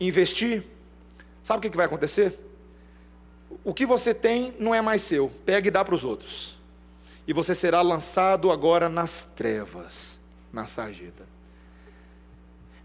investir. 0.00 0.64
Sabe 1.42 1.66
o 1.66 1.70
que 1.70 1.76
vai 1.76 1.86
acontecer? 1.86 2.38
O 3.62 3.72
que 3.72 3.86
você 3.86 4.12
tem 4.12 4.54
não 4.58 4.74
é 4.74 4.80
mais 4.80 5.02
seu, 5.02 5.30
pega 5.44 5.68
e 5.68 5.70
dá 5.70 5.84
para 5.84 5.94
os 5.94 6.04
outros. 6.04 6.58
E 7.26 7.32
você 7.32 7.54
será 7.54 7.80
lançado 7.80 8.50
agora 8.50 8.88
nas 8.88 9.24
trevas 9.24 10.20
na 10.52 10.66
sarjeta. 10.66 11.24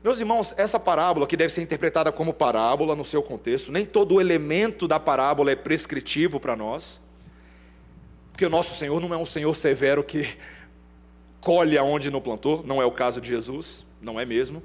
Meus 0.04 0.20
irmãos, 0.20 0.54
essa 0.58 0.80
parábola 0.80 1.28
que 1.28 1.36
deve 1.36 1.54
ser 1.54 1.62
interpretada 1.62 2.12
como 2.12 2.34
parábola 2.34 2.96
no 2.96 3.04
seu 3.04 3.22
contexto, 3.22 3.72
nem 3.72 3.86
todo 3.86 4.22
elemento 4.22 4.88
da 4.88 5.00
parábola 5.00 5.52
é 5.52 5.56
prescritivo 5.56 6.40
para 6.40 6.56
nós, 6.56 7.02
porque 8.32 8.46
o 8.46 8.50
nosso 8.50 8.76
Senhor 8.76 9.00
não 9.02 9.14
é 9.14 9.18
um 9.18 9.26
Senhor 9.26 9.54
severo 9.54 10.02
que 10.04 10.38
colhe 11.42 11.78
aonde 11.78 12.12
não 12.12 12.22
plantou, 12.22 12.64
não 12.66 12.82
é 12.82 12.86
o 12.86 12.92
caso 12.92 13.22
de 13.22 13.28
Jesus, 13.28 13.86
não 14.02 14.20
é 14.20 14.26
mesmo. 14.26 14.62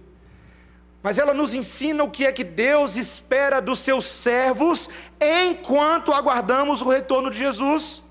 Mas 1.02 1.18
ela 1.18 1.34
nos 1.34 1.52
ensina 1.52 2.02
o 2.02 2.10
que 2.10 2.24
é 2.24 2.32
que 2.32 2.42
Deus 2.42 2.96
espera 2.96 3.60
dos 3.60 3.80
seus 3.80 4.08
servos 4.08 4.88
enquanto 5.20 6.12
aguardamos 6.12 6.80
o 6.80 6.88
retorno 6.88 7.30
de 7.30 7.36
Jesus. 7.36 8.02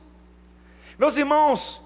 Meus 0.99 1.17
irmãos, 1.17 1.81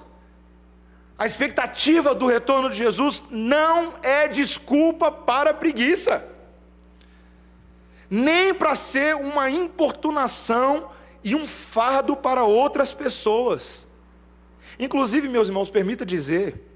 a 1.17 1.25
expectativa 1.25 2.13
do 2.13 2.27
retorno 2.27 2.69
de 2.69 2.75
Jesus 2.77 3.23
não 3.31 3.93
é 4.03 4.27
desculpa 4.27 5.09
para 5.09 5.53
preguiça, 5.53 6.27
nem 8.09 8.53
para 8.53 8.75
ser 8.75 9.15
uma 9.15 9.49
importunação 9.49 10.91
e 11.23 11.33
um 11.35 11.47
fardo 11.47 12.17
para 12.17 12.43
outras 12.43 12.93
pessoas. 12.93 13.87
Inclusive, 14.77 15.29
meus 15.29 15.47
irmãos, 15.47 15.69
permita 15.69 16.05
dizer 16.05 16.66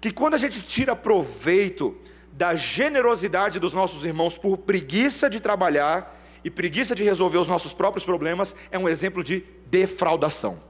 que 0.00 0.10
quando 0.10 0.34
a 0.34 0.38
gente 0.38 0.62
tira 0.62 0.96
proveito 0.96 1.96
da 2.32 2.54
generosidade 2.54 3.58
dos 3.58 3.72
nossos 3.72 4.04
irmãos 4.04 4.38
por 4.38 4.58
preguiça 4.58 5.28
de 5.28 5.40
trabalhar 5.40 6.18
e 6.42 6.50
preguiça 6.50 6.94
de 6.94 7.02
resolver 7.02 7.38
os 7.38 7.48
nossos 7.48 7.74
próprios 7.74 8.04
problemas, 8.04 8.56
é 8.70 8.78
um 8.78 8.88
exemplo 8.88 9.22
de 9.22 9.44
defraudação. 9.66 10.62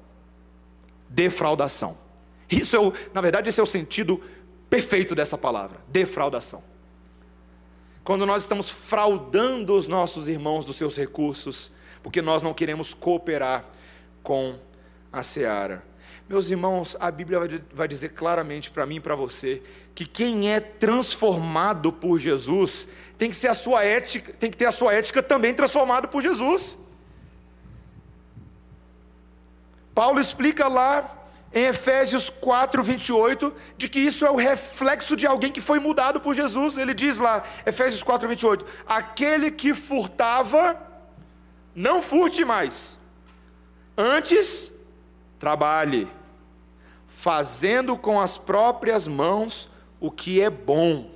Defraudação. 1.08 1.96
Isso 2.50 2.74
é 2.74 2.80
o, 2.80 2.92
na 3.14 3.20
verdade, 3.20 3.48
esse 3.48 3.60
é 3.60 3.62
o 3.62 3.66
sentido 3.66 4.20
perfeito 4.68 5.14
dessa 5.14 5.38
palavra: 5.38 5.78
defraudação. 5.86 6.62
Quando 8.02 8.26
nós 8.26 8.42
estamos 8.42 8.68
fraudando 8.68 9.76
os 9.76 9.86
nossos 9.86 10.26
irmãos 10.26 10.64
dos 10.64 10.76
seus 10.76 10.96
recursos, 10.96 11.70
porque 12.02 12.20
nós 12.20 12.42
não 12.42 12.52
queremos 12.52 12.92
cooperar 12.94 13.64
com 14.22 14.58
a 15.12 15.22
seara. 15.22 15.89
Meus 16.30 16.48
irmãos, 16.48 16.96
a 17.00 17.10
Bíblia 17.10 17.40
vai 17.72 17.88
dizer 17.88 18.10
claramente 18.10 18.70
para 18.70 18.86
mim 18.86 18.94
e 18.94 19.00
para 19.00 19.16
você 19.16 19.60
que 19.96 20.06
quem 20.06 20.48
é 20.48 20.60
transformado 20.60 21.92
por 21.92 22.20
Jesus 22.20 22.86
tem 23.18 23.30
que 23.30 23.34
ser 23.34 23.48
a 23.48 23.54
sua 23.54 23.84
ética, 23.84 24.32
tem 24.34 24.48
que 24.48 24.56
ter 24.56 24.66
a 24.66 24.70
sua 24.70 24.94
ética 24.94 25.24
também 25.24 25.52
transformada 25.52 26.06
por 26.06 26.22
Jesus. 26.22 26.78
Paulo 29.92 30.20
explica 30.20 30.68
lá 30.68 31.26
em 31.52 31.64
Efésios 31.64 32.30
4, 32.30 32.80
28, 32.80 33.52
de 33.76 33.88
que 33.88 33.98
isso 33.98 34.24
é 34.24 34.30
o 34.30 34.36
reflexo 34.36 35.16
de 35.16 35.26
alguém 35.26 35.50
que 35.50 35.60
foi 35.60 35.80
mudado 35.80 36.20
por 36.20 36.32
Jesus. 36.32 36.78
Ele 36.78 36.94
diz 36.94 37.18
lá, 37.18 37.42
Efésios 37.66 38.04
4, 38.04 38.28
28, 38.28 38.64
aquele 38.86 39.50
que 39.50 39.74
furtava, 39.74 40.80
não 41.74 42.00
furte 42.00 42.44
mais, 42.44 42.96
antes, 43.98 44.70
trabalhe, 45.36 46.08
fazendo 47.10 47.98
com 47.98 48.20
as 48.20 48.38
próprias 48.38 49.08
mãos 49.08 49.68
o 49.98 50.12
que 50.12 50.40
é 50.40 50.48
bom, 50.48 51.10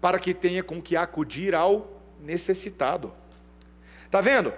para 0.00 0.18
que 0.18 0.34
tenha 0.34 0.62
com 0.62 0.82
que 0.82 0.96
acudir 0.96 1.54
ao 1.54 1.88
necessitado. 2.20 3.14
Está 4.04 4.20
vendo? 4.20 4.52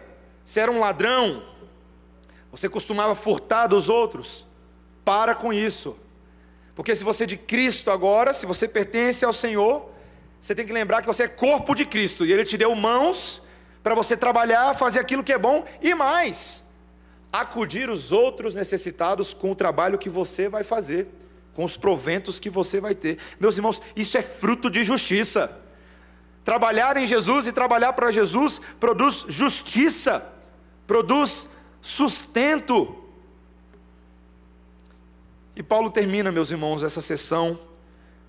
Se 0.47 0.59
era 0.59 0.73
um 0.73 0.81
ladrão, 0.81 1.45
você 2.51 2.71
costumava 2.71 3.15
furtar 3.15 3.67
dos 3.67 3.91
outros. 3.91 4.47
Para 5.05 5.35
com 5.35 5.53
isso. 5.53 5.97
Porque 6.75 6.97
se 6.97 7.05
você 7.05 7.25
é 7.25 7.27
de 7.27 7.37
Cristo 7.37 7.91
agora, 7.91 8.33
se 8.33 8.47
você 8.47 8.67
pertence 8.67 9.25
ao 9.27 9.33
Senhor, 9.33 9.91
você 10.41 10.55
tem 10.55 10.65
que 10.65 10.73
lembrar 10.73 11.03
que 11.03 11.07
você 11.07 11.25
é 11.25 11.29
corpo 11.29 11.75
de 11.75 11.85
Cristo 11.85 12.25
e 12.25 12.33
Ele 12.33 12.47
te 12.47 12.57
deu 12.57 12.75
mãos 12.75 13.43
para 13.83 13.95
você 13.95 14.17
trabalhar, 14.17 14.75
fazer 14.75 15.01
aquilo 15.01 15.23
que 15.23 15.33
é 15.33 15.39
bom 15.39 15.65
e 15.83 15.95
mais, 15.95 16.63
acudir 17.33 17.89
os 17.89 18.13
outros 18.13 18.55
necessitados 18.55 19.33
com 19.33 19.51
o 19.51 19.55
trabalho 19.55 19.99
que 19.99 20.11
você 20.11 20.49
vai 20.49 20.63
fazer, 20.63 21.09
com 21.55 21.65
os 21.65 21.77
proventos 21.77 22.39
que 22.39 22.51
você 22.51 22.81
vai 22.81 22.95
ter. 22.95 23.19
Meus 23.41 23.57
irmãos, 23.57 23.81
isso 23.97 24.19
é 24.19 24.23
fruto 24.23 24.69
de 24.69 24.85
justiça. 24.85 25.59
Trabalhar 26.45 26.97
em 26.97 27.07
Jesus 27.07 27.47
e 27.47 27.53
trabalhar 27.53 27.93
para 27.95 28.11
Jesus 28.11 28.61
produz 28.79 29.25
justiça, 29.29 30.27
produz 30.87 31.49
sustento. 31.81 32.99
E 35.55 35.63
Paulo 35.63 35.91
termina, 35.91 36.33
meus 36.33 36.51
irmãos, 36.51 36.83
essa 36.83 37.01
sessão 37.01 37.59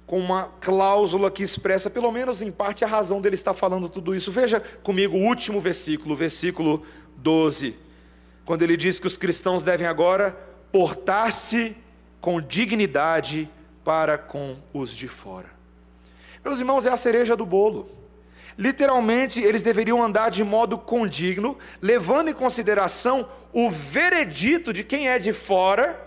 com 0.06 0.20
uma 0.20 0.51
cláusula 0.60 1.32
que 1.32 1.41
expressa, 1.41 1.89
pelo 1.89 2.12
menos 2.12 2.41
em 2.41 2.51
parte, 2.51 2.84
a 2.84 2.88
razão 2.88 3.22
dele 3.22 3.36
estar 3.36 3.54
falando 3.54 3.89
tudo 3.89 4.14
isso. 4.14 4.32
Veja 4.32 4.60
comigo 4.60 5.18
o 5.18 5.26
último 5.26 5.60
versículo, 5.60 6.16
versículo 6.16 6.86
12, 7.18 7.76
quando 8.46 8.64
ele 8.64 8.78
diz 8.78 9.00
que 9.00 9.08
os 9.08 9.18
cristãos 9.18 9.64
devem 9.64 9.88
agora 9.88 10.32
portar-se 10.72 11.76
com 12.20 12.41
dignidade 12.41 13.50
para 13.84 14.18
com 14.18 14.58
os 14.74 14.96
de 14.96 15.08
fora. 15.08 15.52
Meus 16.44 16.60
irmãos, 16.60 16.86
é 16.86 16.89
a 16.89 16.98
cereja 16.98 17.36
do 17.36 17.46
bolo. 17.46 17.89
Literalmente, 18.58 19.41
eles 19.41 19.64
deveriam 19.64 20.04
andar 20.04 20.30
de 20.30 20.44
modo 20.44 20.78
condigno, 20.78 21.58
levando 21.82 22.30
em 22.30 22.34
consideração 22.34 23.28
o 23.52 23.70
veredito 23.70 24.72
de 24.72 24.84
quem 24.84 25.10
é 25.10 25.18
de 25.18 25.34
fora 25.34 26.00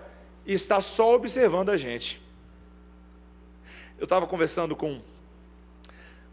e 0.44 0.52
está 0.52 0.80
só 0.80 1.14
observando 1.14 1.70
a 1.70 1.76
gente. 1.76 2.22
Eu 3.98 4.04
estava 4.04 4.26
conversando 4.26 4.76
com 4.76 5.00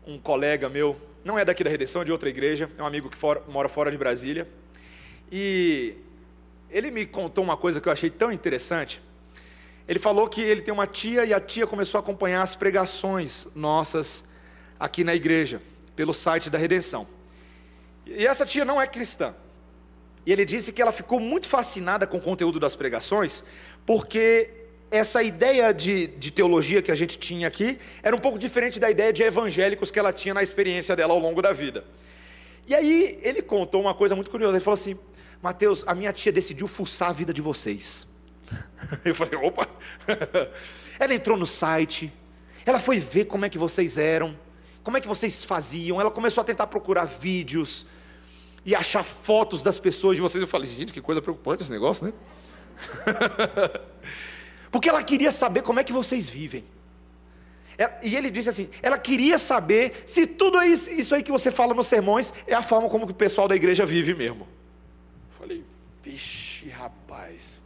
um 0.05 0.19
colega 0.19 0.69
meu, 0.69 0.99
não 1.23 1.39
é 1.39 1.45
daqui 1.45 1.63
da 1.63 1.69
Redenção, 1.69 2.01
é 2.01 2.05
de 2.05 2.11
outra 2.11 2.29
igreja, 2.29 2.69
é 2.77 2.83
um 2.83 2.85
amigo 2.85 3.09
que 3.09 3.17
for, 3.17 3.41
mora 3.47 3.69
fora 3.69 3.89
de 3.89 3.97
Brasília, 3.97 4.47
e 5.35 5.95
ele 6.69 6.91
me 6.91 7.07
contou 7.07 7.43
uma 7.43 7.57
coisa 7.57 7.81
que 7.81 7.89
eu 7.89 7.91
achei 7.91 8.11
tão 8.11 8.31
interessante. 8.31 9.01
Ele 9.87 9.97
falou 9.97 10.27
que 10.27 10.39
ele 10.39 10.61
tem 10.61 10.71
uma 10.71 10.85
tia 10.85 11.25
e 11.25 11.33
a 11.33 11.39
tia 11.39 11.65
começou 11.65 11.97
a 11.97 12.01
acompanhar 12.01 12.43
as 12.43 12.53
pregações 12.53 13.47
nossas 13.55 14.23
aqui 14.79 15.03
na 15.03 15.15
igreja, 15.15 15.59
pelo 15.95 16.13
site 16.13 16.51
da 16.51 16.59
Redenção. 16.59 17.07
E 18.05 18.27
essa 18.27 18.45
tia 18.45 18.63
não 18.63 18.79
é 18.79 18.85
cristã. 18.85 19.33
E 20.23 20.31
ele 20.31 20.45
disse 20.45 20.71
que 20.71 20.79
ela 20.79 20.91
ficou 20.91 21.19
muito 21.19 21.47
fascinada 21.47 22.05
com 22.05 22.17
o 22.17 22.21
conteúdo 22.21 22.59
das 22.59 22.75
pregações, 22.75 23.43
porque 23.87 24.51
essa 24.91 25.23
ideia 25.23 25.73
de, 25.73 26.05
de, 26.05 26.29
teologia 26.29 26.79
que 26.79 26.91
a 26.91 26.95
gente 26.95 27.17
tinha 27.17 27.47
aqui 27.47 27.79
era 28.03 28.15
um 28.15 28.19
pouco 28.19 28.37
diferente 28.37 28.79
da 28.79 28.91
ideia 28.91 29.11
de 29.11 29.23
evangélicos 29.23 29.89
que 29.89 29.97
ela 29.97 30.13
tinha 30.13 30.35
na 30.35 30.43
experiência 30.43 30.95
dela 30.95 31.11
ao 31.11 31.19
longo 31.19 31.41
da 31.41 31.51
vida. 31.51 31.83
E 32.67 32.75
aí 32.75 33.19
ele 33.23 33.41
contou 33.41 33.81
uma 33.81 33.95
coisa 33.95 34.15
muito 34.15 34.29
curiosa. 34.29 34.55
Ele 34.55 34.63
falou 34.63 34.75
assim: 34.75 34.95
Mateus, 35.43 35.83
a 35.85 35.93
minha 35.93 36.13
tia 36.13 36.31
decidiu 36.31 36.69
fuçar 36.69 37.09
a 37.09 37.13
vida 37.13 37.33
de 37.33 37.41
vocês. 37.41 38.07
Eu 39.03 39.13
falei, 39.13 39.35
opa! 39.35 39.67
Ela 40.97 41.13
entrou 41.13 41.35
no 41.35 41.45
site, 41.45 42.13
ela 42.65 42.79
foi 42.79 42.97
ver 42.99 43.25
como 43.25 43.43
é 43.43 43.49
que 43.49 43.57
vocês 43.57 43.97
eram, 43.97 44.37
como 44.83 44.95
é 44.95 45.01
que 45.01 45.07
vocês 45.07 45.43
faziam, 45.43 45.99
ela 45.99 46.11
começou 46.11 46.41
a 46.41 46.45
tentar 46.45 46.67
procurar 46.67 47.05
vídeos 47.05 47.85
e 48.63 48.75
achar 48.75 49.03
fotos 49.03 49.63
das 49.63 49.79
pessoas 49.79 50.15
de 50.15 50.21
vocês. 50.21 50.41
Eu 50.41 50.47
falei, 50.47 50.69
gente, 50.69 50.93
que 50.93 51.01
coisa 51.01 51.19
preocupante 51.19 51.63
esse 51.63 51.71
negócio, 51.71 52.05
né? 52.05 52.13
Porque 54.71 54.87
ela 54.87 55.03
queria 55.03 55.31
saber 55.31 55.63
como 55.63 55.79
é 55.79 55.83
que 55.83 55.91
vocês 55.91 56.29
vivem. 56.29 56.63
É, 57.77 57.91
e 58.03 58.15
ele 58.15 58.29
disse 58.29 58.49
assim: 58.49 58.69
ela 58.81 58.99
queria 58.99 59.39
saber 59.39 60.03
se 60.05 60.27
tudo 60.27 60.61
isso 60.61 61.15
aí 61.15 61.23
que 61.23 61.31
você 61.31 61.51
fala 61.51 61.73
nos 61.73 61.87
sermões 61.87 62.31
é 62.45 62.53
a 62.53 62.61
forma 62.61 62.87
como 62.87 63.05
o 63.05 63.13
pessoal 63.13 63.47
da 63.47 63.55
igreja 63.55 63.85
vive 63.85 64.13
mesmo. 64.13 64.47
Falei, 65.43 65.61
vixe, 66.01 66.69
rapaz 66.69 67.61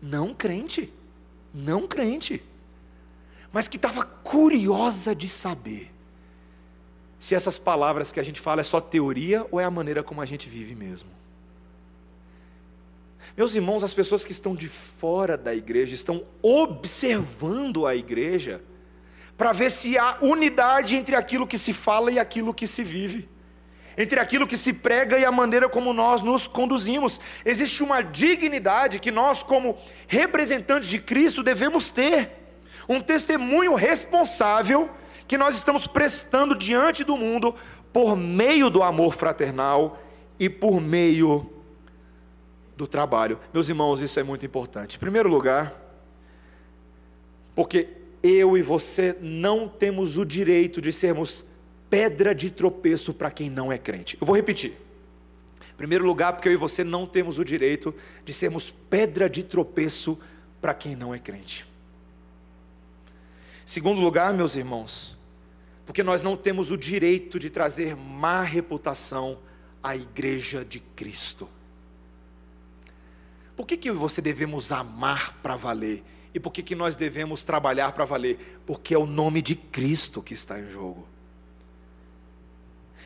não 0.00 0.32
crente, 0.32 0.90
não 1.52 1.86
crente, 1.86 2.42
mas 3.52 3.68
que 3.68 3.76
estava 3.76 4.04
curiosa 4.04 5.14
de 5.14 5.28
saber 5.28 5.92
se 7.18 7.34
essas 7.34 7.58
palavras 7.58 8.10
que 8.10 8.18
a 8.18 8.22
gente 8.22 8.40
fala 8.40 8.62
é 8.62 8.64
só 8.64 8.80
teoria 8.80 9.46
ou 9.50 9.60
é 9.60 9.64
a 9.64 9.70
maneira 9.70 10.02
como 10.02 10.22
a 10.22 10.24
gente 10.24 10.48
vive 10.48 10.74
mesmo. 10.74 11.10
Meus 13.36 13.54
irmãos, 13.54 13.84
as 13.84 13.92
pessoas 13.92 14.24
que 14.24 14.32
estão 14.32 14.54
de 14.54 14.66
fora 14.66 15.36
da 15.36 15.54
igreja 15.54 15.94
estão 15.94 16.24
observando 16.40 17.86
a 17.86 17.94
igreja 17.94 18.62
para 19.36 19.52
ver 19.52 19.70
se 19.70 19.98
há 19.98 20.16
unidade 20.22 20.96
entre 20.96 21.14
aquilo 21.14 21.46
que 21.46 21.58
se 21.58 21.74
fala 21.74 22.10
e 22.10 22.18
aquilo 22.18 22.54
que 22.54 22.66
se 22.66 22.82
vive 22.82 23.28
entre 23.96 24.20
aquilo 24.20 24.46
que 24.46 24.58
se 24.58 24.72
prega 24.72 25.18
e 25.18 25.24
a 25.24 25.32
maneira 25.32 25.68
como 25.68 25.92
nós 25.92 26.22
nos 26.22 26.46
conduzimos. 26.46 27.20
Existe 27.44 27.82
uma 27.82 28.02
dignidade 28.02 28.98
que 28.98 29.10
nós, 29.10 29.42
como 29.42 29.76
representantes 30.06 30.88
de 30.88 30.98
Cristo, 30.98 31.42
devemos 31.42 31.90
ter, 31.90 32.30
um 32.88 33.00
testemunho 33.00 33.74
responsável 33.74 34.90
que 35.26 35.36
nós 35.36 35.56
estamos 35.56 35.86
prestando 35.86 36.54
diante 36.54 37.02
do 37.02 37.16
mundo 37.16 37.54
por 37.92 38.16
meio 38.16 38.70
do 38.70 38.82
amor 38.82 39.14
fraternal 39.14 40.00
e 40.38 40.48
por 40.48 40.80
meio 40.80 41.50
do 42.76 42.86
trabalho. 42.86 43.40
Meus 43.52 43.68
irmãos, 43.68 44.00
isso 44.00 44.20
é 44.20 44.22
muito 44.22 44.44
importante. 44.44 44.96
Em 44.96 45.00
primeiro 45.00 45.28
lugar, 45.28 45.74
porque 47.54 47.88
eu 48.22 48.56
e 48.56 48.62
você 48.62 49.16
não 49.20 49.66
temos 49.66 50.16
o 50.16 50.24
direito 50.24 50.80
de 50.80 50.92
sermos 50.92 51.44
pedra 51.88 52.34
de 52.34 52.50
tropeço 52.50 53.14
para 53.14 53.30
quem 53.30 53.48
não 53.48 53.70
é 53.70 53.78
crente. 53.78 54.16
Eu 54.20 54.26
vou 54.26 54.36
repetir. 54.36 54.72
Em 55.72 55.76
primeiro 55.76 56.06
lugar, 56.06 56.32
porque 56.32 56.48
eu 56.48 56.52
e 56.52 56.56
você 56.56 56.82
não 56.82 57.06
temos 57.06 57.38
o 57.38 57.44
direito 57.44 57.94
de 58.24 58.32
sermos 58.32 58.74
pedra 58.88 59.28
de 59.28 59.42
tropeço 59.42 60.18
para 60.60 60.72
quem 60.72 60.96
não 60.96 61.14
é 61.14 61.18
crente. 61.18 61.66
Segundo 63.64 64.00
lugar, 64.00 64.32
meus 64.32 64.54
irmãos, 64.54 65.16
porque 65.84 66.02
nós 66.02 66.22
não 66.22 66.36
temos 66.36 66.70
o 66.70 66.76
direito 66.76 67.38
de 67.38 67.50
trazer 67.50 67.94
má 67.94 68.40
reputação 68.42 69.38
à 69.82 69.94
igreja 69.94 70.64
de 70.64 70.80
Cristo. 70.80 71.48
Por 73.56 73.66
que, 73.66 73.76
que 73.76 73.90
você 73.90 74.20
devemos 74.20 74.72
amar 74.72 75.40
para 75.42 75.56
valer? 75.56 76.04
E 76.34 76.40
por 76.40 76.52
que, 76.52 76.62
que 76.62 76.74
nós 76.74 76.94
devemos 76.94 77.44
trabalhar 77.44 77.92
para 77.92 78.04
valer? 78.04 78.60
Porque 78.66 78.94
é 78.94 78.98
o 78.98 79.06
nome 79.06 79.40
de 79.40 79.54
Cristo 79.54 80.22
que 80.22 80.34
está 80.34 80.60
em 80.60 80.70
jogo. 80.70 81.08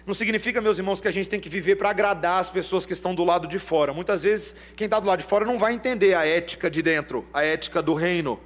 Não 0.06 0.14
significa, 0.14 0.60
meus 0.60 0.78
irmãos, 0.78 1.00
que 1.00 1.08
a 1.08 1.10
gente 1.10 1.28
tem 1.28 1.38
que 1.38 1.48
viver 1.48 1.76
para 1.76 1.90
agradar 1.90 2.40
as 2.40 2.48
pessoas 2.48 2.86
que 2.86 2.92
estão 2.92 3.14
do 3.14 3.24
lado 3.24 3.46
de 3.46 3.58
fora. 3.58 3.92
Muitas 3.92 4.22
vezes, 4.22 4.54
quem 4.74 4.86
está 4.86 4.98
do 4.98 5.06
lado 5.06 5.20
de 5.20 5.26
fora 5.26 5.44
não 5.44 5.58
vai 5.58 5.72
entender 5.72 6.14
a 6.14 6.26
ética 6.26 6.70
de 6.70 6.82
dentro, 6.82 7.26
a 7.32 7.44
ética 7.44 7.82
do 7.82 7.94
reino. 7.94 8.40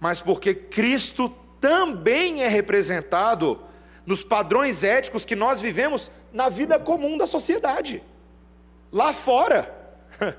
Mas 0.00 0.20
porque 0.20 0.54
Cristo 0.54 1.28
também 1.60 2.42
é 2.42 2.48
representado 2.48 3.60
nos 4.04 4.24
padrões 4.24 4.82
éticos 4.82 5.24
que 5.24 5.36
nós 5.36 5.60
vivemos 5.60 6.10
na 6.32 6.48
vida 6.48 6.78
comum 6.78 7.16
da 7.16 7.26
sociedade, 7.26 8.02
lá 8.90 9.12
fora. 9.12 9.72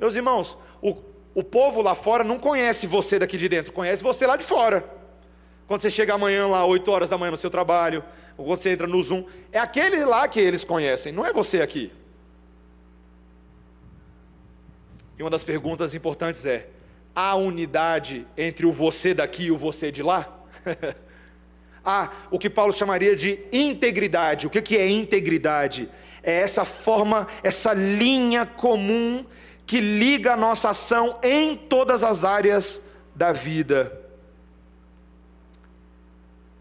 Meus 0.00 0.16
irmãos, 0.16 0.58
o, 0.80 0.96
o 1.34 1.44
povo 1.44 1.80
lá 1.80 1.94
fora 1.94 2.24
não 2.24 2.38
conhece 2.38 2.86
você 2.86 3.18
daqui 3.18 3.36
de 3.36 3.48
dentro, 3.48 3.72
conhece 3.72 4.02
você 4.02 4.26
lá 4.26 4.36
de 4.36 4.44
fora. 4.44 5.01
Quando 5.66 5.80
você 5.80 5.90
chega 5.90 6.14
amanhã 6.14 6.46
lá, 6.46 6.64
8 6.64 6.90
horas 6.90 7.08
da 7.08 7.16
manhã 7.16 7.30
no 7.30 7.36
seu 7.36 7.50
trabalho, 7.50 8.04
ou 8.36 8.44
quando 8.44 8.60
você 8.60 8.70
entra 8.70 8.86
no 8.86 9.02
Zoom, 9.02 9.24
é 9.50 9.58
aquele 9.58 10.04
lá 10.04 10.26
que 10.26 10.40
eles 10.40 10.64
conhecem, 10.64 11.12
não 11.12 11.24
é 11.24 11.32
você 11.32 11.60
aqui. 11.60 11.92
E 15.18 15.22
uma 15.22 15.30
das 15.30 15.44
perguntas 15.44 15.94
importantes 15.94 16.44
é: 16.46 16.68
há 17.14 17.36
unidade 17.36 18.26
entre 18.36 18.66
o 18.66 18.72
você 18.72 19.14
daqui 19.14 19.44
e 19.44 19.50
o 19.50 19.56
você 19.56 19.92
de 19.92 20.02
lá? 20.02 20.40
há 21.84 22.10
o 22.30 22.38
que 22.38 22.50
Paulo 22.50 22.72
chamaria 22.72 23.14
de 23.14 23.38
integridade. 23.52 24.46
O 24.46 24.50
que 24.50 24.76
é 24.76 24.88
integridade? 24.88 25.88
É 26.22 26.40
essa 26.40 26.64
forma, 26.64 27.26
essa 27.42 27.72
linha 27.72 28.46
comum 28.46 29.24
que 29.66 29.80
liga 29.80 30.32
a 30.32 30.36
nossa 30.36 30.70
ação 30.70 31.18
em 31.22 31.56
todas 31.56 32.02
as 32.04 32.24
áreas 32.24 32.82
da 33.14 33.32
vida 33.32 34.01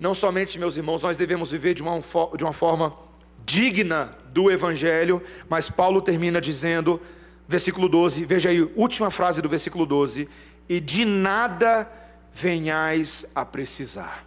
não 0.02 0.16
somente, 0.16 0.58
meus 0.58 0.78
irmãos, 0.78 1.04
nós 1.04 1.16
devemos 1.16 1.52
viver 1.52 1.76
de 1.76 1.84
uma, 1.84 2.00
de 2.36 2.44
uma 2.44 2.52
forma 2.52 2.98
digna 3.46 4.18
do 4.34 4.50
Evangelho, 4.50 5.22
mas 5.48 5.70
Paulo 5.70 6.02
termina 6.02 6.42
dizendo, 6.42 7.00
versículo 7.48 7.88
12, 7.88 8.26
veja 8.26 8.50
aí, 8.50 8.64
última 8.76 9.12
frase 9.12 9.44
do 9.44 9.48
versículo 9.48 9.86
12: 9.86 10.28
e 10.68 10.80
de 10.80 11.06
nada 11.06 11.88
venhais 12.34 13.28
a 13.36 13.46
precisar. 13.46 14.26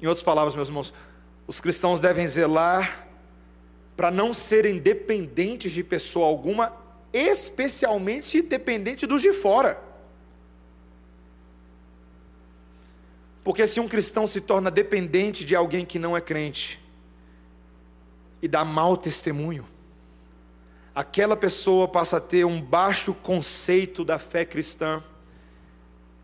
Em 0.00 0.06
outras 0.06 0.22
palavras, 0.22 0.54
meus 0.54 0.68
irmãos, 0.68 0.94
os 1.44 1.58
cristãos 1.58 1.98
devem 1.98 2.28
zelar 2.28 3.08
para 3.96 4.08
não 4.08 4.32
serem 4.32 4.78
dependentes 4.78 5.72
de 5.72 5.82
pessoa 5.82 6.28
alguma, 6.28 6.72
especialmente 7.12 8.40
dependente 8.40 9.04
dos 9.04 9.20
de 9.20 9.32
fora. 9.32 9.82
Porque 13.44 13.66
se 13.66 13.80
um 13.80 13.88
cristão 13.88 14.26
se 14.26 14.40
torna 14.40 14.70
dependente 14.70 15.44
de 15.44 15.56
alguém 15.56 15.84
que 15.84 15.98
não 15.98 16.16
é 16.16 16.20
crente 16.20 16.80
e 18.40 18.46
dá 18.46 18.64
mau 18.64 18.96
testemunho, 18.96 19.66
aquela 20.94 21.36
pessoa 21.36 21.88
passa 21.88 22.18
a 22.18 22.20
ter 22.20 22.44
um 22.44 22.60
baixo 22.60 23.14
conceito 23.14 24.04
da 24.04 24.18
fé 24.18 24.44
cristã 24.44 25.02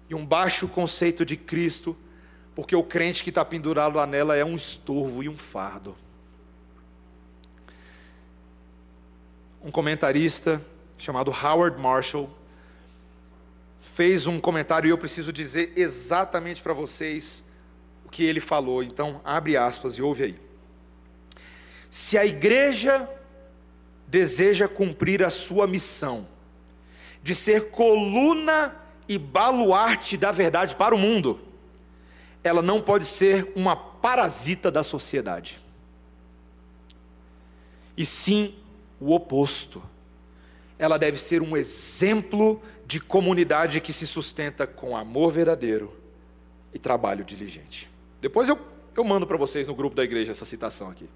e 0.09 0.15
um 0.15 0.25
baixo 0.25 0.69
conceito 0.69 1.25
de 1.25 1.37
Cristo, 1.37 1.97
porque 2.55 2.75
o 2.75 2.85
crente 2.85 3.23
que 3.23 3.31
está 3.31 3.45
pendurado 3.45 3.97
lá 3.97 4.07
nela 4.07 4.37
é 4.37 4.45
um 4.45 4.57
estorvo 4.57 5.23
e 5.23 5.29
um 5.29 5.37
fardo. 5.37 5.97
Um 9.63 9.73
comentarista 9.73 10.65
chamado 10.97 11.31
Howard 11.31 11.81
Marshall 11.81 12.38
fez 13.81 14.27
um 14.27 14.41
comentário 14.41 14.89
e 14.89 14.91
eu 14.91 14.99
preciso 14.99 15.33
dizer 15.33 15.73
exatamente 15.77 16.63
para 16.63 16.73
vocês 16.73 17.45
o 18.05 18.09
que 18.09 18.25
ele 18.25 18.41
falou. 18.41 18.83
Então, 18.83 19.21
abre 19.25 19.57
aspas 19.57 19.95
e 19.95 20.03
ouve 20.03 20.25
aí. 20.25 20.41
Se 21.91 22.19
a 22.19 22.25
igreja 22.25 23.09
deseja 24.07 24.67
cumprir 24.67 25.23
a 25.23 25.31
sua 25.31 25.67
missão 25.67 26.27
de 27.23 27.35
ser 27.35 27.71
coluna 27.71 28.75
e 29.09 29.19
baluarte 29.19 30.17
da 30.17 30.33
verdade 30.33 30.77
para 30.77 30.95
o 30.95 30.99
mundo, 30.99 31.41
ela 32.43 32.63
não 32.63 32.81
pode 32.81 33.05
ser 33.05 33.53
uma 33.55 33.77
parasita 33.77 34.71
da 34.71 34.83
sociedade. 34.83 35.61
E 37.97 38.07
sim 38.07 38.55
o 39.01 39.13
oposto. 39.13 39.83
Ela 40.79 40.99
deve 40.99 41.19
ser 41.19 41.43
um 41.43 41.57
exemplo 41.57 42.63
de 42.89 42.99
comunidade 42.99 43.83
que 43.83 43.93
se 43.93 44.07
sustenta 44.07 44.67
com 44.67 44.97
amor 44.97 45.31
verdadeiro 45.31 45.95
e 46.73 46.79
trabalho 46.79 47.23
diligente. 47.23 47.87
Depois 48.19 48.49
eu, 48.49 48.59
eu 48.97 49.05
mando 49.05 49.27
para 49.27 49.37
vocês 49.37 49.67
no 49.67 49.75
grupo 49.75 49.95
da 49.95 50.03
igreja 50.03 50.33
essa 50.33 50.47
citação 50.47 50.89
aqui. 50.89 51.07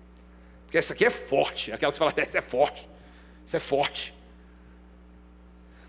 Porque 0.66 0.76
essa 0.76 0.92
aqui 0.92 1.06
é 1.06 1.08
forte. 1.08 1.72
Aquela 1.72 1.90
que 1.90 1.98
fala, 1.98 2.12
essa 2.18 2.36
é 2.36 2.42
forte. 2.42 2.86
Isso 3.46 3.56
é 3.56 3.60
forte. 3.60 4.14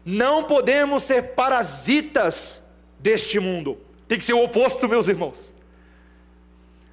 Não 0.06 0.46
podemos 0.46 1.04
ser 1.04 1.34
parasitas 1.34 2.64
deste 2.98 3.38
mundo. 3.38 3.78
Tem 4.08 4.18
que 4.18 4.24
ser 4.24 4.34
o 4.34 4.42
oposto, 4.42 4.88
meus 4.88 5.10
irmãos. 5.10 5.54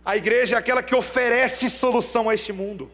A 0.04 0.16
igreja 0.16 0.56
é 0.56 0.58
aquela 0.58 0.82
que 0.82 0.96
oferece 0.96 1.70
solução 1.70 2.28
a 2.28 2.34
este 2.34 2.52
mundo, 2.52 2.90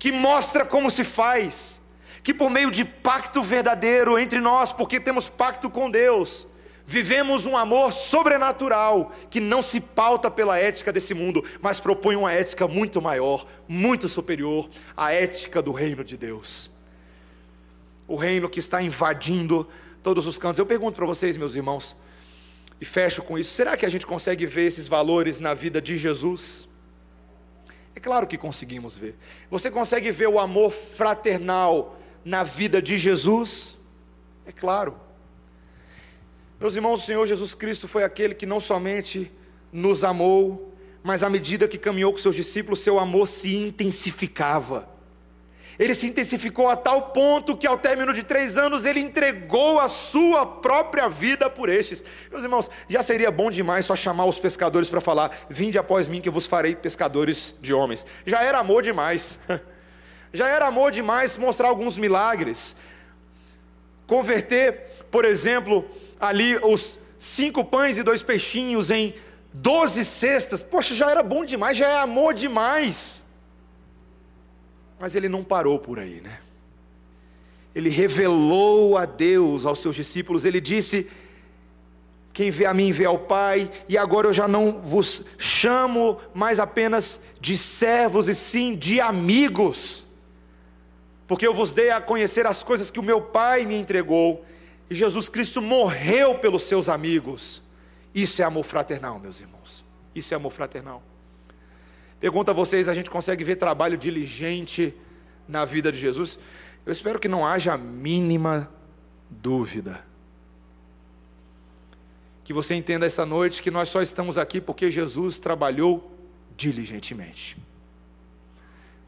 que 0.00 0.10
mostra 0.10 0.66
como 0.66 0.90
se 0.90 1.04
faz, 1.04 1.78
que 2.22 2.32
por 2.32 2.50
meio 2.50 2.70
de 2.70 2.84
pacto 2.84 3.42
verdadeiro 3.42 4.18
entre 4.18 4.40
nós, 4.40 4.72
porque 4.72 5.00
temos 5.00 5.28
pacto 5.28 5.68
com 5.68 5.90
Deus, 5.90 6.46
vivemos 6.86 7.46
um 7.46 7.56
amor 7.56 7.92
sobrenatural 7.92 9.12
que 9.30 9.40
não 9.40 9.62
se 9.62 9.80
pauta 9.80 10.30
pela 10.30 10.58
ética 10.58 10.92
desse 10.92 11.14
mundo, 11.14 11.44
mas 11.60 11.80
propõe 11.80 12.16
uma 12.16 12.32
ética 12.32 12.68
muito 12.68 13.02
maior, 13.02 13.46
muito 13.66 14.08
superior 14.08 14.68
à 14.96 15.12
ética 15.12 15.60
do 15.60 15.72
reino 15.72 16.04
de 16.04 16.16
Deus 16.16 16.72
o 18.12 18.16
reino 18.16 18.48
que 18.48 18.60
está 18.60 18.82
invadindo 18.82 19.66
todos 20.02 20.26
os 20.26 20.36
cantos. 20.38 20.58
Eu 20.58 20.66
pergunto 20.66 20.96
para 20.96 21.06
vocês, 21.06 21.36
meus 21.36 21.54
irmãos, 21.54 21.96
e 22.78 22.84
fecho 22.84 23.22
com 23.22 23.38
isso: 23.38 23.52
será 23.52 23.74
que 23.74 23.86
a 23.86 23.88
gente 23.88 24.06
consegue 24.06 24.46
ver 24.46 24.66
esses 24.66 24.86
valores 24.86 25.40
na 25.40 25.54
vida 25.54 25.80
de 25.80 25.96
Jesus? 25.96 26.68
É 27.94 28.00
claro 28.00 28.26
que 28.26 28.36
conseguimos 28.36 28.96
ver. 28.96 29.16
Você 29.50 29.70
consegue 29.70 30.10
ver 30.10 30.28
o 30.28 30.38
amor 30.38 30.70
fraternal 30.70 31.98
na 32.24 32.42
vida 32.42 32.80
de 32.80 32.96
Jesus? 32.98 33.76
É 34.46 34.52
claro. 34.52 34.96
Meus 36.60 36.76
irmãos, 36.76 37.02
o 37.02 37.06
Senhor 37.06 37.26
Jesus 37.26 37.54
Cristo 37.54 37.88
foi 37.88 38.04
aquele 38.04 38.34
que 38.34 38.46
não 38.46 38.60
somente 38.60 39.30
nos 39.72 40.04
amou, 40.04 40.72
mas 41.02 41.22
à 41.22 41.30
medida 41.30 41.66
que 41.66 41.78
caminhou 41.78 42.12
com 42.12 42.18
seus 42.18 42.36
discípulos, 42.36 42.80
seu 42.80 42.98
amor 42.98 43.26
se 43.26 43.54
intensificava 43.54 44.92
ele 45.78 45.94
se 45.94 46.06
intensificou 46.06 46.68
a 46.68 46.76
tal 46.76 47.10
ponto 47.10 47.56
que, 47.56 47.66
ao 47.66 47.78
término 47.78 48.12
de 48.12 48.22
três 48.22 48.56
anos, 48.56 48.84
ele 48.84 49.00
entregou 49.00 49.80
a 49.80 49.88
sua 49.88 50.44
própria 50.44 51.08
vida 51.08 51.48
por 51.48 51.68
estes. 51.68 52.04
Meus 52.30 52.44
irmãos, 52.44 52.70
já 52.88 53.02
seria 53.02 53.30
bom 53.30 53.50
demais 53.50 53.86
só 53.86 53.96
chamar 53.96 54.26
os 54.26 54.38
pescadores 54.38 54.88
para 54.88 55.00
falar: 55.00 55.36
Vinde 55.48 55.78
após 55.78 56.06
mim, 56.06 56.20
que 56.20 56.28
eu 56.28 56.32
vos 56.32 56.46
farei 56.46 56.74
pescadores 56.74 57.54
de 57.60 57.72
homens. 57.72 58.06
Já 58.26 58.42
era 58.42 58.58
amor 58.58 58.82
demais. 58.82 59.38
Já 60.32 60.48
era 60.48 60.66
amor 60.66 60.90
demais 60.90 61.36
mostrar 61.36 61.68
alguns 61.68 61.98
milagres. 61.98 62.74
Converter, 64.06 65.04
por 65.10 65.24
exemplo, 65.24 65.84
ali 66.18 66.56
os 66.56 66.98
cinco 67.18 67.64
pães 67.64 67.98
e 67.98 68.02
dois 68.02 68.22
peixinhos 68.22 68.90
em 68.90 69.14
doze 69.52 70.04
cestas. 70.04 70.62
Poxa, 70.62 70.94
já 70.94 71.10
era 71.10 71.22
bom 71.22 71.44
demais, 71.44 71.76
já 71.76 71.88
é 71.88 71.98
amor 71.98 72.32
demais. 72.34 73.22
Mas 74.98 75.14
ele 75.14 75.28
não 75.28 75.44
parou 75.44 75.78
por 75.78 75.98
aí, 75.98 76.20
né? 76.20 76.38
Ele 77.74 77.88
revelou 77.88 78.96
a 78.98 79.04
Deus 79.04 79.64
aos 79.64 79.80
seus 79.80 79.96
discípulos, 79.96 80.44
ele 80.44 80.60
disse: 80.60 81.08
Quem 82.32 82.50
vê 82.50 82.66
a 82.66 82.74
mim 82.74 82.92
vê 82.92 83.04
ao 83.04 83.18
Pai, 83.18 83.70
e 83.88 83.96
agora 83.96 84.28
eu 84.28 84.32
já 84.32 84.46
não 84.46 84.80
vos 84.80 85.24
chamo 85.38 86.20
mais 86.34 86.60
apenas 86.60 87.18
de 87.40 87.56
servos, 87.56 88.28
e 88.28 88.34
sim 88.34 88.76
de 88.76 89.00
amigos, 89.00 90.06
porque 91.26 91.46
eu 91.46 91.54
vos 91.54 91.72
dei 91.72 91.90
a 91.90 92.00
conhecer 92.00 92.46
as 92.46 92.62
coisas 92.62 92.90
que 92.90 93.00
o 93.00 93.02
meu 93.02 93.20
Pai 93.20 93.64
me 93.64 93.76
entregou, 93.76 94.44
e 94.90 94.94
Jesus 94.94 95.28
Cristo 95.28 95.62
morreu 95.62 96.34
pelos 96.38 96.64
seus 96.64 96.88
amigos. 96.88 97.62
Isso 98.14 98.42
é 98.42 98.44
amor 98.44 98.64
fraternal, 98.64 99.18
meus 99.18 99.40
irmãos. 99.40 99.84
Isso 100.14 100.34
é 100.34 100.36
amor 100.36 100.52
fraternal. 100.52 101.02
Pergunto 102.20 102.50
a 102.50 102.54
vocês: 102.54 102.88
a 102.88 102.94
gente 102.94 103.10
consegue 103.10 103.42
ver 103.42 103.56
trabalho 103.56 103.96
diligente 103.96 104.94
na 105.48 105.64
vida 105.64 105.90
de 105.90 105.98
Jesus? 105.98 106.38
Eu 106.84 106.92
espero 106.92 107.18
que 107.18 107.28
não 107.28 107.46
haja 107.46 107.72
a 107.72 107.78
mínima 107.78 108.70
dúvida. 109.30 110.04
Que 112.44 112.52
você 112.52 112.74
entenda 112.74 113.06
essa 113.06 113.24
noite 113.24 113.62
que 113.62 113.70
nós 113.70 113.88
só 113.88 114.02
estamos 114.02 114.36
aqui 114.36 114.60
porque 114.60 114.90
Jesus 114.90 115.38
trabalhou 115.38 116.12
diligentemente. 116.56 117.56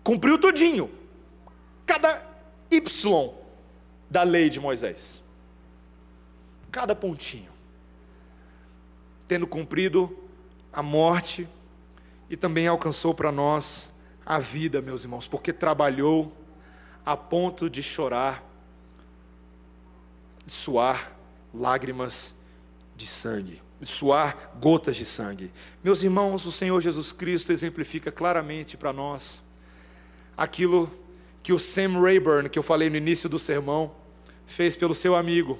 Cumpriu 0.03 0.39
tudinho, 0.39 0.91
cada 1.87 2.23
Y 2.71 2.81
da 4.11 4.23
lei 4.23 4.49
de 4.49 4.61
Moisés, 4.61 5.23
cada 6.71 6.95
pontinho, 6.95 7.51
tendo 9.27 9.47
cumprido 9.47 10.17
a 10.73 10.83
morte, 10.83 11.49
e 12.29 12.37
também 12.37 12.67
alcançou 12.67 13.15
para 13.15 13.31
nós 13.31 13.91
a 14.25 14.39
vida, 14.39 14.81
meus 14.81 15.03
irmãos, 15.05 15.29
porque 15.29 15.53
trabalhou 15.53 16.33
a 17.05 17.17
ponto 17.17 17.69
de 17.69 17.83
chorar, 17.83 18.43
de 20.45 20.53
suar 20.53 21.13
lágrimas 21.53 22.35
de 22.97 23.07
sangue, 23.07 23.61
de 23.81 23.87
suar 23.87 24.53
gotas 24.61 24.97
de 24.97 25.05
sangue. 25.05 25.53
Meus 25.83 26.03
irmãos, 26.03 26.47
o 26.47 26.53
Senhor 26.53 26.81
Jesus 26.81 27.13
Cristo 27.13 27.53
exemplifica 27.53 28.11
claramente 28.11 28.77
para 28.77 28.93
nós 28.93 29.43
aquilo 30.37 30.91
que 31.45 31.53
o 31.53 31.59
Sam 31.59 32.01
Rayburn, 32.01 32.49
que 32.49 32.59
eu 32.59 32.63
falei 32.63 32.89
no 32.89 32.97
início 32.97 33.29
do 33.29 33.39
sermão, 33.39 33.93
fez 34.47 34.75
pelo 34.75 34.95
seu 34.95 35.15
amigo. 35.15 35.59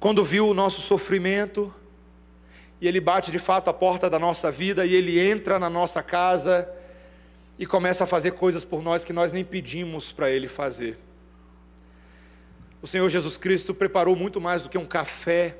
Quando 0.00 0.24
viu 0.24 0.48
o 0.48 0.54
nosso 0.54 0.80
sofrimento, 0.80 1.72
e 2.80 2.88
ele 2.88 2.98
bate 2.98 3.30
de 3.30 3.38
fato 3.38 3.68
a 3.68 3.74
porta 3.74 4.08
da 4.08 4.18
nossa 4.18 4.50
vida 4.50 4.86
e 4.86 4.94
ele 4.94 5.20
entra 5.20 5.58
na 5.58 5.68
nossa 5.68 6.02
casa 6.02 6.66
e 7.58 7.66
começa 7.66 8.04
a 8.04 8.06
fazer 8.06 8.30
coisas 8.30 8.64
por 8.64 8.82
nós 8.82 9.04
que 9.04 9.12
nós 9.12 9.32
nem 9.32 9.44
pedimos 9.44 10.12
para 10.12 10.30
ele 10.30 10.48
fazer. 10.48 10.98
O 12.80 12.86
Senhor 12.86 13.06
Jesus 13.10 13.36
Cristo 13.36 13.74
preparou 13.74 14.16
muito 14.16 14.40
mais 14.40 14.62
do 14.62 14.70
que 14.70 14.78
um 14.78 14.86
café 14.86 15.58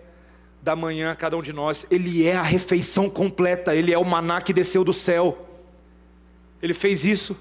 da 0.62 0.74
manhã 0.74 1.10
a 1.12 1.14
cada 1.16 1.36
um 1.36 1.42
de 1.42 1.52
nós, 1.52 1.86
ele 1.90 2.26
é 2.26 2.36
a 2.36 2.42
refeição 2.42 3.10
completa, 3.10 3.76
ele 3.76 3.92
é 3.92 3.98
o 3.98 4.04
maná 4.04 4.40
que 4.40 4.54
desceu 4.54 4.82
do 4.82 4.94
céu. 4.94 5.46
Ele 6.62 6.72
fez 6.72 7.04
isso. 7.04 7.36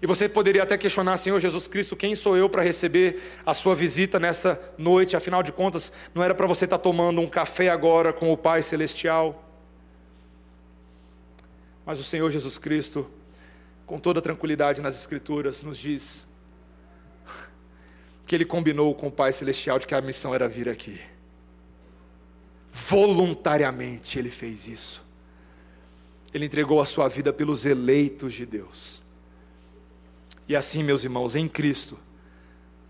E 0.00 0.06
você 0.06 0.28
poderia 0.28 0.62
até 0.62 0.78
questionar, 0.78 1.16
Senhor 1.16 1.40
Jesus 1.40 1.66
Cristo, 1.66 1.96
quem 1.96 2.14
sou 2.14 2.36
eu 2.36 2.48
para 2.48 2.62
receber 2.62 3.20
a 3.44 3.52
sua 3.52 3.74
visita 3.74 4.20
nessa 4.20 4.60
noite? 4.78 5.16
Afinal 5.16 5.42
de 5.42 5.50
contas, 5.50 5.92
não 6.14 6.22
era 6.22 6.34
para 6.34 6.46
você 6.46 6.64
estar 6.64 6.78
tomando 6.78 7.20
um 7.20 7.28
café 7.28 7.68
agora 7.68 8.12
com 8.12 8.32
o 8.32 8.36
Pai 8.36 8.62
Celestial. 8.62 9.44
Mas 11.84 11.98
o 11.98 12.04
Senhor 12.04 12.30
Jesus 12.30 12.58
Cristo, 12.58 13.10
com 13.86 13.98
toda 13.98 14.22
tranquilidade 14.22 14.80
nas 14.80 14.94
Escrituras, 14.94 15.62
nos 15.62 15.78
diz 15.78 16.26
que 18.24 18.34
Ele 18.36 18.44
combinou 18.44 18.94
com 18.94 19.08
o 19.08 19.12
Pai 19.12 19.32
Celestial 19.32 19.78
de 19.78 19.86
que 19.86 19.94
a 19.94 20.00
missão 20.00 20.32
era 20.32 20.46
vir 20.46 20.68
aqui. 20.68 21.00
Voluntariamente 22.70 24.16
Ele 24.18 24.30
fez 24.30 24.68
isso. 24.68 25.04
Ele 26.32 26.44
entregou 26.44 26.80
a 26.80 26.84
sua 26.84 27.08
vida 27.08 27.32
pelos 27.32 27.66
eleitos 27.66 28.34
de 28.34 28.46
Deus. 28.46 29.07
E 30.48 30.56
assim, 30.56 30.82
meus 30.82 31.04
irmãos, 31.04 31.36
em 31.36 31.46
Cristo, 31.46 31.98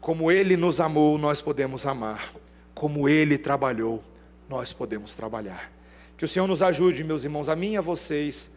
como 0.00 0.30
Ele 0.30 0.56
nos 0.56 0.80
amou, 0.80 1.18
nós 1.18 1.42
podemos 1.42 1.84
amar. 1.84 2.32
Como 2.72 3.08
Ele 3.08 3.36
trabalhou, 3.36 4.02
nós 4.48 4.72
podemos 4.72 5.16
trabalhar. 5.16 5.72
Que 6.16 6.24
o 6.24 6.28
Senhor 6.28 6.46
nos 6.46 6.62
ajude, 6.62 7.02
meus 7.02 7.24
irmãos, 7.24 7.48
a 7.48 7.56
mim 7.56 7.72
e 7.72 7.76
a 7.76 7.80
vocês, 7.80 8.50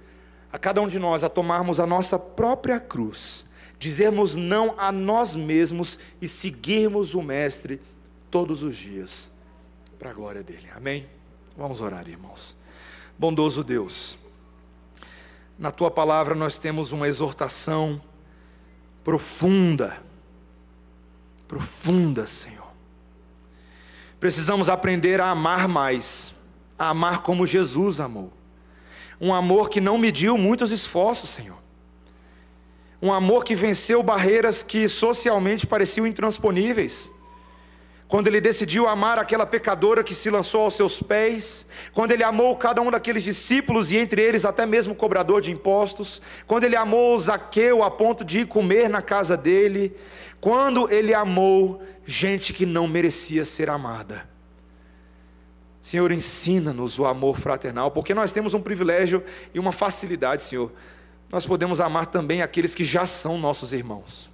a 0.53 0.59
cada 0.59 0.79
um 0.81 0.87
de 0.87 0.99
nós, 0.99 1.23
a 1.23 1.29
tomarmos 1.29 1.79
a 1.79 1.87
nossa 1.87 2.19
própria 2.19 2.79
cruz, 2.79 3.43
dizermos 3.79 4.35
não 4.35 4.75
a 4.77 4.91
nós 4.91 5.33
mesmos 5.33 5.97
e 6.21 6.27
seguirmos 6.27 7.15
o 7.15 7.23
Mestre 7.23 7.81
todos 8.29 8.61
os 8.61 8.75
dias, 8.75 9.31
para 9.97 10.11
a 10.11 10.13
glória 10.13 10.43
dele. 10.43 10.67
Amém? 10.75 11.07
Vamos 11.57 11.81
orar, 11.81 12.07
irmãos. 12.07 12.55
Bondoso 13.17 13.63
Deus, 13.63 14.17
na 15.57 15.71
tua 15.71 15.91
palavra 15.91 16.33
nós 16.33 16.57
temos 16.57 16.91
uma 16.91 17.07
exortação 17.07 18.01
profunda, 19.03 20.01
profunda, 21.47 22.27
Senhor. 22.27 22.71
Precisamos 24.19 24.69
aprender 24.69 25.19
a 25.19 25.29
amar 25.29 25.67
mais, 25.67 26.33
a 26.77 26.89
amar 26.89 27.23
como 27.23 27.47
Jesus 27.47 27.99
amou. 27.99 28.31
Um 29.19 29.33
amor 29.33 29.69
que 29.69 29.81
não 29.81 29.97
mediu 29.97 30.37
muitos 30.37 30.71
esforços, 30.71 31.29
Senhor. 31.29 31.57
Um 33.01 33.11
amor 33.11 33.43
que 33.43 33.55
venceu 33.55 34.03
barreiras 34.03 34.61
que 34.61 34.87
socialmente 34.87 35.65
pareciam 35.65 36.05
intransponíveis. 36.05 37.09
Quando 38.11 38.27
ele 38.27 38.41
decidiu 38.41 38.89
amar 38.89 39.17
aquela 39.17 39.45
pecadora 39.45 40.03
que 40.03 40.13
se 40.13 40.29
lançou 40.29 40.63
aos 40.63 40.75
seus 40.75 41.01
pés, 41.01 41.65
quando 41.93 42.11
ele 42.11 42.25
amou 42.25 42.57
cada 42.57 42.81
um 42.81 42.91
daqueles 42.91 43.23
discípulos 43.23 43.89
e 43.89 43.95
entre 43.95 44.21
eles 44.21 44.43
até 44.43 44.65
mesmo 44.65 44.91
o 44.91 44.95
cobrador 44.97 45.39
de 45.39 45.49
impostos, 45.49 46.21
quando 46.45 46.65
ele 46.65 46.75
amou 46.75 47.17
Zaqueu 47.17 47.81
a 47.81 47.89
ponto 47.89 48.25
de 48.25 48.39
ir 48.39 48.47
comer 48.47 48.89
na 48.89 49.01
casa 49.01 49.37
dele, 49.37 49.95
quando 50.41 50.91
ele 50.91 51.13
amou 51.13 51.81
gente 52.05 52.51
que 52.51 52.65
não 52.65 52.85
merecia 52.85 53.45
ser 53.45 53.69
amada. 53.69 54.27
Senhor, 55.81 56.11
ensina-nos 56.11 56.99
o 56.99 57.05
amor 57.05 57.39
fraternal, 57.39 57.91
porque 57.91 58.13
nós 58.13 58.33
temos 58.33 58.53
um 58.53 58.61
privilégio 58.61 59.23
e 59.53 59.57
uma 59.57 59.71
facilidade, 59.71 60.43
Senhor. 60.43 60.69
Nós 61.29 61.45
podemos 61.45 61.79
amar 61.79 62.07
também 62.07 62.41
aqueles 62.41 62.75
que 62.75 62.83
já 62.83 63.05
são 63.05 63.37
nossos 63.37 63.71
irmãos. 63.71 64.29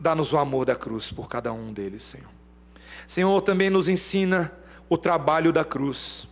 Dá-nos 0.00 0.32
o 0.32 0.38
amor 0.38 0.64
da 0.64 0.74
cruz 0.74 1.12
por 1.12 1.28
cada 1.28 1.52
um 1.52 1.74
deles, 1.74 2.02
Senhor. 2.02 2.30
Senhor, 3.06 3.42
também 3.42 3.68
nos 3.68 3.86
ensina 3.86 4.50
o 4.88 4.96
trabalho 4.96 5.52
da 5.52 5.62
cruz, 5.62 6.26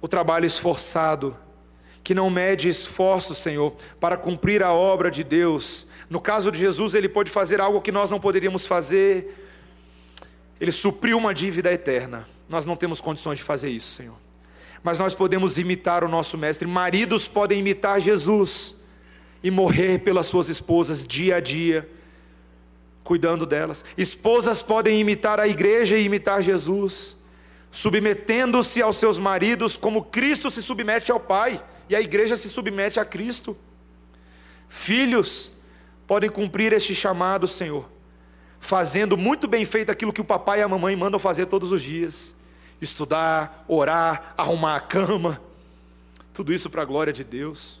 o 0.00 0.08
trabalho 0.08 0.46
esforçado, 0.46 1.36
que 2.02 2.14
não 2.14 2.30
mede 2.30 2.70
esforço, 2.70 3.34
Senhor, 3.34 3.74
para 4.00 4.16
cumprir 4.16 4.62
a 4.62 4.72
obra 4.72 5.10
de 5.10 5.22
Deus. 5.22 5.86
No 6.08 6.20
caso 6.20 6.50
de 6.50 6.58
Jesus, 6.58 6.94
ele 6.94 7.08
pôde 7.08 7.30
fazer 7.30 7.60
algo 7.60 7.82
que 7.82 7.92
nós 7.92 8.08
não 8.08 8.18
poderíamos 8.18 8.66
fazer, 8.66 9.36
ele 10.58 10.72
supriu 10.72 11.18
uma 11.18 11.34
dívida 11.34 11.70
eterna. 11.70 12.26
Nós 12.48 12.64
não 12.64 12.76
temos 12.76 13.00
condições 13.00 13.38
de 13.38 13.44
fazer 13.44 13.68
isso, 13.68 13.94
Senhor. 13.94 14.16
Mas 14.82 14.96
nós 14.96 15.14
podemos 15.14 15.58
imitar 15.58 16.02
o 16.02 16.08
nosso 16.08 16.38
Mestre. 16.38 16.66
Maridos 16.66 17.28
podem 17.28 17.60
imitar 17.60 18.00
Jesus 18.00 18.74
e 19.42 19.50
morrer 19.50 20.00
pelas 20.00 20.26
suas 20.26 20.48
esposas 20.48 21.04
dia 21.04 21.36
a 21.36 21.40
dia, 21.40 21.88
cuidando 23.10 23.44
delas. 23.44 23.84
Esposas 23.98 24.62
podem 24.62 25.00
imitar 25.00 25.40
a 25.40 25.48
igreja 25.48 25.98
e 25.98 26.04
imitar 26.04 26.44
Jesus, 26.44 27.16
submetendo-se 27.68 28.80
aos 28.80 28.98
seus 28.98 29.18
maridos 29.18 29.76
como 29.76 30.04
Cristo 30.04 30.48
se 30.48 30.62
submete 30.62 31.10
ao 31.10 31.18
Pai 31.18 31.60
e 31.88 31.96
a 31.96 32.00
igreja 32.00 32.36
se 32.36 32.48
submete 32.48 33.00
a 33.00 33.04
Cristo. 33.04 33.56
Filhos 34.68 35.50
podem 36.06 36.30
cumprir 36.30 36.72
este 36.72 36.94
chamado, 36.94 37.48
Senhor, 37.48 37.90
fazendo 38.60 39.16
muito 39.16 39.48
bem 39.48 39.64
feito 39.64 39.90
aquilo 39.90 40.12
que 40.12 40.20
o 40.20 40.24
papai 40.24 40.60
e 40.60 40.62
a 40.62 40.68
mamãe 40.68 40.94
mandam 40.94 41.18
fazer 41.18 41.46
todos 41.46 41.72
os 41.72 41.82
dias 41.82 42.32
estudar, 42.80 43.64
orar, 43.66 44.34
arrumar 44.38 44.76
a 44.76 44.80
cama, 44.80 45.40
tudo 46.32 46.52
isso 46.52 46.70
para 46.70 46.82
a 46.82 46.84
glória 46.84 47.12
de 47.12 47.24
Deus. 47.24 47.80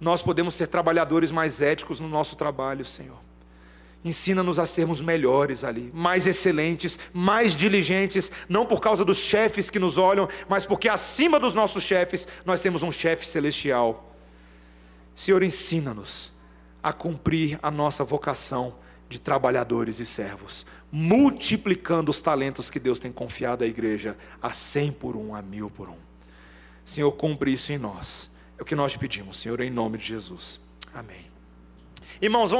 Nós 0.00 0.22
podemos 0.22 0.54
ser 0.54 0.66
trabalhadores 0.66 1.30
mais 1.30 1.60
éticos 1.60 2.00
no 2.00 2.08
nosso 2.08 2.36
trabalho, 2.36 2.86
Senhor. 2.86 3.18
Ensina-nos 4.02 4.58
a 4.58 4.64
sermos 4.64 5.00
melhores 5.02 5.62
ali, 5.62 5.90
mais 5.92 6.26
excelentes, 6.26 6.98
mais 7.12 7.54
diligentes, 7.54 8.32
não 8.48 8.64
por 8.64 8.80
causa 8.80 9.04
dos 9.04 9.18
chefes 9.18 9.68
que 9.68 9.78
nos 9.78 9.98
olham, 9.98 10.26
mas 10.48 10.64
porque 10.64 10.88
acima 10.88 11.38
dos 11.38 11.52
nossos 11.52 11.82
chefes 11.82 12.26
nós 12.44 12.62
temos 12.62 12.82
um 12.82 12.90
chefe 12.90 13.26
celestial. 13.26 14.16
Senhor, 15.14 15.42
ensina-nos 15.42 16.32
a 16.82 16.94
cumprir 16.94 17.58
a 17.62 17.70
nossa 17.70 18.02
vocação 18.02 18.74
de 19.06 19.20
trabalhadores 19.20 19.98
e 19.98 20.06
servos, 20.06 20.64
multiplicando 20.90 22.10
os 22.10 22.22
talentos 22.22 22.70
que 22.70 22.80
Deus 22.80 22.98
tem 22.98 23.12
confiado 23.12 23.64
à 23.64 23.66
igreja 23.66 24.16
a 24.40 24.50
cem 24.50 24.90
por 24.90 25.14
um, 25.14 25.34
a 25.34 25.42
mil 25.42 25.68
por 25.68 25.90
um. 25.90 25.98
Senhor, 26.86 27.12
cumpre 27.12 27.52
isso 27.52 27.70
em 27.70 27.76
nós. 27.78 28.30
É 28.58 28.62
o 28.62 28.64
que 28.64 28.74
nós 28.74 28.96
pedimos, 28.96 29.38
Senhor, 29.38 29.60
em 29.60 29.70
nome 29.70 29.98
de 29.98 30.06
Jesus. 30.06 30.58
Amém. 30.94 31.30
Irmãos, 32.22 32.48